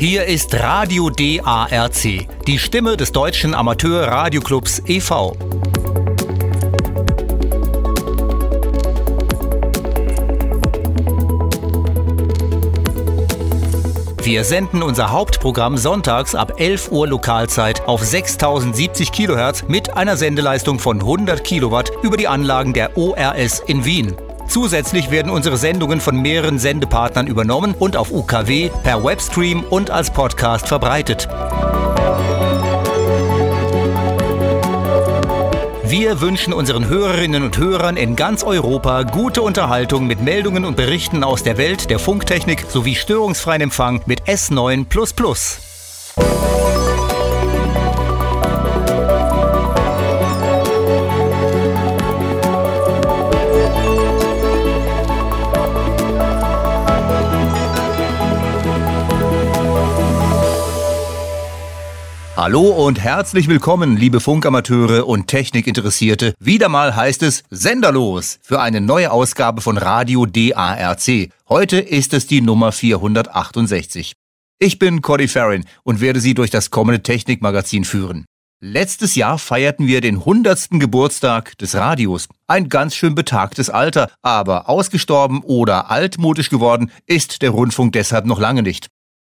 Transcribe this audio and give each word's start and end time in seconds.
Hier 0.00 0.24
ist 0.24 0.54
Radio 0.54 1.10
DARC, 1.10 2.26
die 2.46 2.58
Stimme 2.58 2.96
des 2.96 3.12
deutschen 3.12 3.52
Amateur-Radioclubs 3.52 4.80
e.V. 4.86 5.36
Wir 14.22 14.44
senden 14.44 14.82
unser 14.82 15.12
Hauptprogramm 15.12 15.76
sonntags 15.76 16.34
ab 16.34 16.54
11 16.58 16.90
Uhr 16.90 17.06
Lokalzeit 17.06 17.86
auf 17.86 18.02
6070 18.02 19.12
kHz 19.12 19.64
mit 19.68 19.98
einer 19.98 20.16
Sendeleistung 20.16 20.78
von 20.78 20.98
100 21.00 21.44
Kilowatt 21.44 21.92
über 22.02 22.16
die 22.16 22.26
Anlagen 22.26 22.72
der 22.72 22.96
ORS 22.96 23.60
in 23.66 23.84
Wien. 23.84 24.16
Zusätzlich 24.50 25.12
werden 25.12 25.30
unsere 25.30 25.56
Sendungen 25.56 26.00
von 26.00 26.20
mehreren 26.20 26.58
Sendepartnern 26.58 27.28
übernommen 27.28 27.72
und 27.78 27.96
auf 27.96 28.10
UKW, 28.10 28.68
per 28.82 29.04
Webstream 29.04 29.62
und 29.62 29.92
als 29.92 30.10
Podcast 30.10 30.66
verbreitet. 30.66 31.28
Wir 35.84 36.20
wünschen 36.20 36.52
unseren 36.52 36.88
Hörerinnen 36.88 37.44
und 37.44 37.58
Hörern 37.58 37.96
in 37.96 38.16
ganz 38.16 38.42
Europa 38.42 39.04
gute 39.04 39.42
Unterhaltung 39.42 40.08
mit 40.08 40.20
Meldungen 40.20 40.64
und 40.64 40.76
Berichten 40.76 41.22
aus 41.22 41.44
der 41.44 41.56
Welt 41.56 41.88
der 41.88 42.00
Funktechnik 42.00 42.64
sowie 42.68 42.96
störungsfreien 42.96 43.62
Empfang 43.62 44.02
mit 44.06 44.22
S9. 44.24 44.86
Hallo 62.40 62.70
und 62.86 62.98
herzlich 62.98 63.48
willkommen, 63.48 63.98
liebe 63.98 64.18
Funkamateure 64.18 65.06
und 65.06 65.26
Technikinteressierte. 65.26 66.32
Wieder 66.40 66.70
mal 66.70 66.96
heißt 66.96 67.22
es 67.22 67.44
Senderlos 67.50 68.38
für 68.40 68.62
eine 68.62 68.80
neue 68.80 69.12
Ausgabe 69.12 69.60
von 69.60 69.76
Radio 69.76 70.24
DARC. 70.24 71.28
Heute 71.50 71.78
ist 71.78 72.14
es 72.14 72.26
die 72.26 72.40
Nummer 72.40 72.72
468. 72.72 74.14
Ich 74.58 74.78
bin 74.78 75.02
Cody 75.02 75.28
Farrin 75.28 75.66
und 75.82 76.00
werde 76.00 76.18
Sie 76.18 76.32
durch 76.32 76.48
das 76.48 76.70
kommende 76.70 77.02
Technikmagazin 77.02 77.84
führen. 77.84 78.24
Letztes 78.62 79.16
Jahr 79.16 79.38
feierten 79.38 79.86
wir 79.86 80.00
den 80.00 80.20
100. 80.20 80.80
Geburtstag 80.80 81.58
des 81.58 81.74
Radios. 81.74 82.26
Ein 82.46 82.70
ganz 82.70 82.94
schön 82.94 83.14
betagtes 83.14 83.68
Alter, 83.68 84.10
aber 84.22 84.70
ausgestorben 84.70 85.42
oder 85.42 85.90
altmodisch 85.90 86.48
geworden 86.48 86.90
ist 87.04 87.42
der 87.42 87.50
Rundfunk 87.50 87.92
deshalb 87.92 88.24
noch 88.24 88.40
lange 88.40 88.62
nicht. 88.62 88.88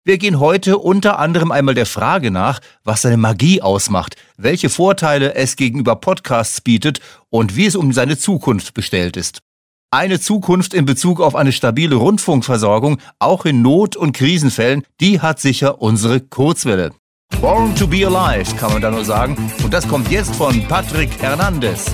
Wir 0.09 0.17
gehen 0.17 0.41
heute 0.41 0.79
unter 0.79 1.19
anderem 1.19 1.53
einmal 1.53 1.75
der 1.75 1.85
Frage 1.85 2.31
nach, 2.31 2.61
was 2.83 3.03
seine 3.03 3.19
Magie 3.19 3.61
ausmacht, 3.61 4.17
welche 4.39 4.71
Vorteile 4.71 5.35
es 5.35 5.55
gegenüber 5.55 5.97
Podcasts 5.97 6.63
bietet 6.63 7.01
und 7.29 7.57
wie 7.57 7.67
es 7.67 7.77
um 7.77 7.93
seine 7.93 8.17
Zukunft 8.17 8.73
bestellt 8.73 9.19
ist. 9.19 9.41
Eine 9.91 10.19
Zukunft 10.19 10.73
in 10.73 10.87
Bezug 10.87 11.21
auf 11.21 11.37
eine 11.37 11.53
stabile 11.53 11.97
Rundfunkversorgung, 11.97 12.97
auch 13.19 13.45
in 13.45 13.61
Not- 13.61 13.97
und 13.97 14.13
Krisenfällen, 14.13 14.83
die 14.99 15.21
hat 15.21 15.41
sicher 15.41 15.83
unsere 15.83 16.21
Kurzwelle. 16.21 16.93
Born 17.43 17.75
to 17.75 17.87
be 17.87 18.07
alive, 18.07 18.57
kann 18.57 18.73
man 18.73 18.81
da 18.81 18.91
nur 18.91 19.05
sagen. 19.05 19.37
Und 19.63 19.75
das 19.75 19.87
kommt 19.87 20.11
jetzt 20.11 20.35
von 20.37 20.67
Patrick 20.69 21.21
Hernandez. 21.21 21.85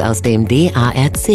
Aus 0.00 0.22
dem 0.22 0.46
DARC. 0.46 1.28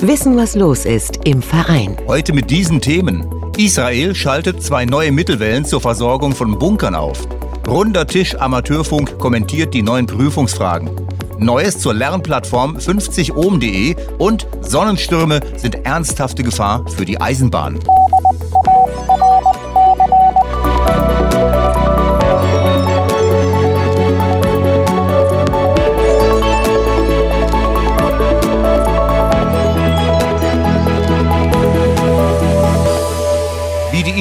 Wissen, 0.00 0.36
was 0.36 0.54
los 0.54 0.84
ist 0.84 1.20
im 1.24 1.42
Verein. 1.42 1.96
Heute 2.06 2.32
mit 2.32 2.50
diesen 2.50 2.80
Themen. 2.80 3.26
Israel 3.56 4.14
schaltet 4.14 4.62
zwei 4.62 4.84
neue 4.84 5.10
Mittelwellen 5.10 5.64
zur 5.64 5.80
Versorgung 5.80 6.34
von 6.34 6.58
Bunkern 6.58 6.94
auf. 6.94 7.26
Runder 7.66 8.06
Tisch 8.06 8.34
Amateurfunk 8.36 9.18
kommentiert 9.18 9.74
die 9.74 9.82
neuen 9.82 10.06
Prüfungsfragen. 10.06 10.90
Neues 11.38 11.78
zur 11.78 11.94
Lernplattform 11.94 12.76
50ohm.de 12.76 13.96
und 14.18 14.46
Sonnenstürme 14.60 15.40
sind 15.56 15.84
ernsthafte 15.84 16.42
Gefahr 16.42 16.86
für 16.88 17.04
die 17.04 17.20
Eisenbahn. 17.20 17.78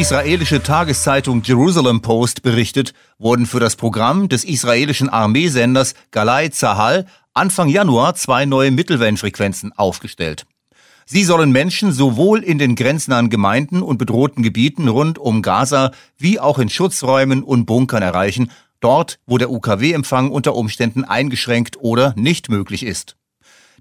Israelische 0.08 0.64
Tageszeitung 0.64 1.44
Jerusalem 1.44 2.00
Post 2.00 2.42
berichtet, 2.42 2.94
wurden 3.20 3.46
für 3.46 3.60
das 3.60 3.76
Programm 3.76 4.30
des 4.30 4.46
israelischen 4.46 5.10
Armeesenders 5.10 5.96
Galai 6.12 6.48
Zahal 6.48 7.08
Anfang 7.34 7.68
Januar 7.68 8.16
zwei 8.16 8.46
neue 8.46 8.72
Mittelwellenfrequenzen 8.72 9.74
aufgestellt. 9.74 10.46
Sie 11.06 11.26
sollen 11.26 11.52
Menschen 11.52 11.92
sowohl 11.92 12.42
in 12.42 12.58
den 12.58 12.76
grenznahen 12.76 13.30
Gemeinden 13.30 13.82
und 13.82 13.98
bedrohten 13.98 14.44
Gebieten 14.44 14.88
rund 14.88 15.20
um 15.20 15.42
Gaza 15.42 15.92
wie 16.18 16.40
auch 16.40 16.58
in 16.58 16.70
Schutzräumen 16.70 17.44
und 17.44 17.66
Bunkern 17.66 18.02
erreichen, 18.02 18.50
dort 18.80 19.20
wo 19.26 19.38
der 19.38 19.52
UKW-Empfang 19.52 20.32
unter 20.32 20.56
Umständen 20.56 21.04
eingeschränkt 21.04 21.80
oder 21.82 22.14
nicht 22.16 22.48
möglich 22.48 22.84
ist. 22.84 23.18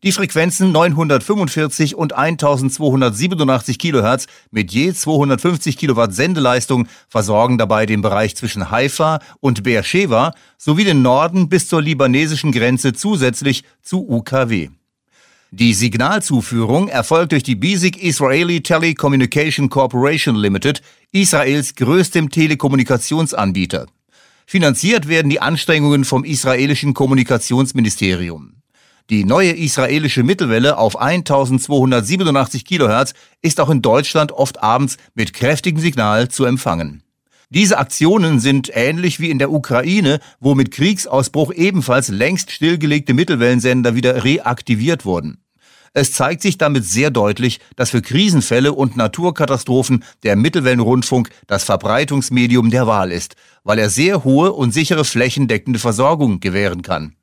Die 0.02 0.12
Frequenzen 0.12 0.72
945 0.72 1.94
und 1.94 2.12
1287 2.12 3.78
Kilohertz 3.78 4.26
mit 4.50 4.70
je 4.70 4.92
250 4.92 5.78
Kilowatt 5.78 6.14
Sendeleistung 6.14 6.86
versorgen 7.08 7.56
dabei 7.56 7.86
den 7.86 8.02
Bereich 8.02 8.36
zwischen 8.36 8.70
Haifa 8.70 9.20
und 9.40 9.62
Beersheba 9.62 10.34
sowie 10.58 10.84
den 10.84 11.00
Norden 11.00 11.48
bis 11.48 11.68
zur 11.68 11.80
libanesischen 11.80 12.52
Grenze 12.52 12.92
zusätzlich 12.92 13.64
zu 13.80 14.06
UKW. 14.06 14.68
Die 15.50 15.72
Signalzuführung 15.72 16.88
erfolgt 16.88 17.32
durch 17.32 17.42
die 17.42 17.54
Basic 17.54 18.02
Israeli 18.02 18.62
Telecommunication 18.62 19.70
Corporation 19.70 20.36
Limited, 20.36 20.82
Israels 21.12 21.74
größtem 21.74 22.28
Telekommunikationsanbieter. 22.30 23.86
Finanziert 24.44 25.08
werden 25.08 25.30
die 25.30 25.40
Anstrengungen 25.40 26.04
vom 26.04 26.24
israelischen 26.24 26.92
Kommunikationsministerium. 26.92 28.56
Die 29.08 29.24
neue 29.24 29.52
israelische 29.52 30.24
Mittelwelle 30.24 30.78
auf 30.78 30.98
1287 30.98 32.64
Kilohertz 32.64 33.14
ist 33.40 33.60
auch 33.60 33.70
in 33.70 33.80
Deutschland 33.80 34.32
oft 34.32 34.62
abends 34.62 34.96
mit 35.14 35.32
kräftigem 35.32 35.80
Signal 35.80 36.28
zu 36.28 36.44
empfangen. 36.44 37.04
Diese 37.48 37.78
Aktionen 37.78 38.40
sind 38.40 38.70
ähnlich 38.74 39.20
wie 39.20 39.30
in 39.30 39.38
der 39.38 39.52
Ukraine, 39.52 40.18
wo 40.40 40.56
mit 40.56 40.72
Kriegsausbruch 40.72 41.52
ebenfalls 41.54 42.08
längst 42.08 42.50
stillgelegte 42.50 43.14
Mittelwellensender 43.14 43.94
wieder 43.94 44.24
reaktiviert 44.24 45.04
wurden. 45.04 45.38
Es 45.92 46.12
zeigt 46.12 46.42
sich 46.42 46.58
damit 46.58 46.84
sehr 46.84 47.10
deutlich, 47.10 47.60
dass 47.76 47.90
für 47.90 48.02
Krisenfälle 48.02 48.72
und 48.72 48.96
Naturkatastrophen 48.96 50.04
der 50.24 50.34
Mittelwellenrundfunk 50.34 51.30
das 51.46 51.62
Verbreitungsmedium 51.62 52.70
der 52.70 52.88
Wahl 52.88 53.12
ist, 53.12 53.36
weil 53.62 53.78
er 53.78 53.88
sehr 53.88 54.24
hohe 54.24 54.52
und 54.52 54.74
sichere 54.74 55.04
flächendeckende 55.04 55.78
Versorgung 55.78 56.40
gewähren 56.40 56.82
kann. 56.82 57.15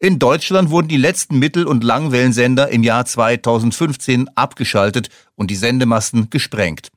In 0.00 0.20
Deutschland 0.20 0.70
wurden 0.70 0.86
die 0.86 0.96
letzten 0.96 1.40
Mittel- 1.40 1.66
und 1.66 1.82
Langwellensender 1.82 2.68
im 2.68 2.84
Jahr 2.84 3.04
2015 3.04 4.28
abgeschaltet 4.36 5.08
und 5.34 5.50
die 5.50 5.56
Sendemasten 5.56 6.30
gesprengt. 6.30 6.92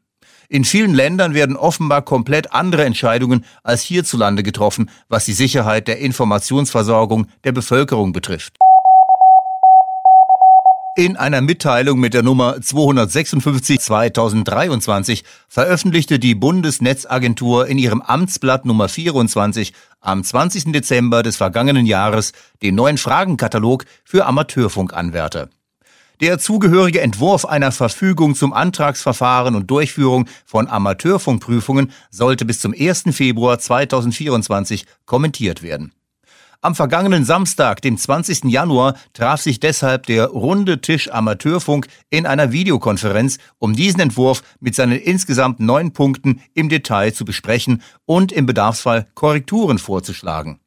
In 0.49 0.65
vielen 0.65 0.93
Ländern 0.93 1.33
werden 1.33 1.55
offenbar 1.55 2.03
komplett 2.03 2.53
andere 2.53 2.85
Entscheidungen 2.85 3.43
als 3.63 3.81
hierzulande 3.81 4.43
getroffen, 4.43 4.91
was 5.09 5.25
die 5.25 5.33
Sicherheit 5.33 5.87
der 5.87 5.97
Informationsversorgung 5.97 7.25
der 7.43 7.53
Bevölkerung 7.53 8.11
betrifft. 8.13 8.59
In 10.97 11.15
einer 11.15 11.39
Mitteilung 11.39 12.01
mit 12.01 12.13
der 12.13 12.21
Nummer 12.21 12.59
256 12.59 13.79
2023 13.79 15.23
veröffentlichte 15.47 16.19
die 16.19 16.35
Bundesnetzagentur 16.35 17.65
in 17.67 17.77
ihrem 17.77 18.01
Amtsblatt 18.01 18.65
Nummer 18.65 18.89
24 18.89 19.71
am 20.01 20.21
20. 20.21 20.73
Dezember 20.73 21.23
des 21.23 21.37
vergangenen 21.37 21.85
Jahres 21.85 22.33
den 22.61 22.75
neuen 22.75 22.97
Fragenkatalog 22.97 23.85
für 24.03 24.25
Amateurfunkanwärter. 24.25 25.47
Der 26.19 26.39
zugehörige 26.39 26.99
Entwurf 26.99 27.45
einer 27.45 27.71
Verfügung 27.71 28.35
zum 28.35 28.51
Antragsverfahren 28.51 29.55
und 29.55 29.71
Durchführung 29.71 30.27
von 30.45 30.67
Amateurfunkprüfungen 30.67 31.93
sollte 32.09 32.43
bis 32.43 32.59
zum 32.59 32.75
1. 32.77 33.03
Februar 33.11 33.59
2024 33.59 34.85
kommentiert 35.05 35.63
werden. 35.63 35.93
Am 36.63 36.75
vergangenen 36.75 37.25
Samstag, 37.25 37.81
dem 37.81 37.97
20. 37.97 38.43
Januar, 38.43 38.93
traf 39.13 39.41
sich 39.41 39.59
deshalb 39.59 40.05
der 40.05 40.27
Runde 40.27 40.79
Tisch 40.79 41.11
Amateurfunk 41.11 41.87
in 42.11 42.27
einer 42.27 42.51
Videokonferenz, 42.51 43.39
um 43.57 43.75
diesen 43.75 43.99
Entwurf 43.99 44.43
mit 44.59 44.75
seinen 44.75 44.99
insgesamt 44.99 45.59
neun 45.59 45.91
Punkten 45.91 46.39
im 46.53 46.69
Detail 46.69 47.15
zu 47.15 47.25
besprechen 47.25 47.81
und 48.05 48.31
im 48.31 48.45
Bedarfsfall 48.45 49.07
Korrekturen 49.15 49.79
vorzuschlagen. 49.79 50.59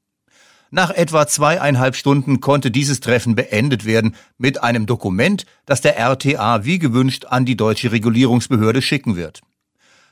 Nach 0.72 0.90
etwa 0.90 1.28
zweieinhalb 1.28 1.94
Stunden 1.94 2.40
konnte 2.40 2.72
dieses 2.72 2.98
Treffen 2.98 3.36
beendet 3.36 3.84
werden 3.84 4.16
mit 4.36 4.64
einem 4.64 4.86
Dokument, 4.86 5.46
das 5.64 5.80
der 5.80 5.96
RTA 5.96 6.64
wie 6.64 6.80
gewünscht 6.80 7.26
an 7.26 7.44
die 7.44 7.56
deutsche 7.56 7.92
Regulierungsbehörde 7.92 8.82
schicken 8.82 9.14
wird. 9.14 9.42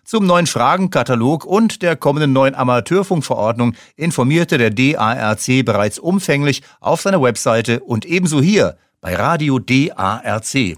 Zum 0.04 0.26
neuen 0.26 0.48
Fragenkatalog 0.48 1.44
und 1.44 1.80
der 1.80 1.94
kommenden 1.94 2.32
neuen 2.32 2.56
Amateurfunkverordnung 2.56 3.74
informierte 3.94 4.58
der 4.58 4.70
DARC 4.70 5.64
bereits 5.64 6.00
umfänglich 6.00 6.62
auf 6.80 7.00
seiner 7.00 7.22
Webseite 7.22 7.80
und 7.80 8.04
ebenso 8.04 8.42
hier 8.42 8.76
bei 9.00 9.14
Radio 9.14 9.60
DARC. 9.60 10.76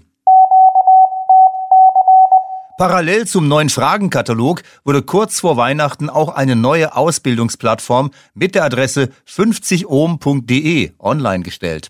Parallel 2.77 3.25
zum 3.25 3.47
neuen 3.47 3.69
Fragenkatalog 3.69 4.61
wurde 4.83 5.01
kurz 5.01 5.39
vor 5.39 5.57
Weihnachten 5.57 6.09
auch 6.09 6.29
eine 6.29 6.55
neue 6.55 6.95
Ausbildungsplattform 6.95 8.11
mit 8.35 8.53
der 8.53 8.65
Adresse 8.65 9.09
50ohm.de 9.27 10.91
online 10.99 11.43
gestellt. 11.43 11.89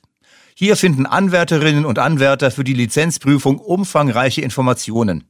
Hier 0.56 0.78
finden 0.78 1.06
Anwärterinnen 1.06 1.86
und 1.86 2.00
Anwärter 2.00 2.50
für 2.50 2.64
die 2.64 2.74
Lizenzprüfung 2.74 3.58
umfangreiche 3.58 4.42
Informationen. 4.42 5.26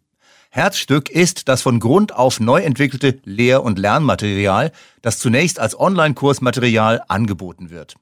Herzstück 0.56 1.10
ist 1.10 1.50
das 1.50 1.62
von 1.62 1.82
Grund 1.82 2.16
auf 2.16 2.40
neu 2.40 2.62
entwickelte 2.62 3.20
Lehr- 3.26 3.62
und 3.62 3.78
Lernmaterial, 3.78 4.72
das 5.02 5.20
zunächst 5.20 5.60
als 5.60 5.78
Online-Kursmaterial 5.78 7.02
angeboten 7.10 7.72
wird. 7.72 7.96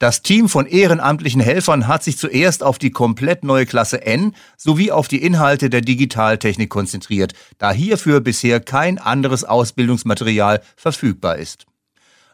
Das 0.00 0.20
Team 0.20 0.48
von 0.48 0.66
ehrenamtlichen 0.66 1.40
Helfern 1.40 1.86
hat 1.86 2.02
sich 2.02 2.18
zuerst 2.18 2.64
auf 2.64 2.80
die 2.80 2.90
komplett 2.90 3.44
neue 3.44 3.66
Klasse 3.66 4.04
N 4.04 4.34
sowie 4.56 4.90
auf 4.90 5.06
die 5.06 5.22
Inhalte 5.22 5.70
der 5.70 5.80
Digitaltechnik 5.80 6.70
konzentriert, 6.70 7.34
da 7.58 7.70
hierfür 7.70 8.20
bisher 8.20 8.58
kein 8.58 8.98
anderes 8.98 9.44
Ausbildungsmaterial 9.44 10.60
verfügbar 10.74 11.36
ist. 11.36 11.66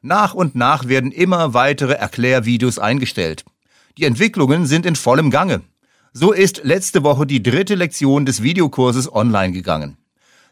Nach 0.01 0.33
und 0.33 0.55
nach 0.55 0.89
werden 0.89 1.13
immer 1.13 1.53
weitere 1.53 1.93
Erklärvideos 1.93 2.79
eingestellt. 2.79 3.45
Die 3.99 4.05
Entwicklungen 4.05 4.65
sind 4.65 4.87
in 4.87 4.97
vollem 4.97 5.31
Gange. 5.31 5.61
So 6.21 6.33
ist 6.33 6.63
letzte 6.65 7.05
Woche 7.05 7.29
die 7.29 7.45
dritte 7.45 7.77
Lektion 7.77 8.27
des 8.27 8.43
Videokurses 8.43 9.15
online 9.15 9.53
gegangen. 9.53 9.99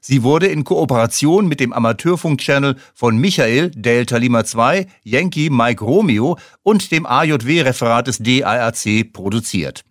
Sie 0.00 0.22
wurde 0.22 0.46
in 0.46 0.62
Kooperation 0.62 1.48
mit 1.48 1.58
dem 1.58 1.72
Amateurfunk-Channel 1.72 2.76
von 2.94 3.18
Michael 3.18 3.72
Delta 3.72 4.18
Lima 4.18 4.44
2, 4.44 4.86
Yankee 5.02 5.50
Mike 5.50 5.84
Romeo 5.84 6.38
und 6.62 6.92
dem 6.92 7.04
AJW-Referat 7.04 8.06
des 8.06 8.18
DARC 8.18 9.12
produziert. 9.12 9.82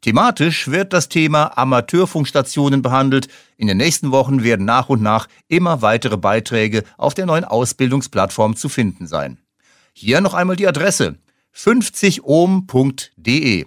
Thematisch 0.00 0.68
wird 0.68 0.92
das 0.92 1.08
Thema 1.08 1.58
Amateurfunkstationen 1.58 2.80
behandelt. 2.80 3.26
In 3.56 3.66
den 3.66 3.78
nächsten 3.78 4.12
Wochen 4.12 4.44
werden 4.44 4.64
nach 4.64 4.88
und 4.88 5.02
nach 5.02 5.26
immer 5.48 5.82
weitere 5.82 6.18
Beiträge 6.18 6.84
auf 6.98 7.14
der 7.14 7.26
neuen 7.26 7.44
Ausbildungsplattform 7.44 8.54
zu 8.54 8.68
finden 8.68 9.08
sein. 9.08 9.38
Hier 9.92 10.20
noch 10.20 10.34
einmal 10.34 10.54
die 10.54 10.68
Adresse 10.68 11.16
50ohm.de. 11.52 13.66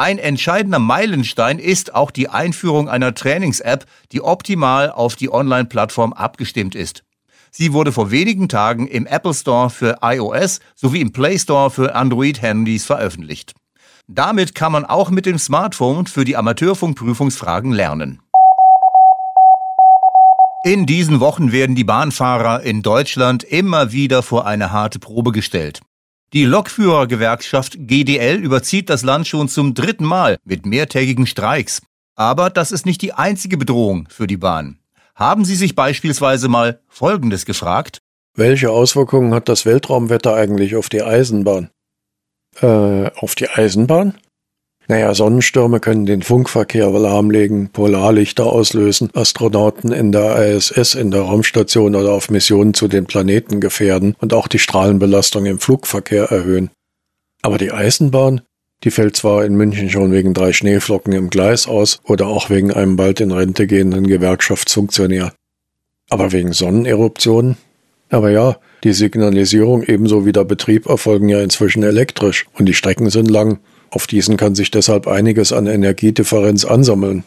Ein 0.00 0.18
entscheidender 0.18 0.78
Meilenstein 0.78 1.58
ist 1.58 1.92
auch 1.92 2.12
die 2.12 2.28
Einführung 2.28 2.88
einer 2.88 3.14
Trainings-App, 3.14 3.84
die 4.12 4.22
optimal 4.22 4.92
auf 4.92 5.16
die 5.16 5.28
Online-Plattform 5.28 6.12
abgestimmt 6.12 6.76
ist. 6.76 7.02
Sie 7.50 7.72
wurde 7.72 7.90
vor 7.90 8.12
wenigen 8.12 8.48
Tagen 8.48 8.86
im 8.86 9.06
Apple 9.06 9.34
Store 9.34 9.70
für 9.70 9.98
iOS 10.00 10.60
sowie 10.76 11.00
im 11.00 11.10
Play 11.10 11.36
Store 11.36 11.68
für 11.70 11.96
Android-Handys 11.96 12.84
veröffentlicht. 12.84 13.54
Damit 14.06 14.54
kann 14.54 14.70
man 14.70 14.84
auch 14.84 15.10
mit 15.10 15.26
dem 15.26 15.36
Smartphone 15.36 16.06
für 16.06 16.24
die 16.24 16.36
Amateurfunkprüfungsfragen 16.36 17.72
lernen. 17.72 18.22
In 20.62 20.86
diesen 20.86 21.18
Wochen 21.18 21.50
werden 21.50 21.74
die 21.74 21.84
Bahnfahrer 21.84 22.62
in 22.62 22.82
Deutschland 22.82 23.42
immer 23.42 23.90
wieder 23.90 24.22
vor 24.22 24.46
eine 24.46 24.70
harte 24.70 25.00
Probe 25.00 25.32
gestellt. 25.32 25.80
Die 26.34 26.44
Lokführergewerkschaft 26.44 27.78
GDL 27.78 28.36
überzieht 28.36 28.90
das 28.90 29.02
Land 29.02 29.26
schon 29.26 29.48
zum 29.48 29.72
dritten 29.72 30.04
Mal 30.04 30.36
mit 30.44 30.66
mehrtägigen 30.66 31.26
Streiks. 31.26 31.80
Aber 32.16 32.50
das 32.50 32.70
ist 32.70 32.84
nicht 32.84 33.00
die 33.00 33.14
einzige 33.14 33.56
Bedrohung 33.56 34.06
für 34.10 34.26
die 34.26 34.36
Bahn. 34.36 34.78
Haben 35.14 35.46
Sie 35.46 35.54
sich 35.54 35.74
beispielsweise 35.74 36.48
mal 36.48 36.80
Folgendes 36.86 37.46
gefragt? 37.46 38.02
Welche 38.34 38.70
Auswirkungen 38.70 39.32
hat 39.32 39.48
das 39.48 39.64
Weltraumwetter 39.64 40.34
eigentlich 40.34 40.76
auf 40.76 40.90
die 40.90 41.02
Eisenbahn? 41.02 41.70
Äh, 42.60 43.10
auf 43.16 43.34
die 43.34 43.48
Eisenbahn? 43.48 44.14
Naja, 44.90 45.12
Sonnenstürme 45.12 45.80
können 45.80 46.06
den 46.06 46.22
Funkverkehr 46.22 46.88
lahmlegen, 46.88 47.68
Polarlichter 47.68 48.46
auslösen, 48.46 49.10
Astronauten 49.12 49.92
in 49.92 50.12
der 50.12 50.54
ISS, 50.54 50.94
in 50.94 51.10
der 51.10 51.20
Raumstation 51.20 51.94
oder 51.94 52.12
auf 52.12 52.30
Missionen 52.30 52.72
zu 52.72 52.88
den 52.88 53.04
Planeten 53.04 53.60
gefährden 53.60 54.16
und 54.18 54.32
auch 54.32 54.48
die 54.48 54.58
Strahlenbelastung 54.58 55.44
im 55.44 55.58
Flugverkehr 55.58 56.24
erhöhen. 56.30 56.70
Aber 57.42 57.58
die 57.58 57.70
Eisenbahn, 57.70 58.40
die 58.82 58.90
fällt 58.90 59.14
zwar 59.14 59.44
in 59.44 59.56
München 59.56 59.90
schon 59.90 60.10
wegen 60.10 60.32
drei 60.32 60.54
Schneeflocken 60.54 61.12
im 61.12 61.28
Gleis 61.28 61.66
aus 61.66 62.00
oder 62.04 62.26
auch 62.26 62.48
wegen 62.48 62.72
einem 62.72 62.96
bald 62.96 63.20
in 63.20 63.30
Rente 63.30 63.66
gehenden 63.66 64.06
Gewerkschaftsfunktionär. 64.06 65.34
Aber 66.08 66.32
wegen 66.32 66.54
Sonneneruptionen? 66.54 67.58
Aber 68.08 68.30
ja, 68.30 68.56
die 68.84 68.94
Signalisierung 68.94 69.82
ebenso 69.82 70.24
wie 70.24 70.32
der 70.32 70.44
Betrieb 70.44 70.86
erfolgen 70.86 71.28
ja 71.28 71.42
inzwischen 71.42 71.82
elektrisch 71.82 72.46
und 72.54 72.64
die 72.64 72.74
Strecken 72.74 73.10
sind 73.10 73.30
lang. 73.30 73.58
Auf 73.90 74.06
diesen 74.06 74.36
kann 74.36 74.54
sich 74.54 74.70
deshalb 74.70 75.06
einiges 75.06 75.52
an 75.52 75.66
Energiedifferenz 75.66 76.64
ansammeln. 76.64 77.24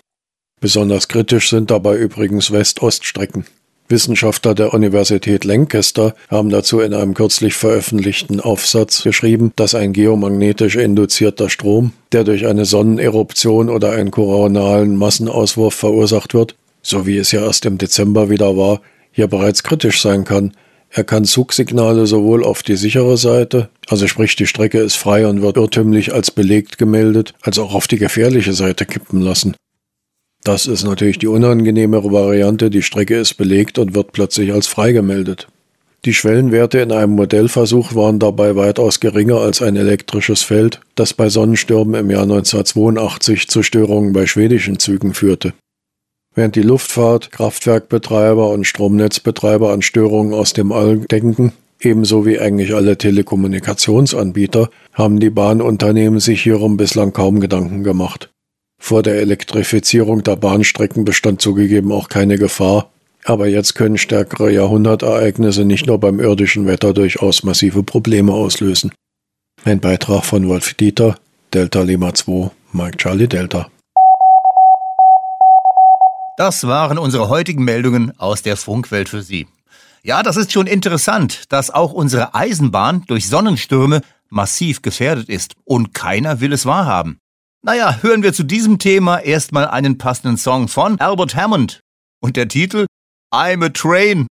Besonders 0.60 1.08
kritisch 1.08 1.50
sind 1.50 1.72
dabei 1.72 1.98
übrigens 1.98 2.51
West-Ost-Strecken. 2.51 3.46
Wissenschaftler 3.91 4.56
der 4.56 4.74
Universität 4.74 5.44
Lancaster 5.44 6.15
haben 6.30 6.50
dazu 6.50 6.80
in 6.80 6.94
einem 6.94 7.13
kürzlich 7.13 7.56
veröffentlichten 7.56 8.39
Aufsatz 8.39 9.03
geschrieben, 9.03 9.51
dass 9.58 9.75
ein 9.75 9.91
geomagnetisch 9.91 10.77
induzierter 10.77 11.50
Strom, 11.50 11.91
der 12.12 12.24
durch 12.24 12.48
eine 12.48 12.65
Sonneneruption 12.65 13.70
oder 13.70 13.91
einen 13.91 14.12
koronalen 14.12 14.96
Massenauswurf 14.96 15.74
verursacht 15.74 16.34
wird, 16.34 16.56
so 16.82 17.06
wie 17.06 17.18
es 17.18 17.32
ja 17.32 17.46
erst 17.46 17.65
im 17.65 17.77
Dezember 17.77 18.30
wieder 18.30 18.56
war, 18.56 18.82
hier 19.12 19.27
bereits 19.27 19.62
kritisch 19.62 20.01
sein 20.01 20.24
kann. 20.24 20.53
Er 20.93 21.05
kann 21.05 21.24
Zugsignale 21.24 22.05
sowohl 22.05 22.43
auf 22.43 22.63
die 22.63 22.75
sichere 22.75 23.15
Seite, 23.15 23.69
also 23.88 24.07
sprich 24.07 24.36
die 24.36 24.45
Strecke 24.45 24.79
ist 24.79 24.95
frei 24.95 25.25
und 25.25 25.41
wird 25.41 25.55
irrtümlich 25.55 26.13
als 26.13 26.31
belegt 26.31 26.77
gemeldet, 26.77 27.33
als 27.41 27.60
auch 27.60 27.74
auf 27.74 27.88
die 27.88 27.98
gefährliche 27.98 28.51
Seite 28.51 28.86
kippen 28.86 29.21
lassen. 29.21 29.55
Das 30.43 30.65
ist 30.65 30.83
natürlich 30.83 31.17
die 31.17 31.27
unangenehmere 31.27 32.12
Variante, 32.12 32.69
die 32.69 32.81
Strecke 32.81 33.15
ist 33.15 33.36
belegt 33.36 33.79
und 33.79 33.95
wird 33.95 34.12
plötzlich 34.12 34.51
als 34.51 34.67
frei 34.67 34.91
gemeldet. 34.91 35.48
Die 36.03 36.13
Schwellenwerte 36.13 36.79
in 36.79 36.91
einem 36.91 37.13
Modellversuch 37.13 37.93
waren 37.95 38.19
dabei 38.19 38.55
weitaus 38.55 39.00
geringer 39.00 39.38
als 39.38 39.62
ein 39.62 39.75
elektrisches 39.77 40.41
Feld, 40.41 40.81
das 40.95 41.13
bei 41.13 41.29
Sonnenstürmen 41.29 41.93
im 41.93 42.10
Jahr 42.10 42.24
1982 42.24 43.48
zu 43.48 43.63
Störungen 43.63 44.12
bei 44.12 44.25
schwedischen 44.25 44.79
Zügen 44.79 45.13
führte. 45.13 45.53
Während 46.34 46.56
die 46.56 46.62
Luftfahrt, 46.62 47.32
Kraftwerkbetreiber 47.32 48.50
und 48.50 48.66
Stromnetzbetreiber 48.66 49.74
an 49.74 49.82
Störungen 49.82 50.34
aus 50.34 50.54
dem 50.54 50.72
All 50.72 50.98
denken, 50.98 51.52
ebenso 51.82 52.26
wie 52.26 52.40
eigentlich 52.40 52.74
alle 52.74 52.98
Telekommunikationsanbieter, 52.98 54.70
haben 54.94 55.20
die 55.20 55.30
Bahnunternehmen 55.30 56.22
sich 56.22 56.44
hierum 56.44 56.78
bislang 56.78 57.12
kaum 57.12 57.42
Gedanken 57.42 57.84
gemacht. 57.84 58.30
Vor 58.80 59.04
der 59.04 59.16
Elektrifizierung 59.16 60.24
der 60.24 60.38
Bahnstrecken 60.38 61.04
bestand 61.04 61.42
zugegeben 61.42 61.92
auch 61.92 62.08
keine 62.08 62.38
Gefahr, 62.38 62.90
aber 63.26 63.48
jetzt 63.48 63.76
können 63.76 63.98
stärkere 63.98 64.52
Jahrhundertereignisse 64.52 65.66
nicht 65.66 65.86
nur 65.86 66.00
beim 66.00 66.20
irdischen 66.20 66.66
Wetter 66.66 66.94
durchaus 66.94 67.44
massive 67.44 67.84
Probleme 67.84 68.34
auslösen. 68.34 68.92
Ein 69.64 69.80
Beitrag 69.80 70.24
von 70.24 70.48
Wolf 70.48 70.74
Dieter, 70.74 71.18
Delta 71.54 71.82
Lima 71.82 72.14
2, 72.14 72.50
Mike 72.72 72.98
Charlie 72.98 73.28
Delta. 73.28 73.70
Das 76.41 76.65
waren 76.65 76.98
unsere 76.98 77.29
heutigen 77.29 77.63
Meldungen 77.63 78.17
aus 78.17 78.41
der 78.41 78.57
Funkwelt 78.57 79.10
für 79.10 79.21
Sie. 79.21 79.48
Ja, 80.01 80.24
das 80.24 80.38
ist 80.38 80.51
schon 80.51 80.65
interessant, 80.65 81.43
dass 81.50 81.69
auch 81.69 81.93
unsere 81.93 82.33
Eisenbahn 82.33 83.03
durch 83.05 83.27
Sonnenstürme 83.27 84.01
massiv 84.27 84.81
gefährdet 84.81 85.29
ist 85.29 85.53
und 85.65 85.93
keiner 85.93 86.41
will 86.41 86.51
es 86.51 86.65
wahrhaben. 86.65 87.19
Naja, 87.62 88.00
hören 88.01 88.24
wir 88.24 88.33
zu 88.33 88.41
diesem 88.41 88.79
Thema 88.79 89.19
erstmal 89.19 89.67
einen 89.67 90.00
passenden 90.00 90.36
Song 90.36 90.67
von 90.67 91.00
Albert 91.00 91.36
Hammond. 91.36 91.81
Und 92.19 92.38
der 92.38 92.48
Titel 92.48 92.88
I'm 93.31 93.63
a 93.63 93.69
Train. 93.69 94.25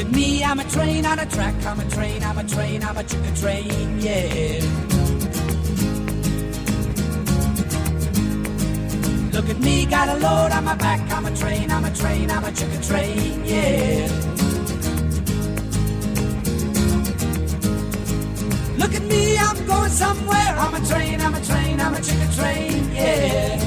Look 0.00 0.08
at 0.08 0.14
me, 0.16 0.42
I'm 0.42 0.58
a 0.58 0.64
train 0.64 1.04
on 1.04 1.18
a 1.18 1.26
track, 1.26 1.54
I'm 1.66 1.78
a 1.78 1.84
train, 1.90 2.22
I'm 2.22 2.38
a 2.38 2.44
train, 2.44 2.82
I'm 2.82 2.96
a 2.96 3.04
chicken 3.04 3.34
train, 3.34 4.00
yeah. 4.00 4.60
Look 9.30 9.50
at 9.50 9.60
me, 9.60 9.84
got 9.84 10.08
a 10.08 10.14
load 10.14 10.52
on 10.52 10.64
my 10.64 10.74
back. 10.76 11.00
I'm 11.10 11.26
a 11.26 11.36
train, 11.36 11.70
I'm 11.70 11.84
a 11.84 11.94
train, 11.94 12.30
I'm 12.30 12.44
a 12.44 12.50
chicken 12.50 12.80
train, 12.80 13.44
yeah. 13.44 14.08
Look 18.78 18.94
at 18.94 19.02
me, 19.02 19.36
I'm 19.36 19.66
going 19.66 19.90
somewhere. 19.90 20.54
I'm 20.64 20.82
a 20.82 20.86
train, 20.86 21.20
I'm 21.20 21.34
a 21.34 21.44
train, 21.44 21.78
I'm 21.78 21.92
a 21.92 22.00
chicken 22.00 22.32
train, 22.32 22.90
yeah. 22.94 23.60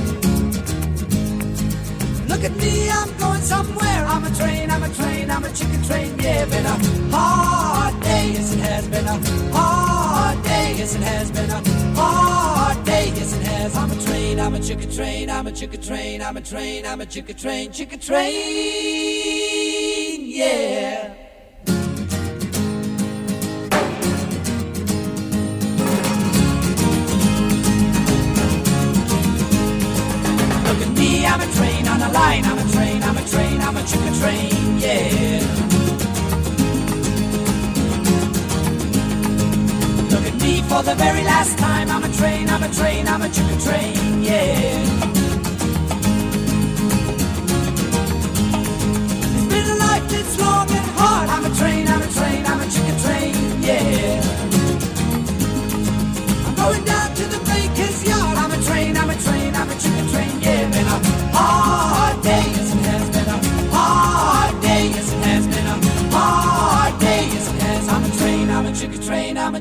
Look 2.28 2.44
at 2.44 2.56
me, 2.58 2.90
I'm 2.90 3.18
going 3.20 3.33
somewhere. 3.44 4.06
I'm 4.08 4.24
a 4.24 4.32
train, 4.36 4.72
I'm 4.72 4.84
a 4.84 4.90
train, 4.90 5.30
I'm 5.30 5.44
a 5.44 5.52
chicken 5.52 5.84
train, 5.84 6.18
yeah. 6.20 6.46
Been 6.46 6.66
a 6.66 6.78
hard 7.16 8.02
day, 8.02 8.32
yes 8.34 8.54
it 8.54 8.60
has 8.60 8.88
been 8.88 9.06
a 9.06 9.20
hard 9.52 10.44
day, 10.44 10.76
yes 10.78 10.96
it 10.96 11.04
has 11.04 11.30
been 11.32 11.50
a 11.50 11.62
hard 12.00 12.86
day, 12.86 13.12
yes 13.16 13.34
it 13.36 13.44
has. 13.44 13.76
I'm 13.76 13.92
a 13.92 13.96
train, 14.02 14.40
I'm 14.40 14.56
a 14.56 14.60
chicken 14.60 14.90
train, 14.90 15.30
I'm 15.30 15.48
a 15.48 15.52
chicken 15.52 15.82
train, 15.82 16.22
I'm 16.22 16.38
a 16.38 16.42
train, 16.42 16.86
I'm 16.86 17.02
a 17.02 17.06
chicken 17.06 17.36
train, 17.36 17.72
chicken 17.72 18.00
train, 18.00 18.34
yeah. 20.26 21.14
Look 30.66 30.82
at 30.82 30.92
me, 30.98 31.26
I'm 31.26 31.42
a 31.42 31.48
train 31.58 31.88
on 31.88 32.02
a 32.02 32.12
line, 32.12 32.46
I'm 32.46 32.58
a 32.58 32.63
train, 33.34 33.62
I'm 33.62 33.76
a 33.76 33.84
chicken 33.84 34.14
train, 34.22 34.78
yeah. 34.78 35.40
Look 40.12 40.26
at 40.32 40.36
me 40.42 40.62
for 40.70 40.84
the 40.84 40.96
very 40.96 41.24
last 41.24 41.58
time, 41.58 41.90
I'm 41.90 42.04
a 42.04 42.12
train, 42.20 42.48
I'm 42.50 42.62
a 42.62 42.70
train, 42.70 43.08
I'm 43.08 43.22
a 43.24 43.30
chicken 43.30 43.60
train, 43.60 44.24
yeah. 44.24 45.00
It's 50.16 50.40
long 50.40 50.70
and 50.70 50.90
hard, 51.00 51.30
I'm 51.30 51.46
a 51.46 51.56
train, 51.56 51.88
I'm 51.88 52.02
a 52.02 52.08
train, 52.18 52.43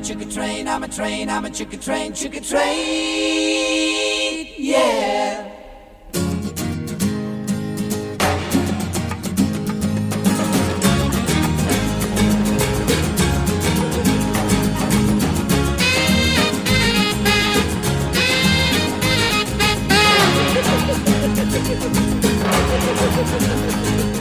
chicken 0.03 0.29
train, 0.29 0.67
I'm 0.67 0.83
a 0.83 0.87
train, 0.89 1.29
I'm 1.29 1.45
a 1.45 1.49
chicken 1.49 1.79
train, 1.79 2.13
chicken 2.13 2.43
train, 2.43 2.67
yeah. 4.57 5.49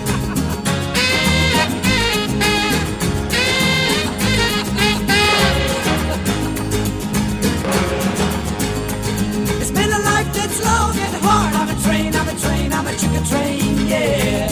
I 12.92 12.94
took 12.94 13.14
a 13.14 13.25
train, 13.25 13.88
yeah. 13.88 14.49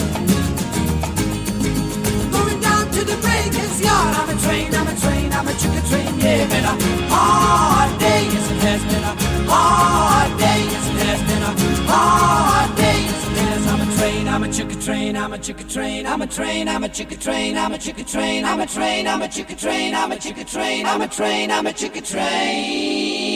Going 2.31 2.59
down 2.59 2.89
to 2.89 3.03
the 3.05 3.15
breakers 3.21 3.79
yard. 3.79 4.15
I'm 4.17 4.29
a 4.29 4.41
train, 4.41 4.73
I'm 4.73 4.87
a 4.87 4.95
train, 4.99 5.31
I'm 5.31 5.47
a 5.47 5.53
chicken 5.53 5.83
train, 5.85 6.19
yeah. 6.19 6.47
Been 6.49 6.65
a 6.65 6.75
hard 7.13 7.99
day, 7.99 8.23
yes 8.33 8.49
it 8.49 8.57
has 8.65 8.81
been 8.89 9.03
a 9.03 9.13
hard 9.47 10.39
day, 10.39 10.59
yes 10.73 10.89
it 10.89 10.97
has 11.05 11.21
been 11.29 11.43
a 11.43 11.53
hard 11.85 12.75
day, 12.77 13.03
yes 13.03 13.25
it 13.27 13.37
has. 13.37 13.67
I'm 13.67 13.81
a 13.81 13.95
train, 13.95 14.27
I'm 14.27 14.43
a 14.43 14.51
chicken 14.51 14.79
train, 14.79 15.15
I'm 15.15 15.33
a 15.33 15.37
chicken 15.37 15.67
train, 15.69 16.07
I'm 16.07 16.21
a 16.23 16.27
train, 16.27 16.67
I'm 16.67 16.83
a 16.83 16.89
chicken 16.89 17.19
train, 17.19 17.57
I'm 17.57 17.73
a 17.73 17.77
chicken 17.77 18.05
train, 18.05 18.43
I'm 18.43 18.59
a 18.59 18.65
train, 18.65 19.07
I'm 19.07 19.21
a 19.21 19.27
chicken 19.27 19.55
train, 19.55 19.93
I'm 19.93 20.11
a 20.11 20.17
chicken 20.17 20.47
train, 20.47 20.85
I'm 20.87 21.01
a 21.01 21.07
train, 21.07 21.51
I'm 21.51 21.67
a 21.67 21.73
chicken 21.73 22.03
train. 22.03 23.30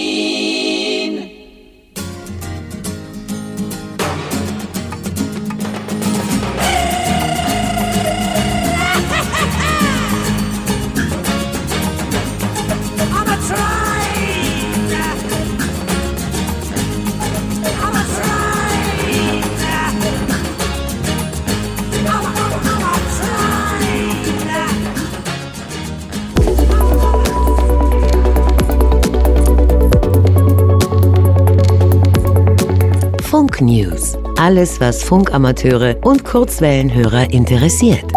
News. 33.95 34.17
Alles, 34.37 34.79
was 34.79 35.03
Funkamateure 35.03 35.97
und 36.03 36.23
Kurzwellenhörer 36.23 37.31
interessiert. 37.31 38.11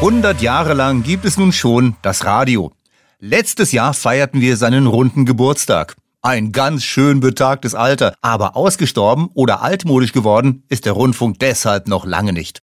Hundert 0.00 0.42
Jahre 0.42 0.74
lang 0.74 1.02
gibt 1.02 1.24
es 1.24 1.36
nun 1.38 1.52
schon 1.52 1.96
das 2.02 2.24
Radio. 2.24 2.72
Letztes 3.20 3.72
Jahr 3.72 3.94
feierten 3.94 4.40
wir 4.40 4.56
seinen 4.56 4.86
runden 4.86 5.24
Geburtstag. 5.24 5.96
Ein 6.26 6.52
ganz 6.52 6.84
schön 6.84 7.20
betagtes 7.20 7.74
Alter, 7.74 8.14
aber 8.22 8.56
ausgestorben 8.56 9.28
oder 9.34 9.60
altmodisch 9.60 10.14
geworden 10.14 10.62
ist 10.70 10.86
der 10.86 10.94
Rundfunk 10.94 11.38
deshalb 11.38 11.86
noch 11.86 12.06
lange 12.06 12.32
nicht. 12.32 12.60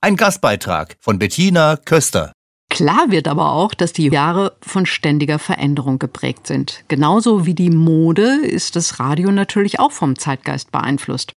Ein 0.00 0.16
Gastbeitrag 0.16 0.96
von 0.98 1.20
Bettina 1.20 1.76
Köster. 1.76 2.32
Klar 2.70 3.12
wird 3.12 3.28
aber 3.28 3.52
auch, 3.52 3.72
dass 3.72 3.92
die 3.92 4.08
Jahre 4.08 4.56
von 4.62 4.84
ständiger 4.84 5.38
Veränderung 5.38 6.00
geprägt 6.00 6.48
sind. 6.48 6.82
Genauso 6.88 7.46
wie 7.46 7.54
die 7.54 7.70
Mode 7.70 8.44
ist 8.44 8.74
das 8.74 8.98
Radio 8.98 9.30
natürlich 9.30 9.78
auch 9.78 9.92
vom 9.92 10.18
Zeitgeist 10.18 10.72
beeinflusst. 10.72 11.34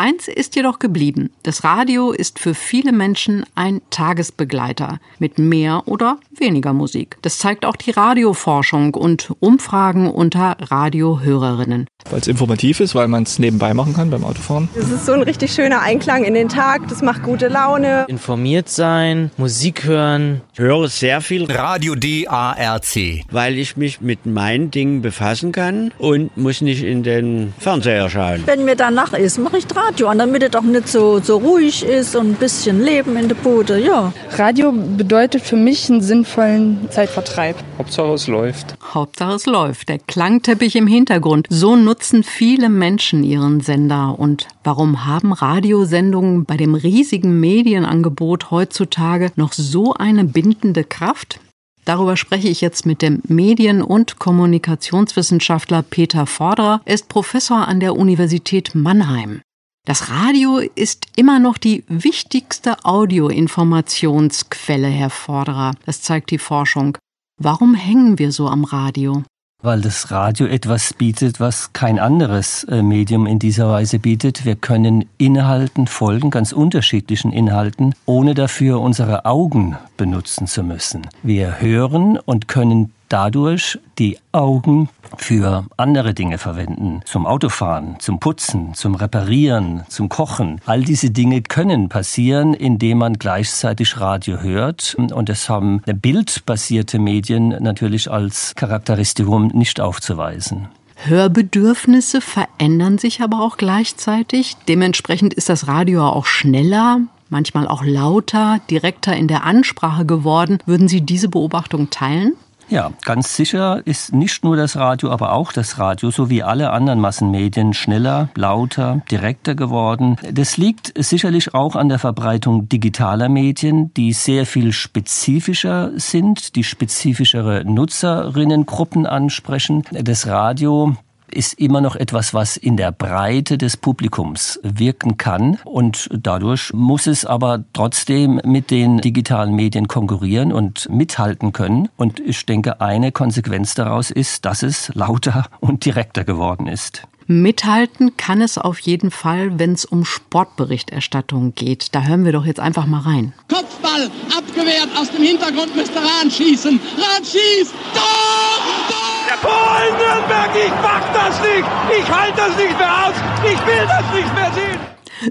Eins 0.00 0.28
ist 0.28 0.56
jedoch 0.56 0.78
geblieben. 0.78 1.28
Das 1.42 1.62
Radio 1.62 2.10
ist 2.10 2.38
für 2.38 2.54
viele 2.54 2.90
Menschen 2.90 3.44
ein 3.54 3.82
Tagesbegleiter 3.90 4.98
mit 5.18 5.38
mehr 5.38 5.82
oder 5.84 6.16
weniger 6.30 6.72
Musik. 6.72 7.18
Das 7.20 7.36
zeigt 7.36 7.66
auch 7.66 7.76
die 7.76 7.90
Radioforschung 7.90 8.94
und 8.94 9.30
Umfragen 9.40 10.08
unter 10.10 10.56
Radiohörerinnen. 10.58 11.86
Weil 12.08 12.20
es 12.20 12.28
informativ 12.28 12.80
ist, 12.80 12.94
weil 12.94 13.08
man 13.08 13.24
es 13.24 13.38
nebenbei 13.38 13.74
machen 13.74 13.92
kann 13.92 14.08
beim 14.08 14.24
Autofahren. 14.24 14.70
Es 14.74 14.90
ist 14.90 15.04
so 15.04 15.12
ein 15.12 15.22
richtig 15.22 15.52
schöner 15.52 15.82
Einklang 15.82 16.24
in 16.24 16.32
den 16.32 16.48
Tag, 16.48 16.88
das 16.88 17.02
macht 17.02 17.22
gute 17.22 17.48
Laune. 17.48 18.06
informiert 18.08 18.70
sein, 18.70 19.30
Musik 19.36 19.84
hören. 19.84 20.40
Ich 20.54 20.60
höre 20.60 20.88
sehr 20.88 21.20
viel, 21.20 21.44
Radio 21.44 21.94
DARC. 21.94 23.26
weil 23.30 23.58
ich 23.58 23.76
mich 23.76 24.00
mit 24.00 24.24
meinen 24.24 24.70
Dingen 24.70 25.02
befassen 25.02 25.52
kann 25.52 25.92
und 25.98 26.34
muss 26.38 26.62
nicht 26.62 26.82
in 26.82 27.02
den 27.02 27.52
Fernseher 27.58 28.08
schauen. 28.08 28.44
Wenn 28.46 28.64
mir 28.64 28.76
danach 28.76 29.12
ist, 29.12 29.36
mache 29.36 29.58
ich 29.58 29.66
Radio 29.90 30.06
an, 30.06 30.18
damit 30.18 30.44
es 30.44 30.54
auch 30.54 30.62
nicht 30.62 30.86
so, 30.86 31.18
so 31.18 31.38
ruhig 31.38 31.82
ist 31.82 32.14
und 32.14 32.28
ein 32.28 32.34
bisschen 32.34 32.80
Leben 32.80 33.16
in 33.16 33.26
der 33.26 33.34
Bude, 33.34 33.84
ja. 33.84 34.12
Radio 34.36 34.70
bedeutet 34.70 35.42
für 35.42 35.56
mich 35.56 35.90
einen 35.90 36.00
sinnvollen 36.00 36.88
Zeitvertreib. 36.90 37.56
Hauptsache 37.76 38.12
es 38.12 38.28
läuft. 38.28 38.76
Hauptsache 38.94 39.34
es 39.34 39.46
läuft. 39.46 39.88
Der 39.88 39.98
Klangteppich 39.98 40.76
im 40.76 40.86
Hintergrund. 40.86 41.48
So 41.50 41.74
nutzen 41.74 42.22
viele 42.22 42.68
Menschen 42.68 43.24
ihren 43.24 43.62
Sender. 43.62 44.16
Und 44.16 44.46
warum 44.62 45.06
haben 45.06 45.32
Radiosendungen 45.32 46.44
bei 46.44 46.56
dem 46.56 46.76
riesigen 46.76 47.40
Medienangebot 47.40 48.52
heutzutage 48.52 49.32
noch 49.34 49.52
so 49.52 49.94
eine 49.94 50.22
bindende 50.22 50.84
Kraft? 50.84 51.40
Darüber 51.84 52.16
spreche 52.16 52.46
ich 52.46 52.60
jetzt 52.60 52.86
mit 52.86 53.02
dem 53.02 53.22
Medien- 53.26 53.82
und 53.82 54.20
Kommunikationswissenschaftler 54.20 55.82
Peter 55.82 56.26
Vorderer. 56.26 56.80
Er 56.84 56.94
ist 56.94 57.08
Professor 57.08 57.66
an 57.66 57.80
der 57.80 57.96
Universität 57.96 58.76
Mannheim. 58.76 59.40
Das 59.86 60.10
Radio 60.10 60.58
ist 60.58 61.06
immer 61.16 61.38
noch 61.38 61.56
die 61.56 61.84
wichtigste 61.88 62.84
Audioinformationsquelle, 62.84 64.88
Herr 64.88 65.08
Vorderer. 65.08 65.72
Das 65.86 66.02
zeigt 66.02 66.30
die 66.30 66.38
Forschung. 66.38 66.98
Warum 67.38 67.74
hängen 67.74 68.18
wir 68.18 68.30
so 68.30 68.48
am 68.48 68.64
Radio? 68.64 69.22
Weil 69.62 69.80
das 69.80 70.10
Radio 70.10 70.46
etwas 70.46 70.92
bietet, 70.92 71.40
was 71.40 71.72
kein 71.72 71.98
anderes 71.98 72.64
äh, 72.64 72.82
Medium 72.82 73.26
in 73.26 73.38
dieser 73.38 73.70
Weise 73.70 73.98
bietet. 73.98 74.44
Wir 74.44 74.56
können 74.56 75.06
Inhalten 75.16 75.86
folgen, 75.86 76.30
ganz 76.30 76.52
unterschiedlichen 76.52 77.32
Inhalten, 77.32 77.94
ohne 78.04 78.34
dafür 78.34 78.80
unsere 78.80 79.24
Augen 79.24 79.78
benutzen 79.96 80.46
zu 80.46 80.62
müssen. 80.62 81.06
Wir 81.22 81.60
hören 81.60 82.18
und 82.18 82.48
können 82.48 82.92
dadurch 83.10 83.78
die 83.98 84.16
Augen 84.32 84.88
für 85.18 85.66
andere 85.76 86.14
Dinge 86.14 86.38
verwenden. 86.38 87.02
Zum 87.04 87.26
Autofahren, 87.26 87.96
zum 87.98 88.20
Putzen, 88.20 88.72
zum 88.74 88.94
Reparieren, 88.94 89.82
zum 89.88 90.08
Kochen. 90.08 90.60
All 90.64 90.82
diese 90.82 91.10
Dinge 91.10 91.42
können 91.42 91.90
passieren, 91.90 92.54
indem 92.54 92.98
man 92.98 93.14
gleichzeitig 93.14 94.00
Radio 94.00 94.40
hört. 94.40 94.96
Und 94.96 95.28
das 95.28 95.50
haben 95.50 95.82
bildbasierte 95.84 96.98
Medien 96.98 97.48
natürlich 97.60 98.10
als 98.10 98.54
Charakteristikum 98.54 99.48
nicht 99.48 99.80
aufzuweisen. 99.80 100.68
Hörbedürfnisse 101.02 102.20
verändern 102.20 102.98
sich 102.98 103.22
aber 103.22 103.40
auch 103.40 103.56
gleichzeitig. 103.56 104.56
Dementsprechend 104.68 105.34
ist 105.34 105.48
das 105.48 105.66
Radio 105.66 106.06
auch 106.06 106.26
schneller, 106.26 107.00
manchmal 107.30 107.66
auch 107.66 107.82
lauter, 107.84 108.60
direkter 108.70 109.16
in 109.16 109.26
der 109.26 109.44
Ansprache 109.44 110.04
geworden. 110.04 110.58
Würden 110.66 110.88
Sie 110.88 111.00
diese 111.00 111.28
Beobachtung 111.28 111.88
teilen? 111.90 112.34
Ja, 112.70 112.92
ganz 113.04 113.34
sicher 113.34 113.82
ist 113.84 114.14
nicht 114.14 114.44
nur 114.44 114.56
das 114.56 114.76
Radio, 114.76 115.10
aber 115.10 115.32
auch 115.32 115.52
das 115.52 115.80
Radio 115.80 116.12
sowie 116.12 116.44
alle 116.44 116.70
anderen 116.70 117.00
Massenmedien 117.00 117.74
schneller, 117.74 118.28
lauter, 118.36 119.02
direkter 119.10 119.56
geworden. 119.56 120.16
Das 120.32 120.56
liegt 120.56 120.92
sicherlich 120.96 121.52
auch 121.52 121.74
an 121.74 121.88
der 121.88 121.98
Verbreitung 121.98 122.68
digitaler 122.68 123.28
Medien, 123.28 123.92
die 123.94 124.12
sehr 124.12 124.46
viel 124.46 124.72
spezifischer 124.72 125.90
sind, 125.96 126.54
die 126.54 126.62
spezifischere 126.62 127.64
Nutzerinnengruppen 127.64 129.04
ansprechen. 129.04 129.82
Das 129.90 130.28
Radio 130.28 130.94
ist 131.34 131.54
immer 131.54 131.80
noch 131.80 131.96
etwas, 131.96 132.34
was 132.34 132.56
in 132.56 132.76
der 132.76 132.92
Breite 132.92 133.58
des 133.58 133.76
Publikums 133.76 134.60
wirken 134.62 135.16
kann. 135.16 135.58
Und 135.64 136.08
dadurch 136.12 136.72
muss 136.72 137.06
es 137.06 137.24
aber 137.24 137.64
trotzdem 137.72 138.40
mit 138.44 138.70
den 138.70 138.98
digitalen 138.98 139.54
Medien 139.54 139.88
konkurrieren 139.88 140.52
und 140.52 140.88
mithalten 140.90 141.52
können. 141.52 141.88
Und 141.96 142.20
ich 142.20 142.46
denke, 142.46 142.80
eine 142.80 143.12
Konsequenz 143.12 143.74
daraus 143.74 144.10
ist, 144.10 144.44
dass 144.44 144.62
es 144.62 144.92
lauter 144.94 145.46
und 145.60 145.84
direkter 145.84 146.24
geworden 146.24 146.66
ist. 146.66 147.02
Mithalten 147.26 148.16
kann 148.16 148.40
es 148.40 148.58
auf 148.58 148.80
jeden 148.80 149.12
Fall, 149.12 149.56
wenn 149.60 149.72
es 149.72 149.84
um 149.84 150.04
Sportberichterstattung 150.04 151.54
geht. 151.54 151.94
Da 151.94 152.02
hören 152.02 152.24
wir 152.24 152.32
doch 152.32 152.44
jetzt 152.44 152.58
einfach 152.58 152.86
mal 152.86 153.02
rein. 153.02 153.32
Kopfball 153.48 154.10
abgewehrt 154.36 154.88
aus 154.98 155.12
dem 155.12 155.22
Hintergrund 155.22 155.76
müsste 155.76 155.98
Rahn 155.98 156.28
schießen. 156.28 156.80
Rahn 156.96 157.24
schießt. 157.24 157.72
Tor! 157.94 158.88
Tor! 158.88 159.09
In 159.30 159.96
Nürnberg, 159.96 160.50
ich 160.56 160.72
mach 160.82 161.12
das 161.12 161.40
nicht. 161.40 161.64
Ich 161.96 162.10
halte 162.10 162.36
das 162.36 162.56
nicht 162.56 162.76
mehr 162.76 163.06
aus. 163.06 163.14
Ich 163.44 163.66
will 163.66 163.86
das 163.86 164.12
nicht 164.12 164.34
mehr 164.34 164.52
sehen. 164.52 164.80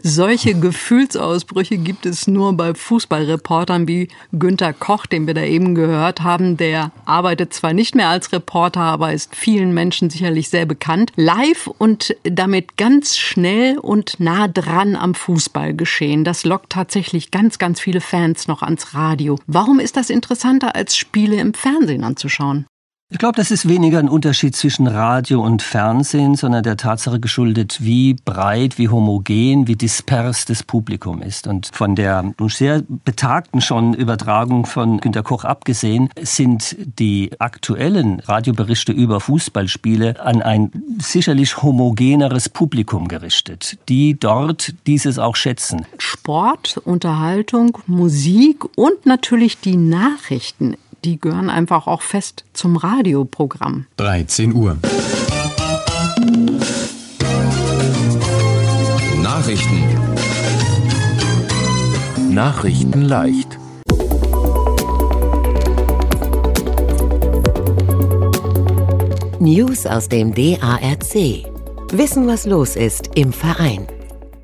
Solche 0.04 0.54
Gefühlsausbrüche 0.54 1.78
gibt 1.78 2.06
es 2.06 2.26
nur 2.26 2.54
bei 2.54 2.74
Fußballreportern 2.76 3.90
wie 3.90 4.08
Günter 4.32 4.72
Koch, 4.72 5.06
den 5.06 5.28
wir 5.28 5.34
da 5.34 5.42
eben 5.44 5.76
gehört 5.76 6.22
haben. 6.22 6.56
Der 6.56 6.92
arbeitet 7.06 7.54
zwar 7.54 7.74
nicht 7.74 7.94
mehr 7.94 8.08
als 8.08 8.32
Reporter, 8.32 8.82
aber 8.82 9.12
ist 9.12 9.36
vielen 9.36 9.74
Menschen 9.74 10.10
sicherlich 10.10 10.48
sehr 10.48 10.66
bekannt. 10.66 11.12
Live 11.18 11.68
und 11.68 12.16
damit 12.24 12.78
ganz 12.78 13.18
schnell 13.18 13.80
und 13.80 14.20
nah 14.20 14.48
dran 14.48 14.96
am 14.96 15.14
Fußball 15.14 15.74
geschehen. 15.74 16.24
Das 16.24 16.46
lockt 16.46 16.70
tatsächlich 16.70 17.32
ganz, 17.32 17.58
ganz 17.58 17.82
viele 17.82 18.00
Fans 18.00 18.48
noch 18.48 18.62
ans 18.62 18.94
Radio. 18.94 19.40
Warum 19.46 19.80
ist 19.80 19.98
das 19.98 20.10
interessanter, 20.10 20.76
als 20.76 20.96
Spiele 20.96 21.36
im 21.36 21.54
Fernsehen 21.54 22.06
anzuschauen? 22.06 22.66
Ich 23.12 23.18
glaube, 23.18 23.38
das 23.38 23.50
ist 23.50 23.68
weniger 23.68 23.98
ein 23.98 24.08
Unterschied 24.08 24.56
zwischen 24.56 24.86
Radio 24.86 25.44
und 25.44 25.64
Fernsehen, 25.64 26.36
sondern 26.36 26.62
der 26.62 26.78
Tatsache 26.78 27.20
geschuldet, 27.20 27.80
wie 27.82 28.14
breit, 28.14 28.78
wie 28.78 28.88
homogen, 28.88 29.68
wie 29.68 29.76
dispers 29.76 30.46
das 30.46 30.62
Publikum 30.62 31.24
ist. 31.24 31.48
Und 31.48 31.72
von 31.74 31.96
der 31.96 32.36
sehr 32.50 32.84
betagten 32.88 33.62
schon 33.62 33.96
Übertragung 33.96 34.68
von 34.68 35.00
Günter 35.00 35.24
Koch 35.24 35.44
abgesehen, 35.44 36.10
sind 36.22 36.78
die 37.00 37.32
aktuellen 37.40 38.20
Radioberichte 38.20 38.92
über 38.92 39.20
Fußballspiele 39.20 40.24
an 40.24 40.44
ein 40.44 40.72
sicherlich 41.02 41.64
homogeneres 41.64 42.48
Publikum 42.48 43.08
gerichtet, 43.08 43.80
die 43.90 44.20
dort 44.20 44.76
dieses 44.86 45.18
auch 45.18 45.36
schätzen. 45.36 45.88
Sport, 45.98 46.78
Unterhaltung, 46.78 47.76
Musik 47.88 48.66
und 48.78 49.08
natürlich 49.08 49.60
die 49.60 49.78
Nachrichten 49.78 50.76
die 51.06 51.20
gehören 51.20 51.50
einfach 51.50 51.88
auch 51.88 52.02
fest 52.02 52.46
zum 52.54 52.76
Radioprogramm. 52.76 53.88
13 53.98 54.54
Uhr. 54.54 54.78
Nachrichten. 59.22 59.84
Nachrichten 62.30 63.02
leicht. 63.02 63.58
News 69.40 69.86
aus 69.86 70.10
dem 70.10 70.34
DARC. 70.34 71.46
Wissen, 71.92 72.28
was 72.28 72.46
los 72.46 72.76
ist 72.76 73.12
im 73.16 73.34
Verein. 73.34 73.88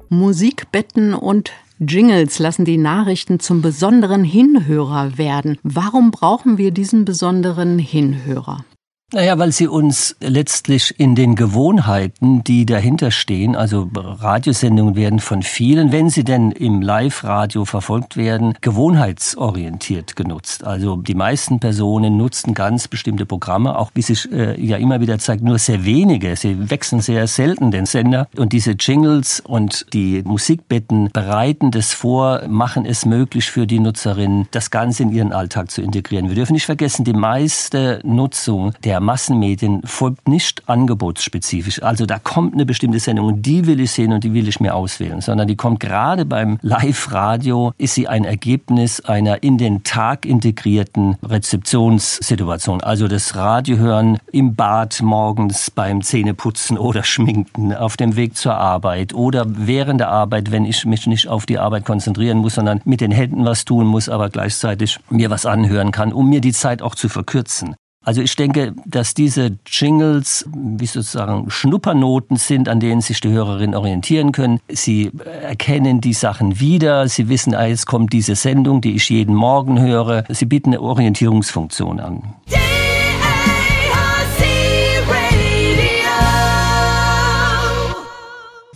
Musikbetten 0.10 1.14
und 1.14 1.52
Jingles 1.80 2.40
lassen 2.40 2.64
die 2.64 2.78
Nachrichten 2.78 3.42
zum 3.42 3.62
besonderen 3.62 4.24
Hinhörer 4.24 5.18
werden. 5.18 5.58
Warum 5.62 6.12
brauchen 6.12 6.58
wir 6.58 6.72
diesen 6.72 7.04
besonderen 7.04 7.80
Hinhörer? 7.80 8.64
Naja, 9.14 9.38
weil 9.38 9.52
sie 9.52 9.68
uns 9.68 10.16
letztlich 10.20 11.00
in 11.00 11.14
den 11.14 11.36
Gewohnheiten, 11.36 12.44
die 12.44 12.66
dahinter 12.66 13.12
stehen, 13.12 13.56
also 13.56 13.88
Radiosendungen 13.94 14.96
werden 14.96 15.20
von 15.20 15.44
vielen, 15.44 15.92
wenn 15.92 16.10
sie 16.10 16.24
denn 16.24 16.50
im 16.50 16.82
Live-Radio 16.82 17.66
verfolgt 17.66 18.18
werden, 18.18 18.56
gewohnheitsorientiert 18.62 20.16
genutzt. 20.16 20.64
Also 20.64 20.96
die 20.96 21.14
meisten 21.14 21.60
Personen 21.60 22.18
nutzen 22.18 22.56
ganz 22.56 22.88
bestimmte 22.88 23.28
Programme, 23.28 23.78
auch 23.78 23.92
wie 23.94 24.02
sich 24.02 24.30
äh, 24.32 24.60
ja 24.60 24.78
immer 24.78 25.00
wieder 25.00 25.20
zeigt, 25.20 25.44
nur 25.44 25.60
sehr 25.60 25.86
wenige. 25.86 26.36
Sie 26.36 26.72
wechseln 26.72 27.02
sehr 27.02 27.28
selten 27.28 27.70
den 27.70 27.86
Sender. 27.86 28.28
Und 28.36 28.54
diese 28.54 28.72
Jingles 28.72 29.40
und 29.40 29.86
die 29.94 30.24
Musikbetten 30.24 31.12
bereiten 31.14 31.70
das 31.70 31.94
vor, 31.94 32.42
machen 32.48 32.88
es 32.88 33.06
möglich 33.06 33.52
für 33.52 33.68
die 33.68 33.80
Nutzerinnen, 33.80 34.48
das 34.50 34.72
Ganze 34.72 35.04
in 35.04 35.12
ihren 35.12 35.32
Alltag 35.32 35.70
zu 35.70 35.84
integrieren. 35.84 36.28
Wir 36.28 36.36
dürfen 36.36 36.54
nicht 36.54 36.66
vergessen, 36.66 37.06
die 37.06 37.14
meiste 37.14 38.02
Nutzung 38.04 38.74
der 38.84 38.95
Massenmedien 39.00 39.82
folgt 39.86 40.28
nicht 40.28 40.68
angebotsspezifisch. 40.68 41.82
Also 41.84 42.06
da 42.06 42.20
kommt 42.20 42.54
eine 42.54 42.66
bestimmte 42.66 43.00
Sendung 43.00 43.28
und 43.28 43.42
die 43.46 43.66
will 43.66 43.80
ich 43.80 43.92
sehen 43.92 44.14
und 44.14 44.24
die 44.24 44.34
will 44.34 44.48
ich 44.48 44.60
mir 44.60 44.76
auswählen, 44.76 45.22
sondern 45.22 45.48
die 45.48 45.56
kommt 45.56 45.80
gerade 45.80 46.26
beim 46.26 46.58
Live-Radio, 46.62 47.74
ist 47.78 47.96
sie 47.96 48.08
ein 48.08 48.26
Ergebnis 48.26 49.02
einer 49.02 49.44
in 49.44 49.58
den 49.58 49.84
Tag 49.84 50.26
integrierten 50.26 51.18
Rezeptionssituation. 51.24 52.82
Also 52.82 53.08
das 53.08 53.36
Radiohören 53.36 54.20
im 54.32 54.56
Bad 54.56 55.02
morgens 55.02 55.72
beim 55.72 56.02
Zähneputzen 56.02 56.78
oder 56.78 57.04
Schminken, 57.04 57.74
auf 57.74 57.98
dem 57.98 58.16
Weg 58.16 58.38
zur 58.38 58.56
Arbeit 58.56 59.14
oder 59.14 59.46
während 59.48 60.00
der 60.00 60.10
Arbeit, 60.10 60.52
wenn 60.52 60.66
ich 60.66 60.86
mich 60.86 61.08
nicht 61.08 61.28
auf 61.28 61.46
die 61.46 61.60
Arbeit 61.60 61.86
konzentrieren 61.86 62.40
muss, 62.40 62.56
sondern 62.56 62.82
mit 62.86 63.02
den 63.02 63.12
Händen 63.12 63.46
was 63.46 63.66
tun 63.66 63.88
muss, 63.88 64.10
aber 64.10 64.30
gleichzeitig 64.30 65.00
mir 65.10 65.30
was 65.30 65.46
anhören 65.46 65.92
kann, 65.92 66.14
um 66.14 66.30
mir 66.30 66.42
die 66.42 66.54
Zeit 66.54 66.82
auch 66.82 66.96
zu 66.96 67.10
verkürzen. 67.10 67.76
Also 68.06 68.22
ich 68.22 68.36
denke, 68.36 68.74
dass 68.86 69.14
diese 69.16 69.58
Jingles 69.66 70.48
wie 70.54 70.86
sozusagen 70.86 71.50
Schnuppernoten 71.50 72.38
sind, 72.38 72.70
an 72.70 72.80
denen 72.80 73.02
sich 73.02 73.20
die 73.20 73.30
Hörerinnen 73.30 73.76
orientieren 73.76 74.32
können. 74.32 74.60
Sie 74.70 75.12
erkennen 75.42 76.02
die 76.02 76.14
Sachen 76.14 76.60
wieder. 76.60 77.08
Sie 77.08 77.30
wissen, 77.30 77.56
ah, 77.56 77.66
jetzt 77.66 77.88
kommt 77.88 78.14
diese 78.14 78.36
Sendung, 78.36 78.82
die 78.82 78.96
ich 78.96 79.10
jeden 79.10 79.36
Morgen 79.36 79.82
höre. 79.82 80.24
Sie 80.30 80.46
bieten 80.46 80.70
eine 80.70 80.82
Orientierungsfunktion 80.82 82.00
an. 82.00 82.22
Yeah! 82.50 82.75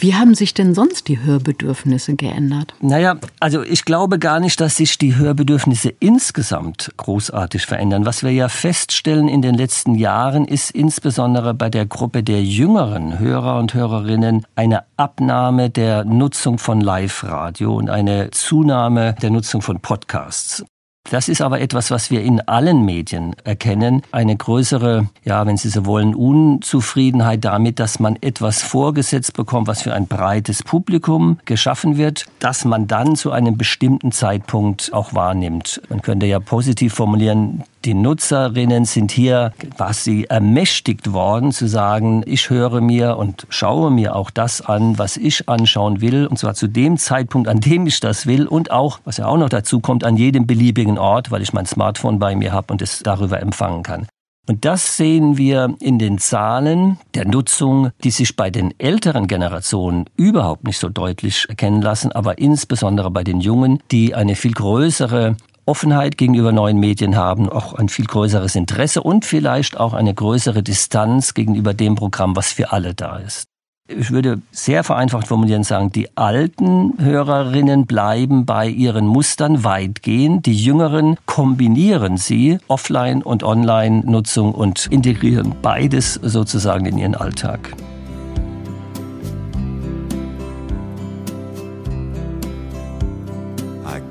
Wie 0.02 0.16
haben 0.16 0.34
sich 0.34 0.54
denn 0.54 0.74
sonst 0.74 1.10
die 1.10 1.22
Hörbedürfnisse 1.22 2.16
geändert? 2.16 2.74
Naja, 2.80 3.18
also 3.42 3.64
ich 3.64 3.84
glaube 3.84 4.18
gar 4.18 4.40
nicht, 4.40 4.62
dass 4.62 4.78
sich 4.78 4.98
die 4.98 5.18
Hörbedürfnisse 5.18 5.94
insgesamt 6.00 6.94
großartig 6.96 7.66
verändern. 7.66 8.06
Was 8.06 8.24
wir 8.24 8.32
ja 8.32 8.48
feststellen 8.48 9.28
in 9.28 9.42
den 9.42 9.56
letzten 9.56 9.96
Jahren 9.96 10.46
ist 10.46 10.72
insbesondere 10.72 11.54
bei 11.54 11.70
der 11.70 11.86
Gruppe 11.86 12.24
der 12.24 12.42
jüngeren 12.42 13.20
Hörer 13.20 13.60
und 13.60 13.74
Hörerinnen 13.74 14.46
eine 14.56 14.84
Abnahme 14.96 15.70
der 15.70 16.06
Nutzung 16.06 16.60
von 16.60 16.80
Live-Radio 16.80 17.76
und 17.76 17.90
eine 17.90 18.32
Zunahme 18.32 19.16
der 19.22 19.32
Nutzung 19.32 19.62
von 19.62 19.82
Podcasts. 19.82 20.64
Das 21.10 21.28
ist 21.28 21.42
aber 21.42 21.60
etwas, 21.60 21.90
was 21.90 22.12
wir 22.12 22.22
in 22.22 22.40
allen 22.42 22.86
Medien 22.86 23.36
erkennen. 23.44 24.04
Eine 24.12 24.36
größere, 24.36 25.08
ja, 25.24 25.46
wenn 25.48 25.58
Sie 25.58 25.70
so 25.70 25.86
wollen, 25.88 26.14
Unzufriedenheit 26.14 27.44
damit, 27.44 27.80
dass 27.80 28.00
man 28.00 28.16
etwas 28.22 28.62
vorgesetzt 28.62 29.34
bekommt, 29.34 29.68
was 29.68 29.82
für 29.82 29.94
ein 29.94 30.06
breites 30.06 30.62
Publikum 30.62 31.40
geschaffen 31.46 31.98
wird, 31.98 32.26
dass 32.38 32.64
man 32.64 32.88
dann 32.88 33.16
zu 33.16 33.32
einem 33.32 33.58
bestimmten 33.58 34.12
Zeitpunkt 34.12 34.94
auch 34.94 35.16
wahrnimmt. 35.16 35.82
Man 35.90 36.04
könnte 36.04 36.28
ja 36.28 36.40
positiv 36.40 36.94
formulieren, 36.94 37.64
die 37.86 37.94
Nutzerinnen 37.94 38.86
sind 38.86 39.12
hier 39.12 39.54
quasi 39.78 40.26
ermächtigt 40.28 41.14
worden 41.14 41.52
zu 41.52 41.68
sagen, 41.68 42.24
ich 42.26 42.50
höre 42.50 42.82
mir 42.82 43.18
und 43.18 43.48
schaue 43.50 43.90
mir 43.90 44.16
auch 44.16 44.30
das 44.30 44.62
an, 44.62 44.98
was 44.98 45.18
ich 45.18 45.48
anschauen 45.48 46.02
will, 46.02 46.28
und 46.28 46.38
zwar 46.38 46.56
zu 46.56 46.68
dem 46.68 46.98
Zeitpunkt, 46.98 47.48
an 47.48 47.60
dem 47.60 47.88
ich 47.88 48.00
das 48.00 48.28
will 48.28 48.48
und 48.48 48.72
auch, 48.72 49.00
was 49.06 49.18
ja 49.18 49.28
auch 49.28 49.38
noch 49.38 49.50
dazu 49.50 49.80
kommt, 49.80 50.04
an 50.04 50.18
jedem 50.18 50.46
beliebigen 50.46 50.98
Ort, 50.98 51.32
weil 51.32 51.42
ich 51.42 51.54
mein 51.54 51.66
Smartphone 51.66 52.20
bei 52.20 52.36
mir 52.36 52.52
habe 52.52 52.74
und 52.74 52.82
es 52.82 53.00
darüber 53.00 53.40
empfangen 53.40 53.84
kann. 53.84 54.08
Und 54.50 54.66
das 54.66 54.98
sehen 54.98 55.38
wir 55.38 55.76
in 55.80 56.00
den 56.00 56.18
Zahlen 56.18 56.98
der 57.14 57.28
Nutzung, 57.28 57.92
die 58.04 58.10
sich 58.10 58.36
bei 58.36 58.50
den 58.50 58.74
älteren 58.80 59.28
Generationen 59.28 60.06
überhaupt 60.18 60.64
nicht 60.64 60.80
so 60.80 60.90
deutlich 60.90 61.46
erkennen 61.48 61.84
lassen, 61.84 62.12
aber 62.12 62.40
insbesondere 62.40 63.12
bei 63.12 63.24
den 63.24 63.42
Jungen, 63.42 63.78
die 63.92 64.16
eine 64.16 64.36
viel 64.36 64.54
größere 64.54 65.38
Offenheit 65.70 66.18
gegenüber 66.18 66.52
neuen 66.52 66.80
Medien 66.80 67.16
haben, 67.16 67.48
auch 67.48 67.76
ein 67.76 67.90
viel 67.90 68.06
größeres 68.06 68.56
Interesse 68.56 69.04
und 69.04 69.24
vielleicht 69.24 69.80
auch 69.80 69.94
eine 69.94 70.16
größere 70.16 70.64
Distanz 70.64 71.36
gegenüber 71.36 71.76
dem 71.76 71.94
Programm, 71.94 72.36
was 72.36 72.52
für 72.52 72.72
alle 72.72 72.96
da 72.96 73.18
ist. 73.18 73.44
Ich 73.88 74.10
würde 74.10 74.42
sehr 74.52 74.84
vereinfacht 74.84 75.28
formulieren 75.28 75.64
sagen, 75.64 75.92
die 75.92 76.16
alten 76.18 76.94
Hörerinnen 76.98 77.86
bleiben 77.86 78.48
bei 78.48 78.68
ihren 78.68 79.06
Mustern 79.06 79.64
weitgehend, 79.64 80.48
die 80.48 80.56
jüngeren 80.56 81.18
kombinieren 81.28 82.18
sie, 82.18 82.58
Offline- 82.68 83.22
und 83.22 83.44
Online-Nutzung 83.44 84.56
und 84.56 84.88
integrieren 84.88 85.54
beides 85.62 86.16
sozusagen 86.16 86.88
in 86.88 86.98
ihren 86.98 87.16
Alltag. 87.16 87.76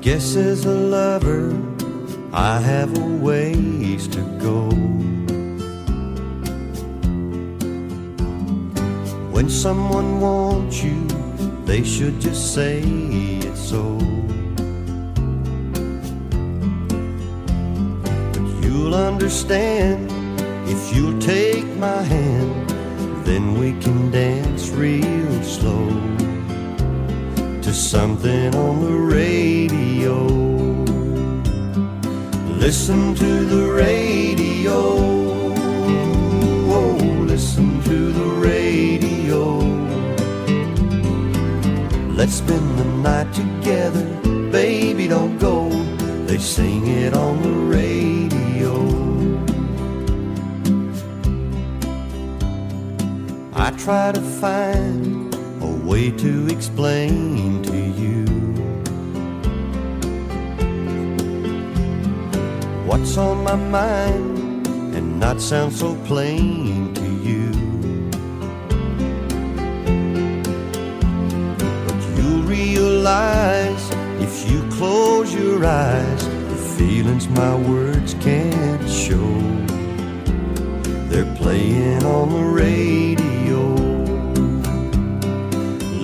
Guess 0.09 0.37
as 0.37 0.65
a 0.65 0.73
lover, 0.73 1.55
I 2.33 2.59
have 2.59 2.97
a 2.97 3.07
ways 3.23 4.07
to 4.07 4.21
go. 4.41 4.71
When 9.29 9.51
someone 9.51 10.19
wants 10.19 10.81
you, 10.83 11.05
they 11.63 11.83
should 11.83 12.19
just 12.19 12.55
say 12.55 12.81
it 12.81 13.55
so. 13.55 13.99
But 18.33 18.47
you'll 18.63 18.95
understand 18.95 20.09
if 20.67 20.91
you'll 20.91 21.19
take 21.19 21.67
my 21.77 22.01
hand, 22.01 22.67
then 23.27 23.59
we 23.59 23.79
can 23.79 24.09
dance 24.09 24.69
real 24.69 25.43
slow 25.43 25.87
to 27.61 27.71
something 27.71 28.55
on 28.55 28.81
the 28.81 28.91
radio. 28.91 29.28
Listen 32.69 33.15
to 33.15 33.45
the 33.45 33.71
radio. 33.71 34.77
Oh, 36.77 36.97
listen 37.25 37.81
to 37.85 38.11
the 38.11 38.27
radio. 38.47 39.57
Let's 42.13 42.35
spend 42.35 42.77
the 42.77 42.85
night 43.07 43.33
together, 43.33 44.05
baby, 44.51 45.07
don't 45.07 45.39
go. 45.39 45.67
They 46.27 46.37
sing 46.37 46.85
it 46.85 47.15
on 47.15 47.41
the 47.41 47.55
radio. 47.77 48.75
I 53.51 53.71
try 53.83 54.11
to 54.11 54.21
find 54.21 55.33
a 55.63 55.71
way 55.89 56.11
to 56.11 56.47
explain 56.49 57.63
on 63.19 63.43
my 63.43 63.55
mind 63.55 64.65
and 64.95 65.19
not 65.19 65.41
sound 65.41 65.73
so 65.73 65.93
plain 66.05 66.93
to 66.93 67.07
you. 67.27 67.51
But 71.85 71.99
you'll 72.15 72.43
realize 72.43 73.83
if 74.21 74.49
you 74.49 74.59
close 74.69 75.33
your 75.33 75.65
eyes, 75.65 76.25
the 76.25 76.59
feelings 76.77 77.27
my 77.27 77.55
words 77.55 78.13
can't 78.15 78.89
show. 78.89 79.31
They're 81.09 81.35
playing 81.35 82.03
on 82.05 82.29
the 82.29 82.45
radio. 82.63 83.61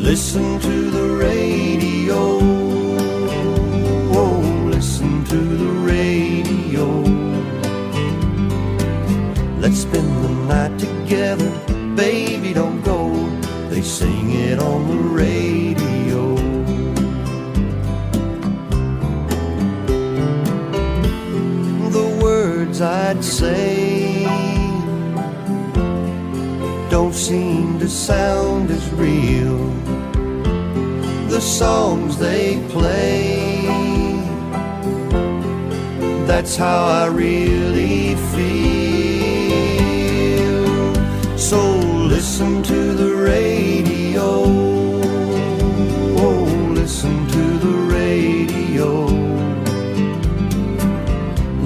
Listen 0.10 0.60
to 0.60 0.92
the 0.92 1.08
radio. 1.16 2.75
Baby, 11.96 12.54
don't 12.54 12.82
go. 12.82 13.14
They 13.70 13.82
sing 13.82 14.32
it 14.32 14.60
on 14.60 14.88
the 14.88 15.04
radio. 15.24 16.36
The 21.90 22.20
words 22.22 22.82
I'd 22.82 23.24
say 23.24 24.26
don't 26.90 27.14
seem 27.14 27.80
to 27.80 27.90
sound 27.90 28.72
as 28.72 28.90
real. 28.94 29.58
The 31.30 31.42
songs 31.42 32.18
they 32.18 32.64
play, 32.70 33.66
that's 36.26 36.56
how 36.56 36.86
I 36.86 37.08
really 37.08 38.16
feel. 38.16 38.45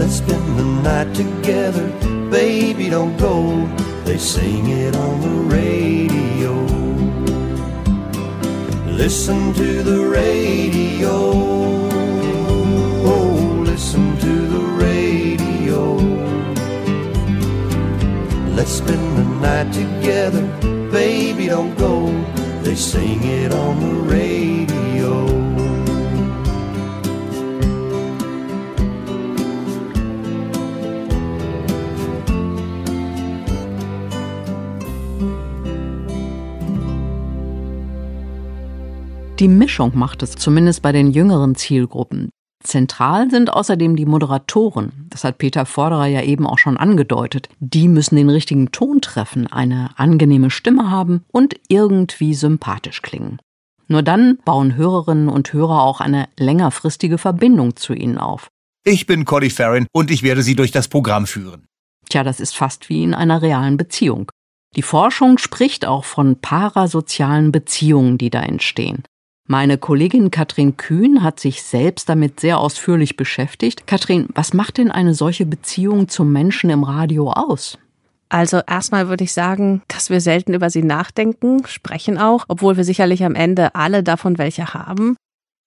Let's 0.09 0.17
spend 0.17 0.57
the 0.57 0.63
night 0.63 1.13
together, 1.13 1.87
baby, 2.31 2.89
don't 2.89 3.15
go. 3.17 3.67
They 4.05 4.17
sing 4.17 4.67
it 4.67 4.95
on 4.95 5.21
the 5.21 5.55
radio. 5.55 6.53
Listen 8.87 9.53
to 9.53 9.83
the 9.83 10.03
radio. 10.07 11.13
Oh, 13.05 13.63
listen 13.63 14.17
to 14.17 14.47
the 14.55 14.65
radio. 14.83 15.93
Let's 18.55 18.71
spend 18.71 19.15
the 19.15 19.25
night 19.45 19.71
together, 19.71 20.41
baby, 20.89 21.49
don't 21.49 21.77
go. 21.77 22.07
They 22.63 22.73
sing 22.73 23.21
it 23.25 23.53
on 23.53 23.79
the 23.79 23.93
radio. 24.11 24.68
Die 39.39 39.47
Mischung 39.47 39.97
macht 39.97 40.21
es 40.21 40.31
zumindest 40.31 40.81
bei 40.81 40.91
den 40.91 41.11
jüngeren 41.11 41.55
Zielgruppen. 41.55 42.29
Zentral 42.61 43.31
sind 43.31 43.53
außerdem 43.53 43.95
die 43.95 44.05
Moderatoren. 44.05 45.07
Das 45.09 45.23
hat 45.23 45.37
Peter 45.37 45.65
Vorderer 45.65 46.07
ja 46.07 46.21
eben 46.23 46.45
auch 46.45 46.57
schon 46.57 46.75
angedeutet. 46.75 47.47
Die 47.61 47.87
müssen 47.87 48.17
den 48.17 48.29
richtigen 48.29 48.73
Ton 48.73 48.99
treffen, 48.99 49.47
eine 49.47 49.91
angenehme 49.95 50.49
Stimme 50.49 50.91
haben 50.91 51.23
und 51.31 51.55
irgendwie 51.69 52.33
sympathisch 52.33 53.01
klingen. 53.01 53.39
Nur 53.87 54.03
dann 54.03 54.39
bauen 54.43 54.75
Hörerinnen 54.75 55.29
und 55.29 55.53
Hörer 55.53 55.83
auch 55.83 56.01
eine 56.01 56.27
längerfristige 56.37 57.17
Verbindung 57.17 57.77
zu 57.77 57.93
ihnen 57.93 58.17
auf. 58.17 58.49
Ich 58.83 59.07
bin 59.07 59.23
Conny 59.23 59.49
Farron 59.49 59.87
und 59.93 60.11
ich 60.11 60.21
werde 60.21 60.43
Sie 60.43 60.57
durch 60.57 60.71
das 60.71 60.89
Programm 60.89 61.27
führen. 61.27 61.65
Tja, 62.09 62.25
das 62.25 62.41
ist 62.41 62.57
fast 62.57 62.89
wie 62.89 63.03
in 63.03 63.13
einer 63.13 63.41
realen 63.41 63.77
Beziehung. 63.77 64.29
Die 64.75 64.81
Forschung 64.81 65.37
spricht 65.37 65.85
auch 65.85 66.03
von 66.03 66.41
parasozialen 66.41 67.53
Beziehungen, 67.53 68.17
die 68.17 68.29
da 68.29 68.41
entstehen. 68.41 69.03
Meine 69.51 69.79
Kollegin 69.79 70.29
Katrin 70.29 70.77
Kühn 70.77 71.23
hat 71.23 71.39
sich 71.39 71.63
selbst 71.63 72.07
damit 72.07 72.39
sehr 72.39 72.59
ausführlich 72.59 73.17
beschäftigt. 73.17 73.87
Katrin, 73.87 74.27
was 74.35 74.53
macht 74.53 74.77
denn 74.77 74.91
eine 74.91 75.15
solche 75.15 75.47
Beziehung 75.47 76.07
zum 76.07 76.31
Menschen 76.31 76.69
im 76.69 76.83
Radio 76.83 77.31
aus? 77.31 77.79
Also 78.29 78.61
erstmal 78.67 79.09
würde 79.09 79.23
ich 79.23 79.33
sagen, 79.33 79.81
dass 79.87 80.11
wir 80.11 80.21
selten 80.21 80.53
über 80.53 80.69
sie 80.69 80.83
nachdenken, 80.83 81.65
sprechen 81.65 82.19
auch, 82.19 82.45
obwohl 82.47 82.77
wir 82.77 82.83
sicherlich 82.83 83.23
am 83.23 83.33
Ende 83.33 83.73
alle 83.73 84.03
davon 84.03 84.37
welche 84.37 84.75
haben. 84.75 85.15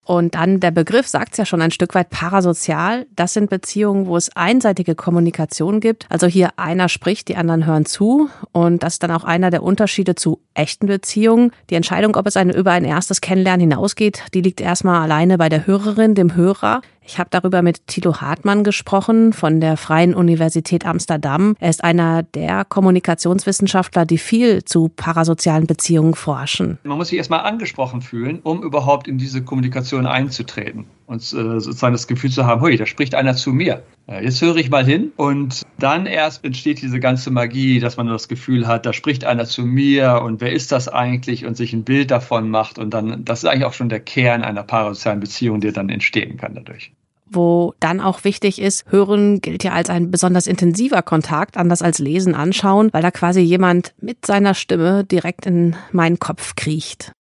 Und 0.04 0.36
dann 0.36 0.60
der 0.60 0.70
Begriff 0.70 1.08
sagt 1.08 1.32
es 1.32 1.38
ja 1.38 1.44
schon 1.44 1.62
ein 1.62 1.72
Stück 1.72 1.96
weit 1.96 2.10
parasozial. 2.10 3.06
Das 3.16 3.34
sind 3.34 3.50
Beziehungen, 3.50 4.06
wo 4.06 4.16
es 4.16 4.34
einseitige 4.36 4.94
Kommunikation 4.94 5.80
gibt. 5.80 6.06
Also 6.08 6.28
hier 6.28 6.50
einer 6.56 6.88
spricht, 6.88 7.26
die 7.26 7.36
anderen 7.36 7.66
hören 7.66 7.86
zu. 7.86 8.28
Und 8.52 8.84
das 8.84 8.94
ist 8.94 9.02
dann 9.02 9.10
auch 9.10 9.24
einer 9.24 9.50
der 9.50 9.64
Unterschiede 9.64 10.14
zu 10.14 10.40
echten 10.54 10.86
Beziehungen. 10.86 11.52
Die 11.70 11.74
Entscheidung, 11.74 12.16
ob 12.16 12.26
es 12.26 12.36
eine, 12.36 12.54
über 12.54 12.72
ein 12.72 12.84
erstes 12.84 13.20
Kennenlernen 13.20 13.70
hinausgeht, 13.70 14.22
die 14.34 14.40
liegt 14.40 14.60
erstmal 14.60 15.02
alleine 15.02 15.38
bei 15.38 15.48
der 15.48 15.66
Hörerin, 15.66 16.14
dem 16.14 16.34
Hörer. 16.34 16.82
Ich 17.04 17.18
habe 17.18 17.30
darüber 17.30 17.62
mit 17.62 17.86
Thilo 17.88 18.20
Hartmann 18.20 18.62
gesprochen 18.62 19.32
von 19.32 19.60
der 19.60 19.76
Freien 19.76 20.14
Universität 20.14 20.86
Amsterdam. 20.86 21.56
Er 21.58 21.70
ist 21.70 21.82
einer 21.82 22.22
der 22.22 22.64
Kommunikationswissenschaftler, 22.64 24.06
die 24.06 24.18
viel 24.18 24.64
zu 24.64 24.88
parasozialen 24.88 25.66
Beziehungen 25.66 26.14
forschen. 26.14 26.78
Man 26.84 26.98
muss 26.98 27.08
sich 27.08 27.18
erstmal 27.18 27.40
angesprochen 27.40 28.02
fühlen, 28.02 28.38
um 28.42 28.62
überhaupt 28.62 29.08
in 29.08 29.18
diese 29.18 29.42
Kommunikation 29.42 30.06
einzutreten 30.06 30.86
und 31.12 31.20
äh, 31.20 31.61
sozusagen 31.61 31.92
das 31.92 32.07
Gefühl 32.07 32.31
zu 32.31 32.46
haben, 32.46 32.62
hui, 32.62 32.77
da 32.77 32.87
spricht 32.87 33.14
einer 33.14 33.35
zu 33.35 33.51
mir. 33.51 33.83
Äh, 34.09 34.25
jetzt 34.25 34.40
höre 34.40 34.57
ich 34.57 34.70
mal 34.70 34.85
hin 34.85 35.12
und 35.16 35.62
dann 35.79 36.07
erst 36.07 36.44
entsteht 36.44 36.81
diese 36.81 37.01
ganze 37.01 37.31
Magie, 37.31 37.81
dass 37.81 37.98
man 37.98 38.07
das 38.07 38.29
Gefühl 38.29 38.66
hat, 38.66 38.87
da 38.87 38.92
spricht 38.92 39.25
einer 39.25 39.44
zu 39.44 39.62
mir 39.62 40.22
und 40.25 40.40
wer 40.40 40.53
ist 40.53 40.72
das 40.72 40.88
eigentlich 40.88 41.44
und 41.44 41.57
sich 41.57 41.75
ein 41.75 41.85
Bild 41.85 42.11
davon 42.11 42.48
macht 42.48 42.79
und 42.79 42.94
dann, 42.94 43.25
das 43.25 43.42
ist 43.42 43.48
eigentlich 43.48 43.66
auch 43.66 43.75
schon 43.75 43.90
der 43.90 44.01
Kern 44.01 44.42
einer 44.42 44.62
parasozialen 44.62 45.20
Beziehung, 45.20 45.61
der 45.61 45.72
dann 45.72 45.88
entstehen 45.90 46.37
kann 46.38 46.55
dadurch 46.55 46.92
wo 47.35 47.72
dann 47.81 48.01
auch 48.03 48.25
wichtig 48.25 48.61
ist, 48.61 48.85
Hören 48.92 49.40
gilt 49.40 49.64
ja 49.64 49.72
als 49.72 49.88
ein 49.88 50.11
besonders 50.11 50.46
intensiver 50.46 51.01
Kontakt, 51.01 51.57
anders 51.57 51.81
als 51.81 51.98
Lesen 51.98 52.35
anschauen, 52.35 52.90
weil 52.92 53.01
da 53.01 53.11
quasi 53.11 53.40
jemand 53.40 53.94
mit 54.03 54.27
seiner 54.27 54.53
Stimme 54.53 55.05
direkt 55.05 55.46
in 55.46 55.75
meinen 55.92 56.18
Kopf 56.18 56.57
kriecht. 56.57 57.12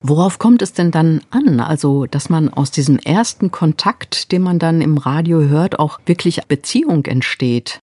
Worauf 0.00 0.38
kommt 0.38 0.62
es 0.62 0.72
denn 0.72 0.92
dann 0.92 1.22
an? 1.30 1.58
Also, 1.58 2.06
dass 2.06 2.30
man 2.30 2.48
aus 2.48 2.70
diesem 2.70 2.98
ersten 2.98 3.50
Kontakt, 3.50 4.30
den 4.30 4.42
man 4.42 4.58
dann 4.58 4.80
im 4.80 4.96
Radio 4.96 5.40
hört, 5.40 5.78
auch 5.78 5.98
wirklich 6.06 6.40
Beziehung 6.46 7.04
entsteht. 7.06 7.80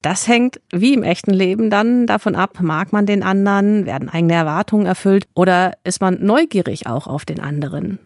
Das 0.00 0.28
hängt 0.28 0.60
wie 0.72 0.94
im 0.94 1.02
echten 1.02 1.32
Leben 1.32 1.70
dann 1.70 2.06
davon 2.06 2.36
ab, 2.36 2.60
mag 2.60 2.92
man 2.92 3.04
den 3.04 3.22
anderen, 3.22 3.84
werden 3.84 4.08
eigene 4.08 4.34
Erwartungen 4.34 4.86
erfüllt 4.86 5.26
oder 5.34 5.72
ist 5.82 6.00
man 6.00 6.24
neugierig 6.24 6.86
auch 6.86 7.06
auf 7.06 7.24
den 7.24 7.40
anderen? 7.40 7.98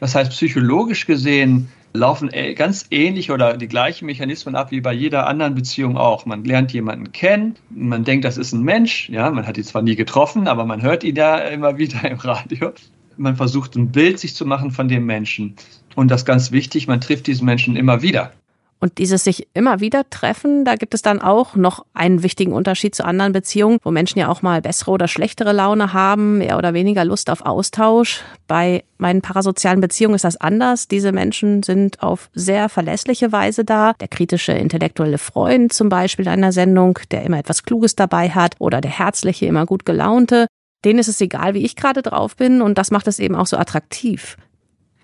Das 0.00 0.14
heißt, 0.14 0.32
psychologisch 0.32 1.06
gesehen 1.06 1.68
laufen 1.94 2.30
ganz 2.56 2.86
ähnlich 2.90 3.30
oder 3.30 3.56
die 3.56 3.68
gleichen 3.68 4.06
Mechanismen 4.06 4.56
ab 4.56 4.70
wie 4.70 4.80
bei 4.80 4.92
jeder 4.92 5.26
anderen 5.26 5.54
Beziehung 5.54 5.96
auch. 5.96 6.26
Man 6.26 6.44
lernt 6.44 6.72
jemanden 6.72 7.12
kennen, 7.12 7.54
man 7.70 8.04
denkt, 8.04 8.24
das 8.24 8.36
ist 8.36 8.52
ein 8.52 8.62
Mensch, 8.62 9.08
ja, 9.08 9.30
man 9.30 9.46
hat 9.46 9.56
ihn 9.56 9.64
zwar 9.64 9.82
nie 9.82 9.96
getroffen, 9.96 10.48
aber 10.48 10.66
man 10.66 10.82
hört 10.82 11.04
ihn 11.04 11.16
ja 11.16 11.36
immer 11.36 11.78
wieder 11.78 12.10
im 12.10 12.18
Radio. 12.18 12.72
Man 13.16 13.36
versucht 13.36 13.76
ein 13.76 13.90
Bild 13.90 14.18
sich 14.18 14.34
zu 14.34 14.46
machen 14.46 14.70
von 14.70 14.88
dem 14.88 15.06
Menschen. 15.06 15.54
Und 15.94 16.10
das 16.10 16.22
ist 16.22 16.26
ganz 16.26 16.52
wichtig, 16.52 16.86
man 16.86 17.00
trifft 17.00 17.26
diesen 17.26 17.46
Menschen 17.46 17.76
immer 17.76 18.02
wieder. 18.02 18.32
Und 18.78 18.98
dieses 18.98 19.24
sich 19.24 19.48
immer 19.54 19.80
wieder 19.80 20.08
treffen, 20.10 20.66
da 20.66 20.74
gibt 20.74 20.92
es 20.92 21.00
dann 21.00 21.22
auch 21.22 21.56
noch 21.56 21.86
einen 21.94 22.22
wichtigen 22.22 22.52
Unterschied 22.52 22.94
zu 22.94 23.06
anderen 23.06 23.32
Beziehungen, 23.32 23.78
wo 23.82 23.90
Menschen 23.90 24.18
ja 24.18 24.28
auch 24.28 24.42
mal 24.42 24.60
bessere 24.60 24.90
oder 24.90 25.08
schlechtere 25.08 25.52
Laune 25.52 25.94
haben, 25.94 26.38
mehr 26.38 26.58
oder 26.58 26.74
weniger 26.74 27.04
Lust 27.06 27.30
auf 27.30 27.46
Austausch. 27.46 28.20
Bei 28.46 28.84
meinen 28.98 29.22
parasozialen 29.22 29.80
Beziehungen 29.80 30.14
ist 30.14 30.24
das 30.24 30.36
anders. 30.36 30.88
Diese 30.88 31.10
Menschen 31.12 31.62
sind 31.62 32.02
auf 32.02 32.28
sehr 32.34 32.68
verlässliche 32.68 33.32
Weise 33.32 33.64
da. 33.64 33.94
Der 33.94 34.08
kritische 34.08 34.52
intellektuelle 34.52 35.18
Freund 35.18 35.72
zum 35.72 35.88
Beispiel 35.88 36.26
in 36.26 36.32
einer 36.32 36.52
Sendung, 36.52 36.98
der 37.10 37.22
immer 37.22 37.38
etwas 37.38 37.62
Kluges 37.62 37.96
dabei 37.96 38.28
hat, 38.28 38.56
oder 38.58 38.82
der 38.82 38.90
herzliche, 38.90 39.46
immer 39.46 39.64
gut 39.64 39.86
gelaunte. 39.86 40.48
Denen 40.84 40.98
ist 40.98 41.08
es 41.08 41.20
egal, 41.20 41.54
wie 41.54 41.64
ich 41.64 41.76
gerade 41.76 42.02
drauf 42.02 42.36
bin, 42.36 42.62
und 42.62 42.78
das 42.78 42.90
macht 42.90 43.08
es 43.08 43.18
eben 43.18 43.34
auch 43.34 43.46
so 43.46 43.56
attraktiv. 43.56 44.36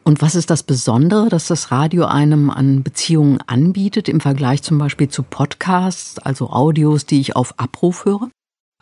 Und 0.04 0.20
was 0.20 0.34
ist 0.34 0.50
das 0.50 0.64
Besondere, 0.64 1.28
dass 1.28 1.46
das 1.46 1.70
Radio 1.70 2.06
einem 2.06 2.50
an 2.50 2.82
Beziehungen 2.82 3.40
anbietet 3.46 4.08
im 4.08 4.20
Vergleich 4.20 4.62
zum 4.62 4.78
Beispiel 4.78 5.08
zu 5.08 5.22
Podcasts, 5.22 6.18
also 6.18 6.50
Audios, 6.50 7.06
die 7.06 7.20
ich 7.20 7.36
auf 7.36 7.58
Abruf 7.58 8.04
höre? 8.04 8.28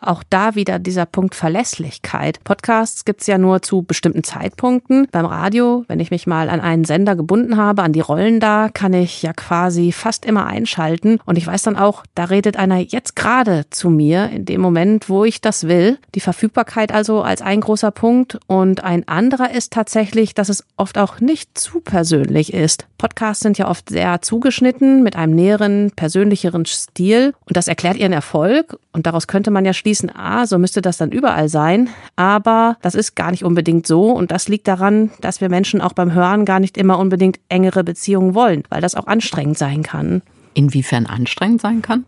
Auch 0.03 0.23
da 0.27 0.55
wieder 0.55 0.79
dieser 0.79 1.05
Punkt 1.05 1.35
Verlässlichkeit. 1.35 2.43
Podcasts 2.43 3.05
gibt's 3.05 3.27
ja 3.27 3.37
nur 3.37 3.61
zu 3.61 3.83
bestimmten 3.83 4.23
Zeitpunkten. 4.23 5.07
Beim 5.11 5.27
Radio, 5.27 5.85
wenn 5.87 5.99
ich 5.99 6.09
mich 6.09 6.25
mal 6.25 6.49
an 6.49 6.59
einen 6.59 6.85
Sender 6.85 7.15
gebunden 7.15 7.55
habe, 7.55 7.83
an 7.83 7.93
die 7.93 7.99
Rollen 7.99 8.39
da, 8.39 8.69
kann 8.73 8.93
ich 8.93 9.21
ja 9.21 9.31
quasi 9.31 9.91
fast 9.91 10.25
immer 10.25 10.47
einschalten. 10.47 11.19
Und 11.25 11.37
ich 11.37 11.45
weiß 11.45 11.61
dann 11.61 11.77
auch, 11.77 12.03
da 12.15 12.25
redet 12.25 12.57
einer 12.57 12.79
jetzt 12.79 13.15
gerade 13.15 13.65
zu 13.69 13.91
mir 13.91 14.31
in 14.31 14.45
dem 14.45 14.59
Moment, 14.59 15.07
wo 15.07 15.23
ich 15.23 15.39
das 15.39 15.67
will. 15.67 15.99
Die 16.15 16.19
Verfügbarkeit 16.19 16.91
also 16.91 17.21
als 17.21 17.43
ein 17.43 17.61
großer 17.61 17.91
Punkt. 17.91 18.39
Und 18.47 18.83
ein 18.83 19.07
anderer 19.07 19.51
ist 19.51 19.71
tatsächlich, 19.71 20.33
dass 20.33 20.49
es 20.49 20.65
oft 20.77 20.97
auch 20.97 21.19
nicht 21.19 21.59
zu 21.59 21.79
persönlich 21.79 22.55
ist. 22.55 22.87
Podcasts 22.97 23.43
sind 23.43 23.59
ja 23.59 23.67
oft 23.67 23.89
sehr 23.89 24.23
zugeschnitten 24.23 25.03
mit 25.03 25.15
einem 25.15 25.35
näheren, 25.35 25.91
persönlicheren 25.95 26.65
Stil. 26.65 27.35
Und 27.45 27.55
das 27.55 27.67
erklärt 27.67 27.97
ihren 27.97 28.13
Erfolg. 28.13 28.79
Und 28.93 29.05
daraus 29.05 29.27
könnte 29.27 29.51
man 29.51 29.63
ja 29.63 29.73
schließen, 29.73 29.90
ah, 30.13 30.45
so 30.45 30.57
müsste 30.57 30.81
das 30.81 30.97
dann 30.97 31.11
überall 31.11 31.49
sein. 31.49 31.89
Aber 32.15 32.77
das 32.81 32.95
ist 32.95 33.15
gar 33.15 33.31
nicht 33.31 33.43
unbedingt 33.43 33.85
so. 33.85 34.11
Und 34.11 34.31
das 34.31 34.47
liegt 34.47 34.67
daran, 34.67 35.11
dass 35.21 35.41
wir 35.41 35.49
Menschen 35.49 35.81
auch 35.81 35.93
beim 35.93 36.13
Hören 36.13 36.45
gar 36.45 36.59
nicht 36.59 36.77
immer 36.77 36.99
unbedingt 36.99 37.39
engere 37.49 37.83
Beziehungen 37.83 38.33
wollen, 38.33 38.63
weil 38.69 38.81
das 38.81 38.95
auch 38.95 39.07
anstrengend 39.07 39.57
sein 39.57 39.83
kann. 39.83 40.21
Inwiefern 40.53 41.05
anstrengend 41.05 41.61
sein 41.61 41.81
kann? 41.81 42.05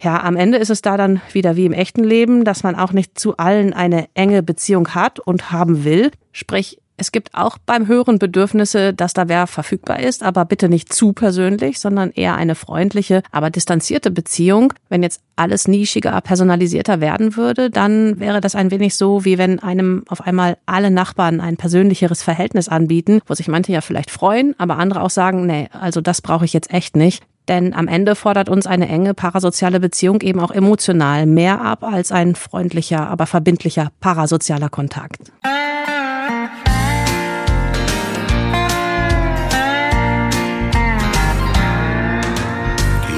Ja, 0.00 0.22
am 0.22 0.36
Ende 0.36 0.58
ist 0.58 0.70
es 0.70 0.82
da 0.82 0.96
dann 0.96 1.20
wieder 1.32 1.56
wie 1.56 1.64
im 1.64 1.72
echten 1.72 2.04
Leben, 2.04 2.44
dass 2.44 2.62
man 2.62 2.74
auch 2.74 2.92
nicht 2.92 3.18
zu 3.18 3.36
allen 3.38 3.72
eine 3.72 4.08
enge 4.14 4.42
Beziehung 4.42 4.88
hat 4.94 5.20
und 5.20 5.50
haben 5.50 5.84
will. 5.84 6.10
Sprich, 6.32 6.78
es 6.96 7.12
gibt 7.12 7.34
auch 7.34 7.58
beim 7.58 7.86
Hören 7.86 8.18
Bedürfnisse, 8.18 8.94
dass 8.94 9.12
da 9.12 9.28
wer 9.28 9.46
verfügbar 9.46 10.00
ist, 10.00 10.22
aber 10.22 10.44
bitte 10.46 10.68
nicht 10.68 10.92
zu 10.92 11.12
persönlich, 11.12 11.78
sondern 11.78 12.10
eher 12.10 12.36
eine 12.36 12.54
freundliche, 12.54 13.22
aber 13.30 13.50
distanzierte 13.50 14.10
Beziehung. 14.10 14.72
Wenn 14.88 15.02
jetzt 15.02 15.20
alles 15.36 15.68
nischiger, 15.68 16.18
personalisierter 16.22 17.00
werden 17.00 17.36
würde, 17.36 17.70
dann 17.70 18.18
wäre 18.18 18.40
das 18.40 18.54
ein 18.54 18.70
wenig 18.70 18.96
so, 18.96 19.24
wie 19.26 19.36
wenn 19.36 19.58
einem 19.58 20.04
auf 20.08 20.22
einmal 20.22 20.56
alle 20.64 20.90
Nachbarn 20.90 21.40
ein 21.40 21.58
persönlicheres 21.58 22.22
Verhältnis 22.22 22.68
anbieten, 22.68 23.20
wo 23.26 23.34
sich 23.34 23.48
manche 23.48 23.72
ja 23.72 23.82
vielleicht 23.82 24.10
freuen, 24.10 24.54
aber 24.58 24.78
andere 24.78 25.02
auch 25.02 25.10
sagen, 25.10 25.46
nee, 25.46 25.68
also 25.72 26.00
das 26.00 26.22
brauche 26.22 26.46
ich 26.46 26.54
jetzt 26.54 26.72
echt 26.72 26.96
nicht. 26.96 27.22
Denn 27.48 27.74
am 27.74 27.86
Ende 27.86 28.16
fordert 28.16 28.48
uns 28.48 28.66
eine 28.66 28.88
enge 28.88 29.14
parasoziale 29.14 29.78
Beziehung 29.78 30.20
eben 30.22 30.40
auch 30.40 30.50
emotional 30.50 31.26
mehr 31.26 31.60
ab 31.60 31.84
als 31.84 32.10
ein 32.10 32.34
freundlicher, 32.34 33.06
aber 33.06 33.26
verbindlicher 33.26 33.92
parasozialer 34.00 34.68
Kontakt. 34.68 35.30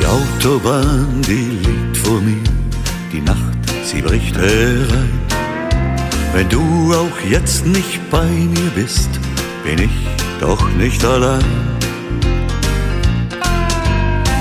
Autobahn, 0.09 1.21
die 1.27 1.61
liegt 1.67 1.97
vor 1.99 2.21
mir, 2.21 2.43
die 3.13 3.21
Nacht, 3.21 3.59
sie 3.85 4.01
bricht 4.01 4.37
herein. 4.37 5.21
Wenn 6.33 6.49
du 6.49 6.95
auch 6.95 7.31
jetzt 7.31 7.67
nicht 7.67 8.01
bei 8.11 8.25
mir 8.25 8.71
bist, 8.75 9.11
bin 9.65 9.79
ich 9.81 9.91
doch 10.41 10.67
nicht 10.73 11.05
allein. 11.05 11.45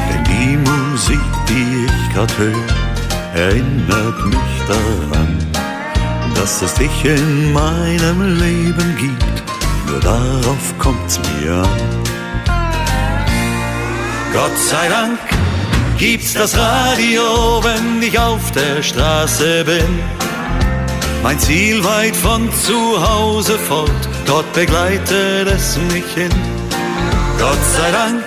Denn 0.10 0.24
die 0.24 0.58
Musik, 0.58 1.20
die 1.50 1.86
ich 1.86 2.14
grad 2.14 2.32
höre, 2.38 2.68
erinnert 3.36 4.26
mich 4.26 4.54
daran, 4.68 5.38
dass 6.36 6.62
es 6.62 6.74
dich 6.76 7.04
in 7.04 7.52
meinem 7.52 8.38
Leben 8.40 8.96
gibt. 8.98 9.44
Nur 9.88 10.00
darauf 10.00 10.74
kommt's 10.80 11.20
mir 11.20 11.56
an. 11.56 12.08
Gott 14.34 14.58
sei 14.70 14.88
Dank 14.88 15.37
gibt's 15.98 16.34
das 16.34 16.58
Radio, 16.58 17.64
wenn 17.64 18.02
ich 18.02 18.18
auf 18.20 18.52
der 18.52 18.84
Straße 18.84 19.64
bin. 19.64 20.00
Mein 21.24 21.40
Ziel 21.40 21.84
weit 21.84 22.16
von 22.16 22.50
zu 22.54 23.10
Hause 23.10 23.58
fort, 23.58 24.10
dort 24.26 24.52
begleitet 24.54 25.48
es 25.48 25.78
mich 25.92 26.06
hin. 26.14 26.32
Gott 27.40 27.64
sei 27.76 27.92
Dank 27.92 28.24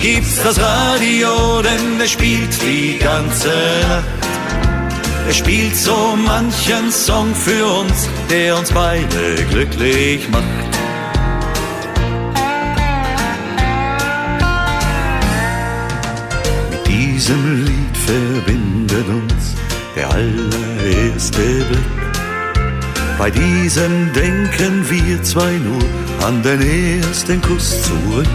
gibt's 0.00 0.42
das 0.42 0.58
Radio, 0.60 1.62
denn 1.62 2.00
es 2.00 2.12
spielt 2.12 2.62
die 2.62 2.98
ganze 2.98 3.48
Nacht. 3.88 4.26
Es 5.28 5.36
spielt 5.38 5.76
so 5.76 6.16
manchen 6.16 6.90
Song 6.92 7.34
für 7.34 7.66
uns, 7.66 8.08
der 8.30 8.56
uns 8.56 8.70
beide 8.72 9.44
glücklich 9.50 10.28
macht. 10.30 10.75
Diesem 17.26 17.64
Lied 17.64 17.96
verbindet 17.96 19.08
uns 19.08 19.54
der 19.96 20.08
allererste 20.08 21.42
Blick. 21.68 22.06
Bei 23.18 23.30
diesem 23.30 24.12
denken 24.12 24.88
wir 24.88 25.22
zwei 25.24 25.52
nur 25.54 25.82
an 26.24 26.40
den 26.44 26.60
ersten 27.00 27.42
Kuss 27.42 27.82
zurück. 27.82 28.26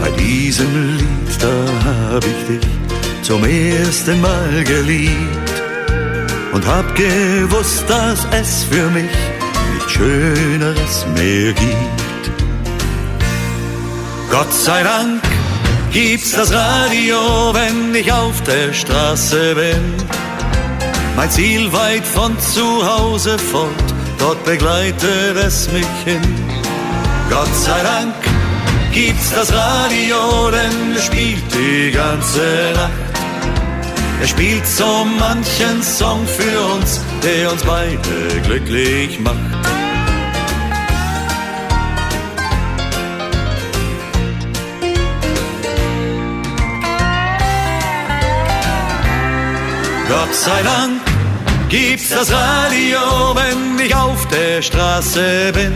Bei 0.00 0.10
diesem 0.18 0.96
Lied, 0.96 1.38
da 1.40 2.12
hab 2.12 2.24
ich 2.24 2.46
dich 2.48 2.68
zum 3.22 3.44
ersten 3.44 4.20
Mal 4.20 4.64
geliebt 4.64 5.52
und 6.52 6.66
hab 6.66 6.92
gewusst, 6.96 7.84
dass 7.86 8.26
es 8.32 8.64
für 8.64 8.90
mich 8.90 9.16
nichts 9.74 9.92
Schöneres 9.92 11.06
mehr 11.14 11.52
gibt. 11.52 12.30
Gott 14.30 14.52
sei 14.52 14.82
Dank 14.82 15.22
gibt's 15.94 16.32
das 16.32 16.52
Radio, 16.52 17.54
wenn 17.54 17.94
ich 17.94 18.12
auf 18.12 18.42
der 18.42 18.72
Straße 18.72 19.54
bin. 19.54 19.94
Mein 21.16 21.30
Ziel 21.30 21.72
weit 21.72 22.04
von 22.04 22.36
zu 22.40 22.84
Hause 22.84 23.38
fort, 23.38 23.70
dort 24.18 24.44
begleitet 24.44 25.36
es 25.36 25.70
mich 25.70 25.86
hin. 26.04 26.20
Gott 27.30 27.54
sei 27.54 27.80
Dank 27.82 28.14
gibt's 28.92 29.30
das 29.34 29.52
Radio, 29.52 30.50
denn 30.50 30.96
es 30.96 31.04
spielt 31.04 31.44
die 31.54 31.92
ganze 31.92 32.72
Nacht. 32.74 32.90
Er 34.20 34.26
spielt 34.26 34.66
so 34.66 35.06
manchen 35.18 35.80
Song 35.80 36.26
für 36.26 36.74
uns, 36.74 37.00
der 37.22 37.52
uns 37.52 37.62
beide 37.62 38.40
glücklich 38.42 39.20
macht. 39.20 39.83
Gott 50.14 50.32
sei 50.32 50.62
Dank 50.62 51.00
gibt's 51.68 52.10
das 52.10 52.30
Radio, 52.30 53.00
wenn 53.34 53.84
ich 53.84 53.92
auf 53.96 54.28
der 54.28 54.62
Straße 54.62 55.50
bin. 55.52 55.72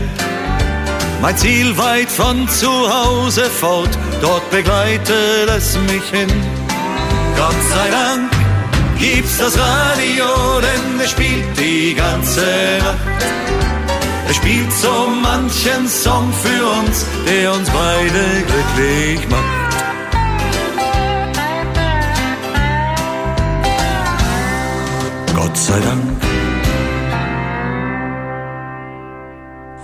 Mein 1.20 1.36
Ziel 1.36 1.76
weit 1.76 2.08
von 2.08 2.48
zu 2.48 2.70
Hause 2.70 3.46
fort, 3.50 3.90
dort 4.22 4.48
begleitet 4.50 5.48
es 5.56 5.76
mich 5.90 6.04
hin. 6.12 6.30
Gott 7.36 7.62
sei 7.72 7.90
Dank 7.90 8.30
gibt's 8.96 9.38
das 9.38 9.58
Radio, 9.58 10.60
denn 10.60 11.00
es 11.00 11.10
spielt 11.10 11.58
die 11.58 11.94
ganze 11.94 12.46
Nacht. 12.78 13.24
Es 14.28 14.36
spielt 14.36 14.72
so 14.72 15.08
manchen 15.20 15.88
Song 15.88 16.32
für 16.44 16.64
uns, 16.78 17.04
der 17.26 17.52
uns 17.52 17.68
beide 17.70 18.44
glücklich 18.46 19.28
macht. 19.28 19.47
Sei 25.68 25.80
Dank. 25.80 26.02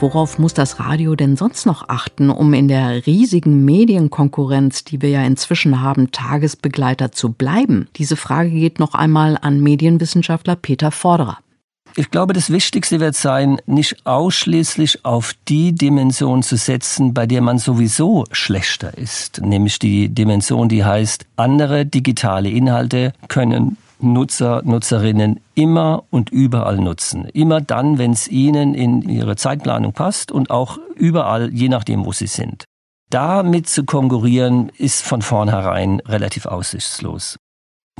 Worauf 0.01 0.39
muss 0.39 0.55
das 0.55 0.81
Radio 0.81 1.15
denn 1.15 1.37
sonst 1.37 1.67
noch 1.67 1.89
achten, 1.89 2.31
um 2.31 2.55
in 2.55 2.69
der 2.69 3.07
riesigen 3.07 3.65
Medienkonkurrenz, 3.65 4.85
die 4.85 5.03
wir 5.03 5.11
ja 5.11 5.23
inzwischen 5.23 5.83
haben, 5.83 6.11
Tagesbegleiter 6.11 7.13
zu 7.13 7.33
bleiben? 7.33 7.89
Diese 7.97 8.17
Frage 8.17 8.51
geht 8.51 8.81
noch 8.81 8.95
einmal 8.95 9.39
an 9.41 9.61
Medienwissenschaftler 9.61 10.57
Peter 10.57 10.91
Forderer. 10.91 11.39
Ich 11.97 12.11
glaube, 12.11 12.33
das 12.33 12.51
Wichtigste 12.51 12.99
wird 12.99 13.15
sein, 13.15 13.59
nicht 13.67 14.05
ausschließlich 14.05 15.05
auf 15.05 15.33
die 15.49 15.75
Dimension 15.75 16.43
zu 16.43 16.57
setzen, 16.57 17.15
bei 17.15 17.27
der 17.27 17.41
man 17.41 17.59
sowieso 17.59 18.25
schlechter 18.33 18.97
ist, 18.99 19.43
nämlich 19.43 19.79
die 19.79 20.09
Dimension, 20.09 20.69
die 20.69 20.85
heißt, 20.85 21.27
andere 21.37 21.87
digitale 21.87 22.49
Inhalte 22.49 23.13
können 23.29 23.77
Nutzer, 24.13 24.63
Nutzerinnen 24.65 25.41
immer 25.55 26.05
und 26.11 26.31
überall 26.31 26.77
nutzen. 26.77 27.27
Immer 27.27 27.61
dann, 27.61 27.99
wenn 27.99 28.13
es 28.13 28.29
ihnen 28.29 28.75
in 28.75 29.03
ihre 29.03 29.37
Zeitplanung 29.37 29.93
passt 29.93 30.31
und 30.31 30.51
auch 30.51 30.79
überall, 30.95 31.53
je 31.53 31.69
nachdem, 31.69 32.05
wo 32.05 32.13
sie 32.13 32.27
sind. 32.27 32.65
Damit 33.11 33.69
zu 33.69 33.85
konkurrieren, 33.85 34.71
ist 34.77 35.03
von 35.03 35.23
vornherein 35.23 36.01
relativ 36.01 36.47
aussichtslos. 36.47 37.37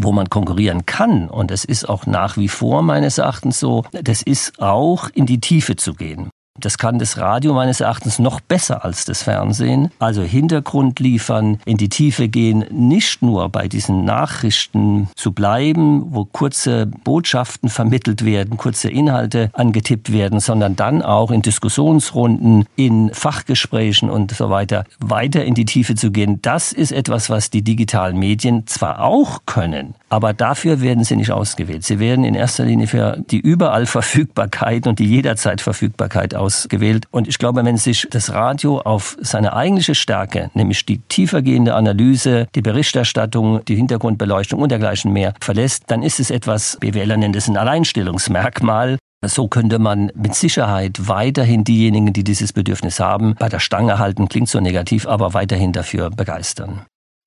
Wo 0.01 0.13
man 0.13 0.29
konkurrieren 0.29 0.87
kann, 0.87 1.29
und 1.29 1.51
es 1.51 1.65
ist 1.65 1.89
auch 1.89 2.07
nach 2.07 2.37
wie 2.37 2.49
vor 2.49 2.83
meines 2.83 3.19
Erachtens 3.19 3.61
so, 3.61 3.85
das 3.93 4.23
ist 4.23 4.61
auch 4.61 5.09
in 5.15 5.27
die 5.27 5.41
Tiefe 5.41 5.77
zu 5.77 5.95
gehen. 5.95 6.31
Das 6.61 6.79
kann 6.79 7.01
das 7.01 7.19
Radio 7.19 7.53
meines 7.53 7.81
Erachtens 7.81 8.21
noch 8.21 8.41
besser 8.41 8.85
als 8.85 9.05
das 9.05 9.25
Fernsehen. 9.25 9.91
Also 9.99 10.23
Hintergrund 10.23 11.01
liefern, 11.01 11.59
in 11.65 11.79
die 11.79 11.89
Tiefe 11.89 12.29
gehen, 12.29 12.65
nicht 12.71 13.23
nur 13.23 13.49
bei 13.49 13.67
diesen 13.67 14.05
Nachrichten 14.05 15.09
zu 15.17 15.33
bleiben, 15.33 16.15
wo 16.15 16.25
kurze 16.25 16.87
Botschaften 16.87 17.69
vermittelt 17.69 18.25
werden, 18.25 18.57
kurze 18.57 18.89
Inhalte 18.89 19.51
angetippt 19.53 20.13
werden, 20.13 20.39
sondern 20.39 20.77
dann 20.77 21.03
auch 21.03 21.33
in 21.33 21.43
Diskussionsrunden, 21.43 22.67
in 22.77 23.13
Fachgesprächen 23.13 24.09
und 24.09 24.31
so 24.31 24.49
weiter 24.49 24.85
weiter 25.01 25.45
in 25.45 25.55
die 25.55 25.65
Tiefe 25.65 25.97
zu 25.97 26.13
gehen. 26.13 26.41
Das 26.41 26.73
ist 26.73 26.93
etwas, 26.93 27.31
was 27.31 27.51
die 27.51 27.63
digitalen 27.63 28.17
Medien 28.17 28.67
zwar 28.69 29.03
auch 29.03 29.41
können, 29.45 29.97
aber 30.09 30.33
dafür 30.33 30.81
werden 30.81 31.05
sie 31.05 31.17
nicht 31.17 31.31
ausgewählt. 31.31 31.85
Sie 31.85 31.99
werden 31.99 32.25
in 32.25 32.35
erster 32.35 32.65
Linie 32.65 32.87
für 32.87 33.19
die 33.31 33.41
überall 33.41 33.87
Verfügbarkeit 33.95 34.87
und 34.87 34.99
die 34.99 35.07
jederzeit 35.07 35.61
Verfügbarkeit 35.61 36.35
ausgewählt. 36.35 37.07
Und 37.11 37.29
ich 37.29 37.39
glaube, 37.39 37.65
wenn 37.65 37.77
sich 37.77 38.07
das 38.11 38.33
Radio 38.33 38.79
auf 38.79 39.17
seine 39.21 39.55
eigentliche 39.55 39.95
Stärke, 39.95 40.51
nämlich 40.55 40.87
die 40.87 40.99
tiefergehende 40.99 41.75
Analyse, 41.75 42.47
die 42.55 42.63
Berichterstattung, 42.63 43.65
die 43.65 43.77
Hintergrundbeleuchtung 43.77 44.61
und 44.61 44.71
dergleichen 44.71 45.13
mehr 45.13 45.35
verlässt, 45.41 45.85
dann 45.89 46.03
ist 46.03 46.21
es 46.21 46.31
etwas, 46.31 46.77
BWLer 46.81 47.17
nennt 47.17 47.37
es 47.37 47.49
ein 47.49 47.57
Alleinstellungsmerkmal. 47.57 48.99
So 49.27 49.49
könnte 49.49 49.79
man 49.79 50.13
mit 50.15 50.35
Sicherheit 50.35 51.09
weiterhin 51.09 51.65
diejenigen, 51.65 52.13
die 52.13 52.25
dieses 52.25 52.53
Bedürfnis 52.53 53.01
haben, 53.01 53.35
bei 53.39 53.49
der 53.49 53.61
Stange 53.61 53.99
halten, 53.99 54.29
klingt 54.29 54.49
so 54.49 54.61
negativ, 54.61 55.07
aber 55.07 55.35
weiterhin 55.35 55.73
dafür 55.73 56.11
begeistern. 56.11 56.83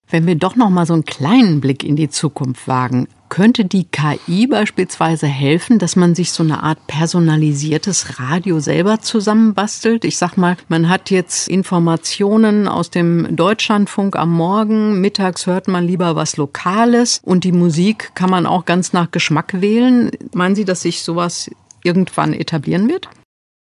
Wenn 0.10 0.26
wir 0.26 0.36
doch 0.36 0.55
noch 0.55 0.70
mal 0.70 0.86
so 0.86 0.93
einen 0.93 1.03
kleinen 1.03 1.60
Blick 1.60 1.84
in 1.84 1.97
die 1.97 2.10
Zukunft 2.10 2.66
wagen, 2.68 3.10
könnte 3.28 3.66
die 3.66 3.84
KI 3.84 4.47
beispielsweise 4.47 5.28
helfen, 5.28 5.80
dass 5.80 5.97
man 5.97 6.16
sich 6.16 6.32
so 6.32 6.43
eine 6.43 6.64
Art 6.64 6.88
personalisiertes 6.88 8.18
Radio 8.18 8.62
selber 8.62 9.01
zusammenbastelt? 9.01 10.05
Ich 10.05 10.18
sag 10.18 10.38
mal, 10.38 10.55
man 10.70 10.88
hat 10.88 11.10
jetzt 11.10 11.49
Informationen 11.49 12.70
aus 12.70 12.89
dem 12.89 13.36
Deutschlandfunk 13.36 14.16
am 14.16 14.32
Morgen, 14.32 15.01
mittags 15.01 15.45
hört 15.45 15.68
man 15.68 15.86
lieber 15.86 16.16
was 16.16 16.38
Lokales 16.38 17.20
und 17.22 17.43
die 17.43 17.51
Musik 17.51 18.12
kann 18.16 18.30
man 18.30 18.45
auch 18.45 18.64
ganz 18.64 18.93
nach 18.93 19.12
Geschmack 19.12 19.60
wählen. 19.60 20.12
Meinen 20.34 20.55
Sie, 20.55 20.64
dass 20.64 20.84
sich 20.84 21.03
sowas 21.03 21.51
irgendwann 21.84 22.32
etablieren 22.32 22.88
wird? 22.88 23.10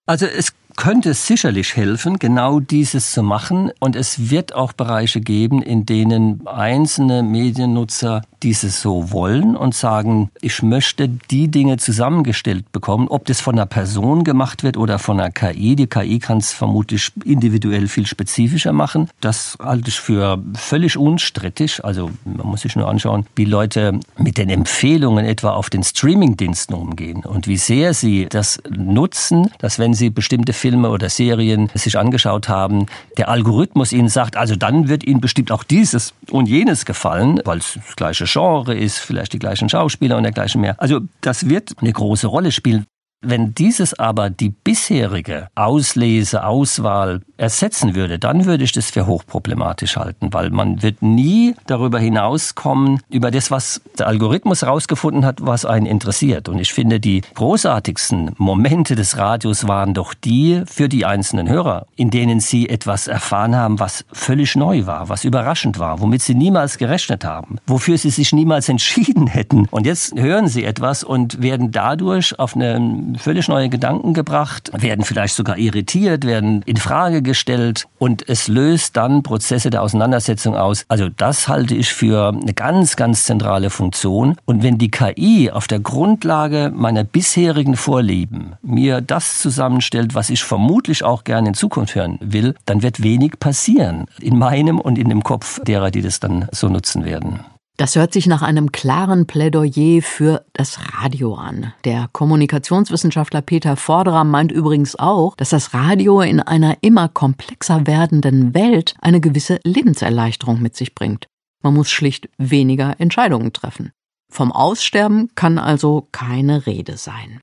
Also 0.07 0.27
es 0.27 0.53
könnte 0.77 1.15
sicherlich 1.15 1.77
helfen, 1.77 2.19
genau 2.19 2.61
dieses 2.61 3.13
zu 3.13 3.23
machen. 3.23 3.71
Und 3.79 3.97
es 3.97 4.31
wird 4.31 4.55
auch 4.55 4.73
Bereiche 4.73 5.21
geben, 5.21 5.63
in 5.63 5.87
denen 5.87 6.47
einzelne 6.47 7.23
Mediennutzer 7.23 8.23
dieses 8.43 8.81
so 8.83 9.13
wollen 9.13 9.57
und 9.57 9.75
sagen, 9.75 10.31
ich 10.41 10.63
möchte 10.63 11.09
die 11.09 11.49
Dinge 11.49 11.77
zusammengestellt 11.77 12.71
bekommen, 12.73 13.09
ob 13.09 13.25
das 13.27 13.41
von 13.41 13.55
einer 13.55 13.67
Person 13.67 14.25
gemacht 14.25 14.63
wird 14.65 14.77
oder 14.77 14.99
von 14.99 15.21
einer 15.21 15.31
KI. 15.31 15.77
Die 15.77 15.87
KI 15.87 16.19
kann 16.19 16.39
es 16.39 16.53
vermutlich 16.53 17.13
individuell 17.25 17.89
viel 17.89 18.07
spezifischer 18.07 18.73
machen. 18.73 19.09
Das 19.21 19.57
halte 19.63 19.89
ich 19.89 20.01
für 20.01 20.43
völlig 20.55 20.97
unstrittig. 20.97 21.85
Also 21.85 22.11
man 22.25 22.47
muss 22.47 22.63
sich 22.63 22.77
nur 22.77 22.89
anschauen, 22.89 23.27
wie 23.37 23.45
Leute 23.45 24.01
mit 24.19 24.39
den 24.39 24.49
Empfehlungen 24.49 25.25
etwa 25.25 25.51
auf 25.51 25.71
den 25.71 25.83
Streamingdiensten 25.83 26.75
umgehen 26.75 27.25
und 27.25 27.47
wie 27.47 27.57
sehr 27.57 27.95
sie 27.95 28.27
das 28.29 28.61
nutzen, 28.71 29.51
dass 29.59 29.79
wenn 29.79 29.95
sie 29.95 30.11
bestimmte 30.11 30.53
Filme 30.63 30.91
oder 30.91 31.09
Serien 31.09 31.71
sich 31.75 31.99
angeschaut 31.99 32.49
haben, 32.49 32.87
der 33.19 33.29
Algorithmus 33.29 33.93
ihnen 33.93 34.09
sagt, 34.09 34.37
also 34.37 34.55
dann 34.55 34.89
wird 34.89 35.03
ihnen 35.03 35.21
bestimmt 35.21 35.51
auch 35.51 35.65
dieses 35.65 36.15
und 36.31 36.49
jenes 36.49 36.85
gefallen, 36.85 37.41
weil 37.45 37.59
es 37.59 37.81
das 37.85 37.97
gleiche 37.97 38.27
Genre 38.27 38.73
ist, 38.73 38.99
vielleicht 38.99 39.33
die 39.33 39.41
gleichen 39.41 39.69
Schauspieler 39.69 40.17
und 40.17 40.23
dergleichen 40.23 40.61
mehr. 40.61 40.77
Also 40.79 41.01
das 41.21 41.49
wird 41.49 41.73
eine 41.81 41.93
große 41.93 42.29
Rolle 42.29 42.53
spielen. 42.53 42.87
Wenn 43.25 43.55
dieses 43.55 43.97
aber 43.99 44.31
die 44.31 44.51
bisherige 44.51 45.47
Auslese, 45.55 46.45
Auswahl 46.45 47.21
ersetzen 47.37 47.95
würde, 47.95 48.19
dann 48.19 48.47
würde 48.47 48.65
ich 48.65 48.73
das 48.73 48.91
für 48.91 49.07
hochproblematisch 49.07 49.97
halten, 49.97 50.33
weil 50.33 50.51
man 50.51 50.83
wird 50.83 51.03
nie 51.03 51.55
darüber 51.67 52.01
hinauskommen, 52.01 53.01
über 53.09 53.31
das, 53.31 53.53
was 53.53 53.81
der 53.97 54.09
Algorithmus 54.09 54.63
herausgefunden 54.63 55.25
hat, 55.25 55.39
was 55.41 55.65
einen 55.65 55.87
interessiert. 55.87 56.49
Und 56.49 56.59
ich 56.59 56.73
finde, 56.73 56.99
die 56.99 57.23
großartigsten 57.35 58.33
Momente 58.39 58.97
des 58.97 59.17
Radios 59.17 59.69
waren 59.69 59.95
doch 59.95 60.15
die 60.15 60.63
für 60.67 60.89
die 60.89 61.07
einzelnen 61.07 61.49
Hörer, 61.49 61.87
in 61.95 62.11
denen 62.11 62.41
sie 62.41 62.69
etwas 62.69 63.07
erfahren 63.07 63.55
haben, 63.55 63.79
was 63.79 64.05
völlig 64.13 64.57
neu 64.57 64.87
war, 64.87 65.09
was 65.09 65.25
überraschend 65.25 65.79
war, 65.79 66.01
womit 66.01 66.23
sie 66.23 66.35
niemals 66.35 66.77
gerechnet 66.77 67.25
haben, 67.25 67.59
wofür 67.69 67.99
sie 67.99 68.11
sich 68.11 68.33
niemals 68.33 68.69
entschieden 68.69 69.29
hätten. 69.29 69.67
Und 69.71 69.87
jetzt 69.87 70.19
hören 70.19 70.49
sie 70.49 70.65
etwas 70.65 71.05
und 71.05 71.41
werden 71.41 71.71
dadurch 71.71 72.39
auf 72.39 72.57
eine 72.57 73.12
völlig 73.17 73.49
neue 73.49 73.69
Gedanken 73.69 74.15
gebracht, 74.15 74.71
werden 74.75 75.05
vielleicht 75.05 75.35
sogar 75.35 75.59
irritiert, 75.59 76.25
werden 76.25 76.63
in 76.63 76.77
Frage 76.77 77.23
gestellt 77.23 77.87
und 77.99 78.29
es 78.29 78.49
löst 78.49 78.97
dann 78.97 79.23
Prozesse 79.23 79.71
der 79.71 79.83
Auseinandersetzung 79.83 80.57
aus. 80.57 80.85
Also 80.89 81.09
das 81.09 81.49
halte 81.49 81.75
ich 81.75 81.93
für 81.93 82.29
eine 82.29 82.55
ganz, 82.55 82.97
ganz 82.97 83.25
zentrale 83.25 83.71
Funktion. 83.71 84.37
Und 84.45 84.63
wenn 84.63 84.79
die 84.79 84.91
KI 84.91 85.51
auf 85.51 85.67
der 85.67 85.81
Grundlage 85.81 86.73
meiner 86.75 87.05
bisherigen 87.05 87.77
Vorlieben 87.77 88.55
mir 88.63 89.01
das 89.01 89.41
zusammenstellt, 89.41 90.15
was 90.15 90.31
ich 90.31 90.43
vermutlich 90.43 91.05
auch 91.05 91.25
gerne 91.25 91.49
in 91.49 91.55
Zukunft 91.55 91.95
hören 91.95 92.19
will, 92.21 92.55
dann 92.67 92.83
wird 92.83 93.03
wenig 93.03 93.39
passieren 93.39 94.07
in 94.21 94.39
meinem 94.39 94.81
und 94.81 94.99
in 94.99 95.09
dem 95.09 95.23
Kopf 95.23 95.61
derer, 95.65 95.91
die 95.91 96.03
das 96.03 96.21
dann 96.21 96.49
so 96.53 96.69
nutzen 96.69 97.05
werden. 97.05 97.41
Das 97.79 97.97
hört 97.97 98.13
sich 98.13 98.27
nach 98.27 98.43
einem 98.43 98.71
klaren 98.71 99.27
Plädoyer 99.27 100.03
für 100.03 100.45
das 100.53 100.79
Radio 100.95 101.35
an. 101.35 101.73
Der 101.85 102.09
Kommunikationswissenschaftler 102.13 103.41
Peter 103.41 103.77
Vorderer 103.77 104.25
meint 104.25 104.53
übrigens 104.53 104.97
auch, 104.97 105.35
dass 105.37 105.51
das 105.51 105.73
Radio 105.73 106.21
in 106.21 106.41
einer 106.41 106.77
immer 106.83 107.09
komplexer 107.09 107.87
werdenden 107.87 108.55
Welt 108.55 108.95
eine 109.01 109.21
gewisse 109.21 109.59
Lebenserleichterung 109.65 110.61
mit 110.61 110.77
sich 110.77 110.95
bringt. 110.95 111.27
Man 111.63 111.75
muss 111.75 111.91
schlicht 111.91 112.29
weniger 112.37 113.01
Entscheidungen 113.01 113.53
treffen. 113.53 113.91
Vom 114.31 114.53
Aussterben 114.53 115.31
kann 115.35 115.59
also 115.59 116.09
keine 116.13 116.67
Rede 116.67 116.97
sein. 116.97 117.41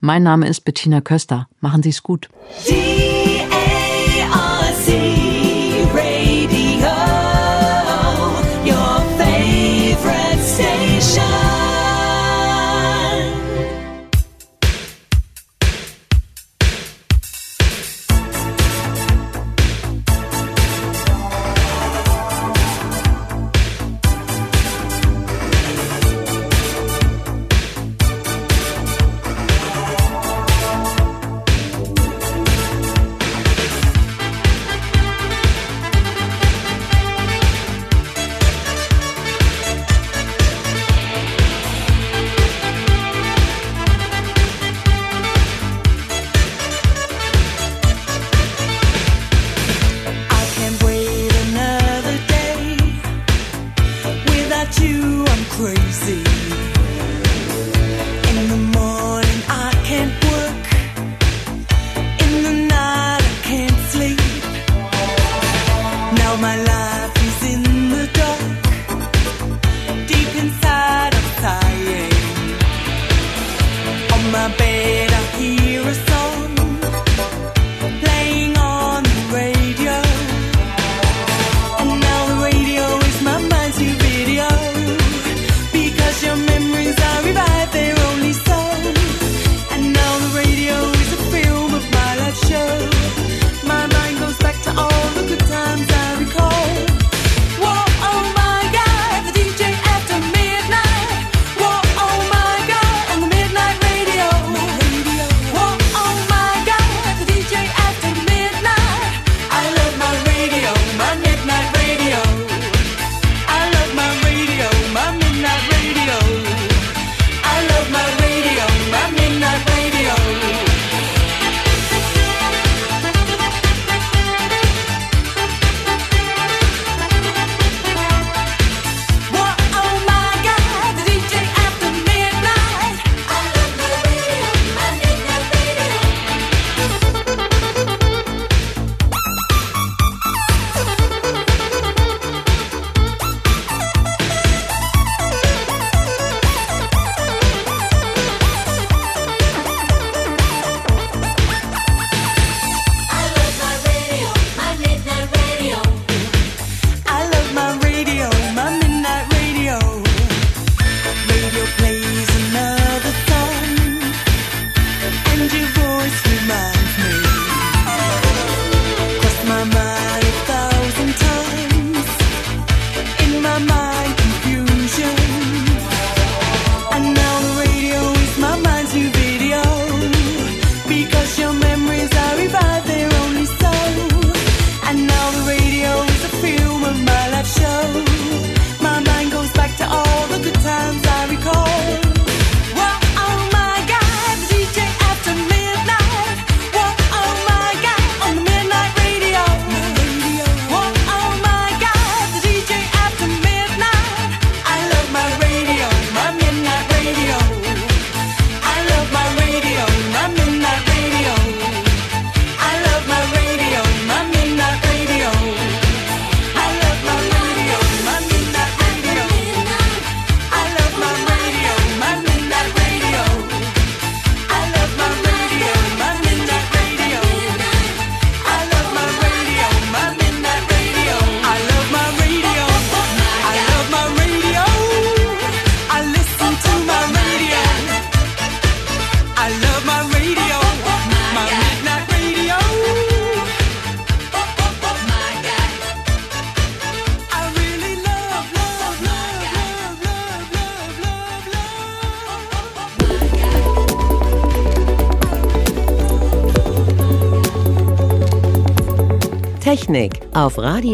Mein 0.00 0.22
Name 0.22 0.48
ist 0.48 0.62
Bettina 0.62 1.00
Köster. 1.00 1.48
Machen 1.60 1.82
Sie 1.82 1.90
es 1.90 2.02
gut. 2.02 2.28
I 2.68 3.11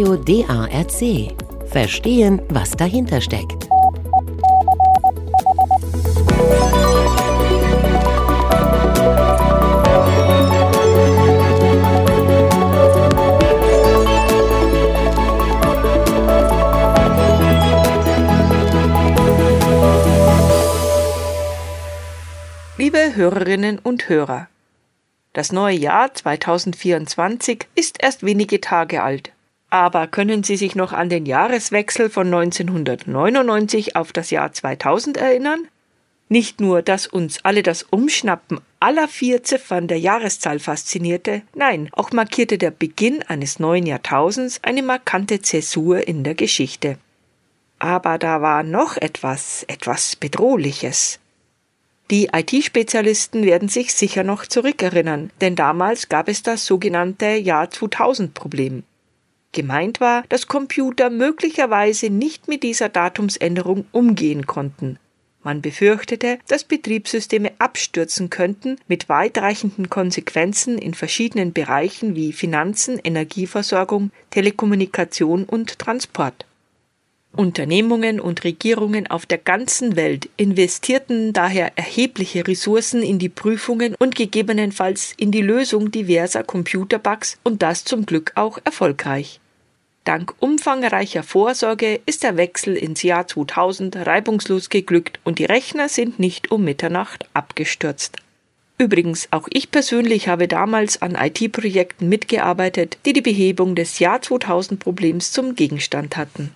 Radio 0.09 0.45
DARC. 0.47 1.37
Verstehen, 1.67 2.41
was 2.49 2.71
dahinter 2.71 3.21
steckt. 3.21 3.69
Liebe 22.79 23.15
Hörerinnen 23.15 23.79
und 23.79 24.09
Hörer, 24.09 24.49
das 25.35 25.53
neue 25.53 25.77
Jahr 25.77 26.15
2024 26.15 27.69
ist 27.75 28.03
erst 28.03 28.25
wenige 28.25 28.63
Tage 28.63 29.03
alt. 29.03 29.28
Aber 29.71 30.07
können 30.07 30.43
Sie 30.45 30.57
sich 30.57 30.75
noch 30.75 30.93
an 30.93 31.11
den 31.11 31.27
Jahreswechsel 31.27 32.09
von 32.09 32.27
1999 32.29 33.97
auf 33.97 34.13
das 34.13 34.31
Jahr 34.31 34.53
2000 34.53 35.19
erinnern? 35.19 35.69
Nicht 36.31 36.61
nur, 36.61 36.83
dass 36.83 37.07
uns 37.07 37.45
alle 37.45 37.63
das 37.63 37.83
Umschnappen 37.85 38.61
aller 38.81 39.09
vier 39.09 39.43
Ziffern 39.43 39.89
der 39.89 39.99
Jahreszahl 39.99 40.59
faszinierte, 40.59 41.43
nein, 41.55 41.89
auch 41.93 42.13
markierte 42.13 42.59
der 42.59 42.71
Beginn 42.71 43.23
eines 43.23 43.59
neuen 43.59 43.87
Jahrtausends 43.87 44.61
eine 44.63 44.83
markante 44.83 45.41
Zäsur 45.41 46.07
in 46.07 46.25
der 46.25 46.35
Geschichte. 46.35 46.99
Aber 47.79 48.19
da 48.19 48.43
war 48.43 48.63
noch 48.63 48.97
etwas, 48.97 49.65
etwas 49.69 50.17
Bedrohliches. 50.17 51.19
Die 52.11 52.31
IT-Spezialisten 52.33 53.45
werden 53.45 53.69
sich 53.69 53.93
sicher 53.93 54.25
noch 54.25 54.47
zurückerinnern, 54.47 55.31
denn 55.41 55.57
damals 55.57 56.09
gab 56.09 56.29
es 56.29 56.43
das 56.43 56.65
sogenannte 56.65 57.37
Jahr 57.37 57.67
2000-Problem. 57.67 58.83
Gemeint 59.59 60.01
war, 60.01 60.23
dass 60.29 60.47
Computer 60.47 61.11
möglicherweise 61.11 62.11
nicht 62.11 62.47
mit 62.47 62.63
dieser 62.63 62.89
Datumsänderung 62.89 63.87
umgehen 63.91 64.47
konnten. 64.47 65.01
Man 65.43 65.63
befürchtete, 65.63 66.39
dass 66.47 66.63
Betriebssysteme 66.63 67.51
abstürzen 67.59 68.31
könnten 68.31 68.77
mit 68.87 69.09
weitreichenden 69.09 69.91
Konsequenzen 69.91 70.79
in 70.79 70.95
verschiedenen 70.95 71.53
Bereichen 71.53 72.15
wie 72.15 72.33
Finanzen, 72.33 73.01
Energieversorgung, 73.03 74.13
Telekommunikation 74.31 75.43
und 75.43 75.81
Transport. 75.81 76.47
Unternehmungen 77.33 78.21
und 78.21 78.45
Regierungen 78.45 79.09
auf 79.09 79.27
der 79.27 79.39
ganzen 79.39 79.97
Welt 79.97 80.31
investierten 80.37 81.33
daher 81.33 81.77
erhebliche 81.77 82.47
Ressourcen 82.47 83.03
in 83.03 83.19
die 83.19 83.29
Prüfungen 83.29 83.97
und 83.99 84.15
gegebenenfalls 84.15 85.15
in 85.17 85.33
die 85.33 85.43
Lösung 85.43 85.91
diverser 85.91 86.45
Computerbugs 86.45 87.39
und 87.43 87.63
das 87.63 87.83
zum 87.83 88.07
Glück 88.07 88.31
auch 88.37 88.59
erfolgreich. 88.65 89.41
Dank 90.09 90.33
umfangreicher 90.39 91.23
Vorsorge 91.23 92.01
ist 92.07 92.23
der 92.23 92.39
Wechsel 92.39 92.77
ins 92.77 93.03
Jahr 93.03 93.29
2000 93.29 93.95
reibungslos 93.95 94.71
geglückt 94.71 95.21
und 95.23 95.39
die 95.39 95.45
Rechner 95.45 95.91
sind 95.91 96.19
nicht 96.19 96.51
um 96.51 96.65
Mitternacht 96.65 97.29
abgestürzt. 97.35 98.17
Übrigens, 98.79 99.29
auch 99.33 99.49
ich 99.51 99.71
persönlich 99.71 100.29
habe 100.29 100.49
damals 100.49 101.03
an 101.03 101.15
IT-Projekten 101.15 102.09
mitgearbeitet, 102.09 102.97
die 103.05 103.13
die 103.13 103.21
Behebung 103.21 103.75
des 103.75 103.99
Jahr 103.99 104.23
2000 104.23 104.81
Problems 104.81 105.31
zum 105.31 105.55
Gegenstand 105.55 106.17
hatten. 106.17 106.55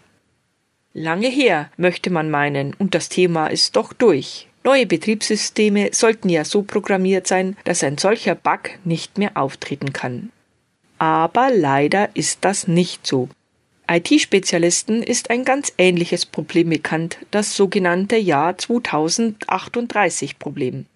Lange 0.95 1.29
her, 1.29 1.71
möchte 1.77 2.09
man 2.09 2.31
meinen, 2.31 2.73
und 2.79 2.95
das 2.95 3.11
Thema 3.11 3.49
ist 3.49 3.77
doch 3.77 3.93
durch. 3.93 4.49
Neue 4.65 4.87
Betriebssysteme 4.87 5.91
sollten 5.93 6.31
ja 6.31 6.47
so 6.47 6.63
programmiert 6.63 7.27
sein, 7.27 7.59
dass 7.65 7.85
ein 7.85 7.99
solcher 7.99 8.35
Bug 8.35 8.71
nicht 8.85 9.19
mehr 9.19 9.37
auftreten 9.37 9.93
kann. 9.93 10.31
Aber 10.97 11.51
leider 11.51 12.09
ist 12.15 12.47
das 12.47 12.67
nicht 12.67 13.07
so. 13.07 13.29
IT-Spezialisten 13.95 15.03
ist 15.03 15.29
ein 15.29 15.45
ganz 15.45 15.71
ähnliches 15.77 16.25
Problem 16.25 16.71
bekannt, 16.71 17.19
das 17.31 17.55
sogenannte 17.55 18.17
Jahr 18.17 18.57
2038 18.57 20.39
Problem. 20.39 20.87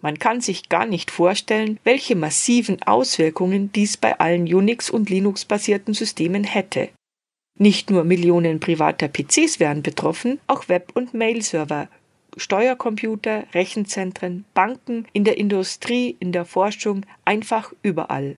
Man 0.00 0.18
kann 0.18 0.42
sich 0.42 0.68
gar 0.68 0.86
nicht 0.86 1.10
vorstellen, 1.10 1.80
welche 1.82 2.14
massiven 2.14 2.82
Auswirkungen 2.82 3.72
dies 3.72 3.96
bei 3.96 4.20
allen 4.20 4.46
Unix- 4.46 4.90
und 4.90 5.10
Linux-basierten 5.10 5.94
Systemen 5.94 6.44
hätte. 6.44 6.90
Nicht 7.58 7.90
nur 7.90 8.04
Millionen 8.04 8.60
privater 8.60 9.08
PCs 9.08 9.60
wären 9.60 9.82
betroffen, 9.82 10.40
auch 10.46 10.68
Web- 10.68 10.92
und 10.94 11.14
Mail-Server 11.14 11.88
Steuercomputer, 12.36 13.44
Rechenzentren, 13.54 14.44
Banken, 14.52 15.06
in 15.12 15.24
der 15.24 15.38
Industrie, 15.38 16.16
in 16.20 16.32
der 16.32 16.44
Forschung, 16.44 17.06
einfach 17.24 17.72
überall. 17.82 18.36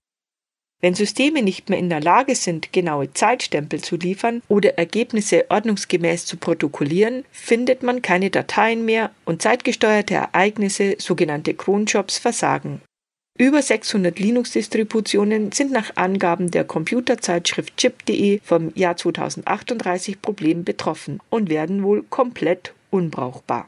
Wenn 0.81 0.95
Systeme 0.95 1.41
nicht 1.41 1.69
mehr 1.69 1.77
in 1.77 1.89
der 1.89 1.99
Lage 1.99 2.35
sind, 2.35 2.71
genaue 2.71 3.11
Zeitstempel 3.13 3.81
zu 3.81 3.97
liefern 3.97 4.41
oder 4.47 4.77
Ergebnisse 4.77 5.45
ordnungsgemäß 5.49 6.25
zu 6.25 6.37
protokollieren, 6.37 7.25
findet 7.31 7.83
man 7.83 8.01
keine 8.01 8.29
Dateien 8.29 8.85
mehr 8.85 9.11
und 9.25 9.41
zeitgesteuerte 9.41 10.13
Ereignisse, 10.13 10.95
sogenannte 10.97 11.53
Cronjobs, 11.53 12.17
versagen. 12.17 12.81
Über 13.41 13.61
600 13.61 14.19
Linux-Distributionen 14.19 15.53
sind 15.53 15.71
nach 15.71 15.95
Angaben 15.95 16.51
der 16.51 16.65
Computerzeitschrift 16.65 17.77
chip.de 17.77 18.41
vom 18.43 18.73
Jahr 18.75 18.97
2038 18.97 20.21
Problem 20.21 20.65
betroffen 20.65 21.21
und 21.29 21.49
werden 21.49 21.81
wohl 21.83 22.03
komplett 22.03 22.73
unbrauchbar. 22.89 23.65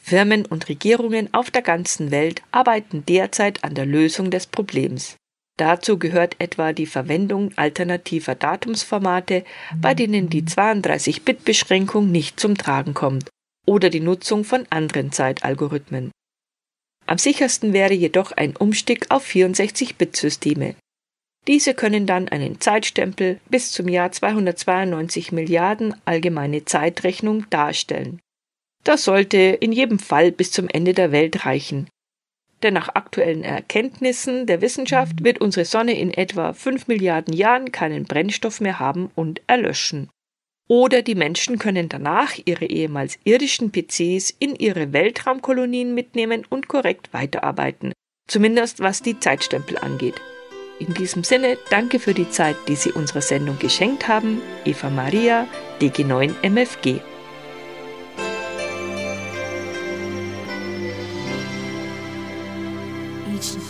Firmen 0.00 0.46
und 0.46 0.70
Regierungen 0.70 1.28
auf 1.34 1.50
der 1.50 1.60
ganzen 1.60 2.10
Welt 2.10 2.40
arbeiten 2.52 3.04
derzeit 3.06 3.62
an 3.64 3.74
der 3.74 3.84
Lösung 3.84 4.30
des 4.30 4.46
Problems. 4.46 5.16
Dazu 5.58 5.98
gehört 5.98 6.36
etwa 6.38 6.72
die 6.72 6.86
Verwendung 6.86 7.50
alternativer 7.56 8.34
Datumsformate, 8.34 9.44
bei 9.78 9.92
denen 9.92 10.30
die 10.30 10.42
32-Bit-Beschränkung 10.42 12.10
nicht 12.10 12.40
zum 12.40 12.56
Tragen 12.56 12.94
kommt, 12.94 13.28
oder 13.66 13.90
die 13.90 14.00
Nutzung 14.00 14.42
von 14.44 14.66
anderen 14.70 15.12
Zeitalgorithmen. 15.12 16.12
Am 17.06 17.18
sichersten 17.18 17.72
wäre 17.72 17.92
jedoch 17.92 18.32
ein 18.32 18.56
Umstieg 18.56 19.10
auf 19.10 19.26
64-Bit-Systeme. 19.26 20.74
Diese 21.46 21.74
können 21.74 22.06
dann 22.06 22.28
einen 22.28 22.60
Zeitstempel 22.60 23.40
bis 23.50 23.70
zum 23.70 23.88
Jahr 23.88 24.10
292 24.10 25.30
Milliarden 25.32 25.94
allgemeine 26.06 26.64
Zeitrechnung 26.64 27.48
darstellen. 27.50 28.20
Das 28.82 29.04
sollte 29.04 29.38
in 29.38 29.72
jedem 29.72 29.98
Fall 29.98 30.32
bis 30.32 30.50
zum 30.50 30.68
Ende 30.68 30.94
der 30.94 31.12
Welt 31.12 31.44
reichen. 31.44 31.88
Denn 32.62 32.74
nach 32.74 32.88
aktuellen 32.94 33.44
Erkenntnissen 33.44 34.46
der 34.46 34.62
Wissenschaft 34.62 35.22
wird 35.22 35.40
unsere 35.40 35.66
Sonne 35.66 35.98
in 35.98 36.12
etwa 36.12 36.54
fünf 36.54 36.86
Milliarden 36.88 37.34
Jahren 37.34 37.72
keinen 37.72 38.04
Brennstoff 38.04 38.60
mehr 38.60 38.78
haben 38.78 39.10
und 39.14 39.42
erlöschen. 39.46 40.08
Oder 40.66 41.02
die 41.02 41.14
Menschen 41.14 41.58
können 41.58 41.88
danach 41.88 42.34
ihre 42.44 42.64
ehemals 42.64 43.18
irdischen 43.24 43.70
PCs 43.70 44.34
in 44.38 44.56
ihre 44.56 44.92
Weltraumkolonien 44.92 45.94
mitnehmen 45.94 46.44
und 46.48 46.68
korrekt 46.68 47.12
weiterarbeiten, 47.12 47.92
zumindest 48.26 48.80
was 48.80 49.02
die 49.02 49.18
Zeitstempel 49.18 49.76
angeht. 49.76 50.20
In 50.78 50.94
diesem 50.94 51.22
Sinne 51.22 51.58
danke 51.70 51.98
für 52.00 52.14
die 52.14 52.30
Zeit, 52.30 52.56
die 52.66 52.76
Sie 52.76 52.92
unserer 52.92 53.20
Sendung 53.20 53.58
geschenkt 53.58 54.08
haben. 54.08 54.40
Eva 54.64 54.90
Maria, 54.90 55.46
DG9 55.80 56.32
MFG. 56.42 57.00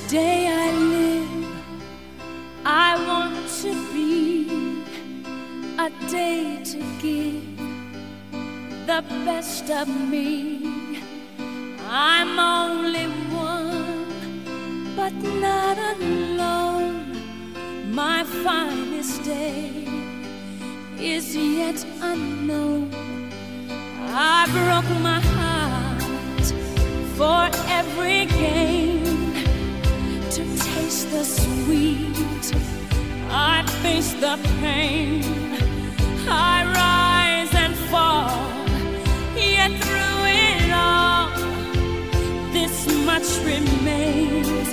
day 0.08 0.46
I 0.46 0.70
live, 0.70 1.56
I 2.64 3.06
want 3.06 3.23
a 5.78 5.90
day 6.08 6.60
to 6.62 6.78
give 7.02 7.56
the 8.86 9.02
best 9.24 9.68
of 9.70 9.88
me. 9.88 10.60
I'm 11.88 12.38
only 12.38 13.06
one, 13.34 14.94
but 14.94 15.12
not 15.12 15.76
alone. 15.78 17.16
My 17.92 18.22
finest 18.44 19.24
day 19.24 19.88
is 20.98 21.36
yet 21.36 21.84
unknown. 22.00 22.90
I 24.10 24.46
broke 24.52 24.90
my 25.00 25.20
heart 25.34 26.44
for 27.16 27.50
every 27.68 28.26
gain 28.26 29.02
to 30.30 30.42
taste 30.56 31.10
the 31.10 31.24
sweet. 31.24 32.83
I 33.36 33.64
face 33.82 34.12
the 34.12 34.38
pain. 34.60 35.24
I 36.28 36.64
rise 36.80 37.52
and 37.52 37.74
fall, 37.90 38.30
yet 39.36 39.72
through 39.82 40.20
it 40.46 40.70
all, 40.72 41.30
this 42.52 42.86
much 43.04 43.28
remains. 43.44 44.63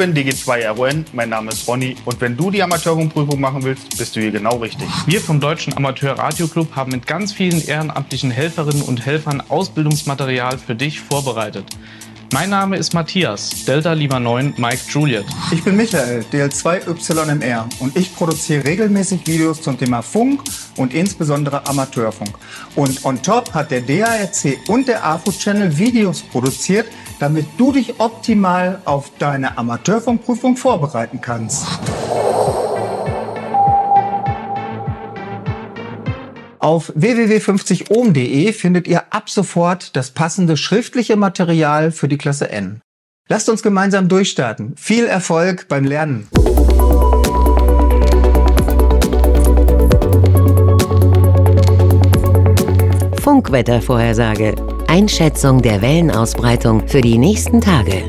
Bin 0.00 0.14
Digi2RON, 0.14 1.04
mein 1.12 1.28
Name 1.28 1.50
ist 1.50 1.68
Ronny 1.68 1.94
und 2.06 2.18
wenn 2.22 2.34
du 2.34 2.50
die 2.50 2.62
Amateurfunkprüfung 2.62 3.38
machen 3.38 3.62
willst, 3.64 3.98
bist 3.98 4.16
du 4.16 4.20
hier 4.20 4.30
genau 4.30 4.56
richtig. 4.56 4.88
Wir 5.04 5.20
vom 5.20 5.40
Deutschen 5.40 5.76
Amateur 5.76 6.18
Radio 6.18 6.48
Club 6.48 6.74
haben 6.74 6.92
mit 6.92 7.06
ganz 7.06 7.34
vielen 7.34 7.62
ehrenamtlichen 7.62 8.30
Helferinnen 8.30 8.80
und 8.80 9.04
Helfern 9.04 9.42
Ausbildungsmaterial 9.46 10.56
für 10.56 10.74
dich 10.74 11.02
vorbereitet. 11.02 11.66
Mein 12.32 12.50
Name 12.50 12.76
ist 12.76 12.94
Matthias, 12.94 13.64
Delta 13.64 13.92
Lima 13.92 14.20
9, 14.20 14.54
Mike 14.56 14.82
Juliet. 14.88 15.24
Ich 15.50 15.64
bin 15.64 15.76
Michael, 15.76 16.24
DL2YMR 16.32 17.64
und 17.80 17.96
ich 17.96 18.14
produziere 18.14 18.64
regelmäßig 18.64 19.26
Videos 19.26 19.60
zum 19.60 19.76
Thema 19.76 20.00
Funk 20.00 20.42
und 20.76 20.94
insbesondere 20.94 21.66
Amateurfunk. 21.66 22.30
Und 22.76 23.04
on 23.04 23.20
top 23.20 23.52
hat 23.52 23.72
der 23.72 23.80
DARC 23.80 24.58
und 24.68 24.86
der 24.86 25.04
AFU 25.04 25.32
Channel 25.32 25.76
Videos 25.76 26.22
produziert, 26.22 26.86
damit 27.18 27.46
du 27.58 27.72
dich 27.72 27.98
optimal 27.98 28.80
auf 28.84 29.10
deine 29.18 29.58
Amateurfunkprüfung 29.58 30.56
vorbereiten 30.56 31.20
kannst. 31.20 31.66
Auf 36.60 36.92
www.50ohm.de 36.94 38.52
findet 38.52 38.86
ihr 38.86 39.04
ab 39.14 39.30
sofort 39.30 39.96
das 39.96 40.10
passende 40.10 40.58
schriftliche 40.58 41.16
Material 41.16 41.90
für 41.90 42.06
die 42.06 42.18
Klasse 42.18 42.50
N. 42.50 42.82
Lasst 43.30 43.48
uns 43.48 43.62
gemeinsam 43.62 44.08
durchstarten. 44.08 44.74
Viel 44.76 45.06
Erfolg 45.06 45.68
beim 45.68 45.84
Lernen. 45.86 46.28
Funkwettervorhersage. 53.22 54.54
Einschätzung 54.86 55.62
der 55.62 55.80
Wellenausbreitung 55.80 56.86
für 56.88 57.00
die 57.00 57.16
nächsten 57.16 57.62
Tage. 57.62 58.06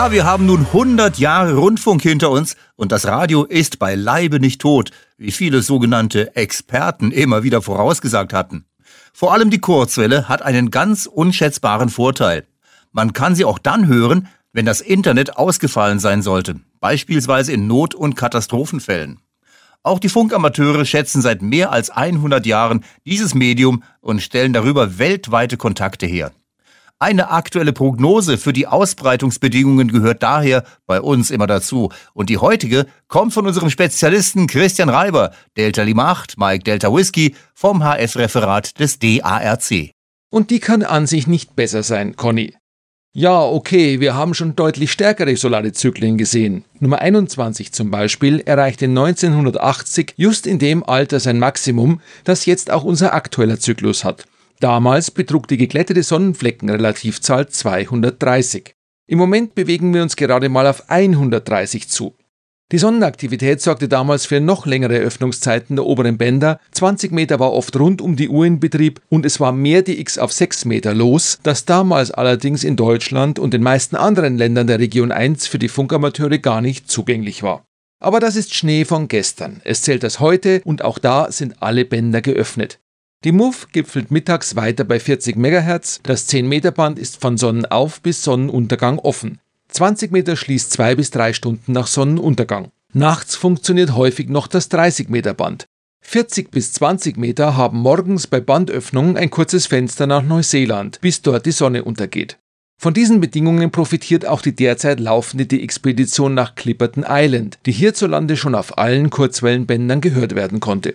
Ja, 0.00 0.10
wir 0.10 0.24
haben 0.24 0.46
nun 0.46 0.60
100 0.60 1.18
Jahre 1.18 1.56
Rundfunk 1.56 2.00
hinter 2.00 2.30
uns 2.30 2.56
und 2.74 2.90
das 2.90 3.06
Radio 3.06 3.44
ist 3.44 3.78
beileibe 3.78 4.40
nicht 4.40 4.58
tot, 4.58 4.92
wie 5.18 5.30
viele 5.30 5.60
sogenannte 5.60 6.34
Experten 6.36 7.10
immer 7.10 7.42
wieder 7.42 7.60
vorausgesagt 7.60 8.32
hatten. 8.32 8.64
Vor 9.12 9.34
allem 9.34 9.50
die 9.50 9.58
Kurzwelle 9.58 10.26
hat 10.26 10.40
einen 10.40 10.70
ganz 10.70 11.04
unschätzbaren 11.04 11.90
Vorteil. 11.90 12.46
Man 12.92 13.12
kann 13.12 13.34
sie 13.34 13.44
auch 13.44 13.58
dann 13.58 13.88
hören, 13.88 14.28
wenn 14.54 14.64
das 14.64 14.80
Internet 14.80 15.36
ausgefallen 15.36 15.98
sein 15.98 16.22
sollte, 16.22 16.58
beispielsweise 16.80 17.52
in 17.52 17.66
Not- 17.66 17.94
und 17.94 18.16
Katastrophenfällen. 18.16 19.20
Auch 19.82 19.98
die 19.98 20.08
Funkamateure 20.08 20.86
schätzen 20.86 21.20
seit 21.20 21.42
mehr 21.42 21.72
als 21.72 21.90
100 21.90 22.46
Jahren 22.46 22.86
dieses 23.04 23.34
Medium 23.34 23.82
und 24.00 24.22
stellen 24.22 24.54
darüber 24.54 24.98
weltweite 24.98 25.58
Kontakte 25.58 26.06
her. 26.06 26.32
Eine 27.02 27.30
aktuelle 27.30 27.72
Prognose 27.72 28.36
für 28.36 28.52
die 28.52 28.66
Ausbreitungsbedingungen 28.66 29.88
gehört 29.88 30.22
daher 30.22 30.64
bei 30.86 31.00
uns 31.00 31.30
immer 31.30 31.46
dazu. 31.46 31.90
Und 32.12 32.28
die 32.28 32.36
heutige 32.36 32.84
kommt 33.08 33.32
von 33.32 33.46
unserem 33.46 33.70
Spezialisten 33.70 34.46
Christian 34.46 34.90
Reiber, 34.90 35.32
Delta 35.56 35.82
Lima 35.82 36.10
8, 36.10 36.36
Mike 36.36 36.64
Delta 36.64 36.92
Whisky, 36.92 37.34
vom 37.54 37.82
HF-Referat 37.82 38.78
des 38.78 38.98
DARC. 38.98 39.92
Und 40.30 40.50
die 40.50 40.60
kann 40.60 40.82
an 40.82 41.06
sich 41.06 41.26
nicht 41.26 41.56
besser 41.56 41.82
sein, 41.82 42.16
Conny. 42.16 42.54
Ja, 43.14 43.40
okay, 43.40 43.98
wir 44.00 44.14
haben 44.14 44.34
schon 44.34 44.54
deutlich 44.54 44.92
stärkere 44.92 45.34
solare 45.36 45.72
Zyklen 45.72 46.18
gesehen. 46.18 46.66
Nummer 46.80 46.98
21 46.98 47.72
zum 47.72 47.90
Beispiel 47.90 48.40
erreichte 48.40 48.84
1980 48.84 50.14
just 50.18 50.46
in 50.46 50.58
dem 50.58 50.84
Alter 50.84 51.18
sein 51.18 51.38
Maximum, 51.38 52.02
das 52.24 52.44
jetzt 52.44 52.70
auch 52.70 52.84
unser 52.84 53.14
aktueller 53.14 53.58
Zyklus 53.58 54.04
hat. 54.04 54.26
Damals 54.60 55.10
betrug 55.10 55.48
die 55.48 55.56
geglättete 55.56 56.02
Sonnenfleckenrelativzahl 56.02 57.48
230. 57.48 58.74
Im 59.06 59.18
Moment 59.18 59.54
bewegen 59.54 59.94
wir 59.94 60.02
uns 60.02 60.16
gerade 60.16 60.50
mal 60.50 60.66
auf 60.66 60.90
130 60.90 61.88
zu. 61.88 62.14
Die 62.70 62.78
Sonnenaktivität 62.78 63.62
sorgte 63.62 63.88
damals 63.88 64.26
für 64.26 64.38
noch 64.38 64.66
längere 64.66 64.98
Öffnungszeiten 64.98 65.76
der 65.76 65.86
oberen 65.86 66.18
Bänder, 66.18 66.60
20 66.72 67.10
Meter 67.10 67.40
war 67.40 67.54
oft 67.54 67.74
rund 67.80 68.02
um 68.02 68.16
die 68.16 68.28
Uhr 68.28 68.44
in 68.44 68.60
Betrieb 68.60 69.00
und 69.08 69.24
es 69.24 69.40
war 69.40 69.50
mehr 69.50 69.80
DX 69.80 70.18
auf 70.18 70.30
6 70.30 70.66
Meter 70.66 70.92
los, 70.92 71.40
das 71.42 71.64
damals 71.64 72.10
allerdings 72.10 72.62
in 72.62 72.76
Deutschland 72.76 73.38
und 73.38 73.54
den 73.54 73.62
meisten 73.62 73.96
anderen 73.96 74.36
Ländern 74.36 74.66
der 74.66 74.78
Region 74.78 75.10
1 75.10 75.46
für 75.46 75.58
die 75.58 75.68
Funkamateure 75.68 76.38
gar 76.38 76.60
nicht 76.60 76.88
zugänglich 76.90 77.42
war. 77.42 77.64
Aber 77.98 78.20
das 78.20 78.36
ist 78.36 78.54
Schnee 78.54 78.84
von 78.84 79.08
gestern. 79.08 79.62
Es 79.64 79.82
zählt 79.82 80.02
das 80.02 80.20
heute 80.20 80.60
und 80.64 80.84
auch 80.84 80.98
da 80.98 81.32
sind 81.32 81.62
alle 81.62 81.86
Bänder 81.86 82.20
geöffnet. 82.20 82.78
Die 83.22 83.32
MUF 83.32 83.68
gipfelt 83.70 84.10
mittags 84.10 84.56
weiter 84.56 84.84
bei 84.84 84.98
40 84.98 85.36
MHz, 85.36 86.00
das 86.02 86.26
10-Meter-Band 86.30 86.98
ist 86.98 87.20
von 87.20 87.36
Sonnenauf 87.36 88.00
bis 88.00 88.22
Sonnenuntergang 88.22 88.98
offen. 88.98 89.40
20 89.68 90.10
Meter 90.10 90.36
schließt 90.36 90.72
zwei 90.72 90.94
bis 90.94 91.10
drei 91.10 91.34
Stunden 91.34 91.72
nach 91.72 91.86
Sonnenuntergang. 91.86 92.70
Nachts 92.94 93.36
funktioniert 93.36 93.94
häufig 93.94 94.30
noch 94.30 94.46
das 94.46 94.70
30-Meter-Band. 94.70 95.66
40 96.00 96.50
bis 96.50 96.72
20 96.72 97.18
Meter 97.18 97.58
haben 97.58 97.80
morgens 97.80 98.26
bei 98.26 98.40
Bandöffnung 98.40 99.18
ein 99.18 99.28
kurzes 99.28 99.66
Fenster 99.66 100.06
nach 100.06 100.22
Neuseeland, 100.22 100.98
bis 101.02 101.20
dort 101.20 101.44
die 101.44 101.52
Sonne 101.52 101.84
untergeht. 101.84 102.38
Von 102.78 102.94
diesen 102.94 103.20
Bedingungen 103.20 103.70
profitiert 103.70 104.24
auch 104.24 104.40
die 104.40 104.56
derzeit 104.56 104.98
laufende 104.98 105.44
Die-Expedition 105.44 106.32
nach 106.32 106.54
Clipperton 106.54 107.04
Island, 107.06 107.58
die 107.66 107.72
hierzulande 107.72 108.38
schon 108.38 108.54
auf 108.54 108.78
allen 108.78 109.10
Kurzwellenbändern 109.10 110.00
gehört 110.00 110.34
werden 110.34 110.60
konnte. 110.60 110.94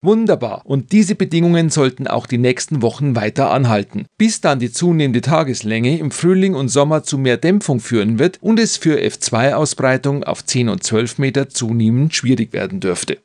Wunderbar. 0.00 0.62
Und 0.64 0.92
diese 0.92 1.16
Bedingungen 1.16 1.70
sollten 1.70 2.06
auch 2.06 2.26
die 2.26 2.38
nächsten 2.38 2.82
Wochen 2.82 3.16
weiter 3.16 3.50
anhalten, 3.50 4.06
bis 4.16 4.40
dann 4.40 4.60
die 4.60 4.70
zunehmende 4.70 5.20
Tageslänge 5.20 5.98
im 5.98 6.12
Frühling 6.12 6.54
und 6.54 6.68
Sommer 6.68 7.02
zu 7.02 7.18
mehr 7.18 7.36
Dämpfung 7.36 7.80
führen 7.80 8.20
wird 8.20 8.38
und 8.40 8.60
es 8.60 8.76
für 8.76 9.00
F2-Ausbreitung 9.00 10.22
auf 10.22 10.44
10 10.44 10.68
und 10.68 10.84
12 10.84 11.18
Meter 11.18 11.48
zunehmend 11.48 12.14
schwierig 12.14 12.52
werden 12.52 12.78
dürfte. 12.78 13.18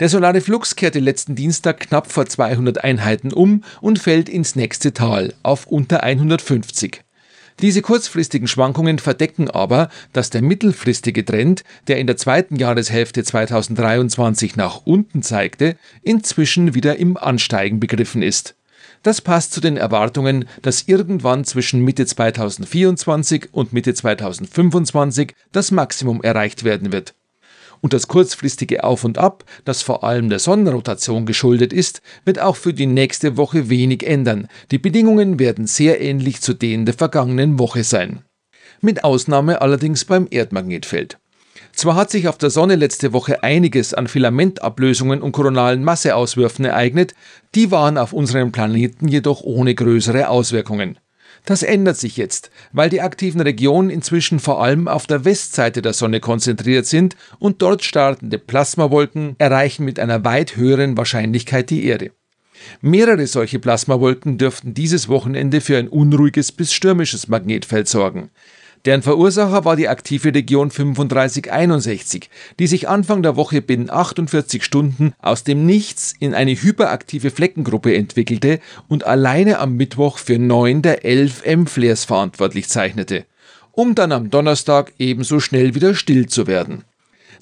Der 0.00 0.08
solare 0.08 0.40
Flux 0.40 0.74
kehrte 0.74 1.00
letzten 1.00 1.36
Dienstag 1.36 1.80
knapp 1.80 2.10
vor 2.10 2.26
200 2.26 2.82
Einheiten 2.82 3.32
um 3.32 3.62
und 3.82 3.98
fällt 3.98 4.30
ins 4.30 4.56
nächste 4.56 4.94
Tal 4.94 5.34
auf 5.42 5.66
unter 5.66 6.02
150. 6.02 7.03
Diese 7.60 7.82
kurzfristigen 7.82 8.48
Schwankungen 8.48 8.98
verdecken 8.98 9.48
aber, 9.48 9.88
dass 10.12 10.30
der 10.30 10.42
mittelfristige 10.42 11.24
Trend, 11.24 11.62
der 11.86 11.98
in 11.98 12.06
der 12.06 12.16
zweiten 12.16 12.56
Jahreshälfte 12.56 13.22
2023 13.22 14.56
nach 14.56 14.82
unten 14.84 15.22
zeigte, 15.22 15.76
inzwischen 16.02 16.74
wieder 16.74 16.96
im 16.96 17.16
Ansteigen 17.16 17.78
begriffen 17.78 18.22
ist. 18.22 18.56
Das 19.04 19.20
passt 19.20 19.52
zu 19.52 19.60
den 19.60 19.76
Erwartungen, 19.76 20.46
dass 20.62 20.88
irgendwann 20.88 21.44
zwischen 21.44 21.80
Mitte 21.84 22.06
2024 22.06 23.48
und 23.52 23.72
Mitte 23.72 23.94
2025 23.94 25.34
das 25.52 25.70
Maximum 25.70 26.22
erreicht 26.22 26.64
werden 26.64 26.90
wird. 26.90 27.14
Und 27.84 27.92
das 27.92 28.08
kurzfristige 28.08 28.82
Auf 28.82 29.04
und 29.04 29.18
Ab, 29.18 29.44
das 29.66 29.82
vor 29.82 30.04
allem 30.04 30.30
der 30.30 30.38
Sonnenrotation 30.38 31.26
geschuldet 31.26 31.70
ist, 31.70 32.00
wird 32.24 32.40
auch 32.40 32.56
für 32.56 32.72
die 32.72 32.86
nächste 32.86 33.36
Woche 33.36 33.68
wenig 33.68 34.06
ändern. 34.06 34.48
Die 34.70 34.78
Bedingungen 34.78 35.38
werden 35.38 35.66
sehr 35.66 36.00
ähnlich 36.00 36.40
zu 36.40 36.54
denen 36.54 36.86
der 36.86 36.94
vergangenen 36.94 37.58
Woche 37.58 37.84
sein. 37.84 38.22
Mit 38.80 39.04
Ausnahme 39.04 39.60
allerdings 39.60 40.06
beim 40.06 40.26
Erdmagnetfeld. 40.30 41.18
Zwar 41.74 41.96
hat 41.96 42.10
sich 42.10 42.26
auf 42.26 42.38
der 42.38 42.48
Sonne 42.48 42.76
letzte 42.76 43.12
Woche 43.12 43.42
einiges 43.42 43.92
an 43.92 44.06
Filamentablösungen 44.06 45.20
und 45.20 45.32
koronalen 45.32 45.84
Masseauswürfen 45.84 46.64
ereignet, 46.64 47.12
die 47.54 47.70
waren 47.70 47.98
auf 47.98 48.14
unserem 48.14 48.50
Planeten 48.50 49.08
jedoch 49.08 49.42
ohne 49.42 49.74
größere 49.74 50.30
Auswirkungen. 50.30 50.98
Das 51.44 51.62
ändert 51.62 51.98
sich 51.98 52.16
jetzt, 52.16 52.50
weil 52.72 52.88
die 52.88 53.02
aktiven 53.02 53.40
Regionen 53.40 53.90
inzwischen 53.90 54.40
vor 54.40 54.62
allem 54.62 54.88
auf 54.88 55.06
der 55.06 55.26
Westseite 55.26 55.82
der 55.82 55.92
Sonne 55.92 56.20
konzentriert 56.20 56.86
sind 56.86 57.16
und 57.38 57.60
dort 57.60 57.84
startende 57.84 58.38
Plasmawolken 58.38 59.36
erreichen 59.38 59.84
mit 59.84 59.98
einer 59.98 60.24
weit 60.24 60.56
höheren 60.56 60.96
Wahrscheinlichkeit 60.96 61.68
die 61.68 61.84
Erde. 61.84 62.12
Mehrere 62.80 63.26
solche 63.26 63.58
Plasmawolken 63.58 64.38
dürften 64.38 64.72
dieses 64.72 65.08
Wochenende 65.08 65.60
für 65.60 65.76
ein 65.76 65.88
unruhiges 65.88 66.50
bis 66.50 66.72
stürmisches 66.72 67.28
Magnetfeld 67.28 67.88
sorgen. 67.88 68.30
Deren 68.84 69.00
Verursacher 69.00 69.64
war 69.64 69.76
die 69.76 69.88
aktive 69.88 70.34
Region 70.34 70.68
3561, 70.68 72.28
die 72.58 72.66
sich 72.66 72.86
Anfang 72.86 73.22
der 73.22 73.34
Woche 73.34 73.62
binnen 73.62 73.88
48 73.88 74.62
Stunden 74.62 75.14
aus 75.20 75.42
dem 75.42 75.64
Nichts 75.64 76.12
in 76.20 76.34
eine 76.34 76.52
hyperaktive 76.52 77.30
Fleckengruppe 77.30 77.96
entwickelte 77.96 78.60
und 78.86 79.06
alleine 79.06 79.58
am 79.58 79.76
Mittwoch 79.76 80.18
für 80.18 80.38
neun 80.38 80.82
der 80.82 81.02
elf 81.06 81.46
M-Flares 81.46 82.04
verantwortlich 82.04 82.68
zeichnete, 82.68 83.24
um 83.72 83.94
dann 83.94 84.12
am 84.12 84.28
Donnerstag 84.28 84.92
ebenso 84.98 85.40
schnell 85.40 85.74
wieder 85.74 85.94
still 85.94 86.26
zu 86.26 86.46
werden. 86.46 86.84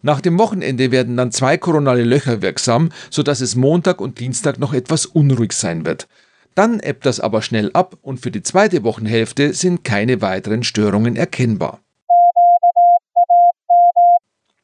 Nach 0.03 0.21
dem 0.21 0.39
Wochenende 0.39 0.93
werden 0.93 1.17
dann 1.17 1.33
zwei 1.33 1.57
koronale 1.57 2.05
Löcher 2.05 2.41
wirksam, 2.41 2.91
sodass 3.11 3.41
es 3.41 3.57
Montag 3.57 4.01
und 4.01 4.21
Dienstag 4.21 4.61
noch 4.61 4.75
etwas 4.75 5.07
unruhig 5.07 5.53
sein 5.53 5.85
wird. 5.87 6.07
Dann 6.55 6.81
ebbt 6.81 7.07
das 7.07 7.21
aber 7.21 7.43
schnell 7.43 7.71
ab 7.73 7.97
und 8.03 8.21
für 8.21 8.31
die 8.31 8.43
zweite 8.43 8.83
Wochenhälfte 8.83 9.55
sind 9.55 9.85
keine 9.85 10.21
weiteren 10.21 10.63
Störungen 10.63 11.17
erkennbar. 11.17 11.81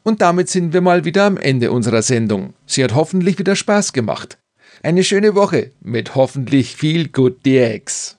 Und 0.02 0.22
damit 0.22 0.48
sind 0.48 0.72
wir 0.72 0.80
mal 0.80 1.04
wieder 1.04 1.24
am 1.24 1.36
Ende 1.36 1.70
unserer 1.70 2.02
Sendung. 2.02 2.54
Sie 2.66 2.82
hat 2.82 2.94
hoffentlich 2.94 3.38
wieder 3.38 3.56
Spaß 3.56 3.92
gemacht. 3.92 4.38
Eine 4.82 5.04
schöne 5.04 5.34
Woche 5.34 5.72
mit 5.80 6.14
hoffentlich 6.14 6.76
viel 6.76 7.08
Good 7.08 7.44
DX. 7.44 8.17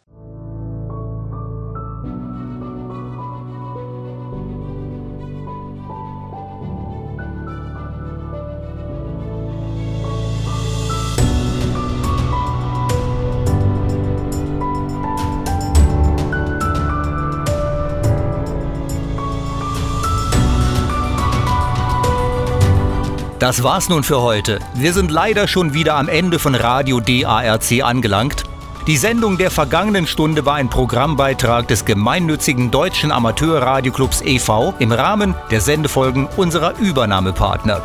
Das 23.39 23.63
war's 23.63 23.87
nun 23.87 24.03
für 24.03 24.21
heute. 24.21 24.59
Wir 24.73 24.91
sind 24.91 25.11
leider 25.11 25.47
schon 25.47 25.73
wieder 25.73 25.95
am 25.95 26.09
Ende 26.09 26.39
von 26.39 26.55
Radio 26.55 26.99
DARC 26.99 27.81
angelangt. 27.81 28.43
Die 28.85 28.97
Sendung 28.97 29.37
der 29.37 29.49
vergangenen 29.49 30.07
Stunde 30.07 30.45
war 30.45 30.55
ein 30.55 30.69
Programmbeitrag 30.69 31.65
des 31.69 31.85
gemeinnützigen 31.85 32.69
Deutschen 32.69 33.13
Amateurradioclubs 33.13 34.23
e.V. 34.25 34.73
im 34.79 34.91
Rahmen 34.91 35.35
der 35.51 35.61
Sendefolgen 35.61 36.27
unserer 36.35 36.77
Übernahmepartner. 36.79 37.81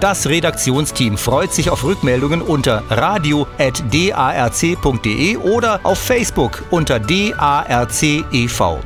Das 0.00 0.26
Redaktionsteam 0.26 1.16
freut 1.16 1.52
sich 1.52 1.70
auf 1.70 1.84
Rückmeldungen 1.84 2.42
unter 2.42 2.82
radio.darc.de 2.90 5.36
oder 5.36 5.78
auf 5.84 6.00
Facebook 6.00 6.64
unter 6.70 6.98
DARC-EV. 6.98 8.78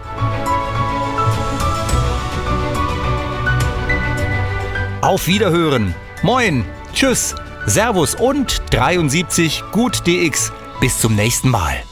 Auf 5.00 5.26
Wiederhören. 5.26 5.94
Moin, 6.22 6.66
tschüss, 6.92 7.34
Servus 7.66 8.14
und 8.14 8.62
73 8.70 9.62
Gut 9.72 10.06
DX. 10.06 10.52
Bis 10.80 10.98
zum 10.98 11.14
nächsten 11.14 11.50
Mal. 11.50 11.82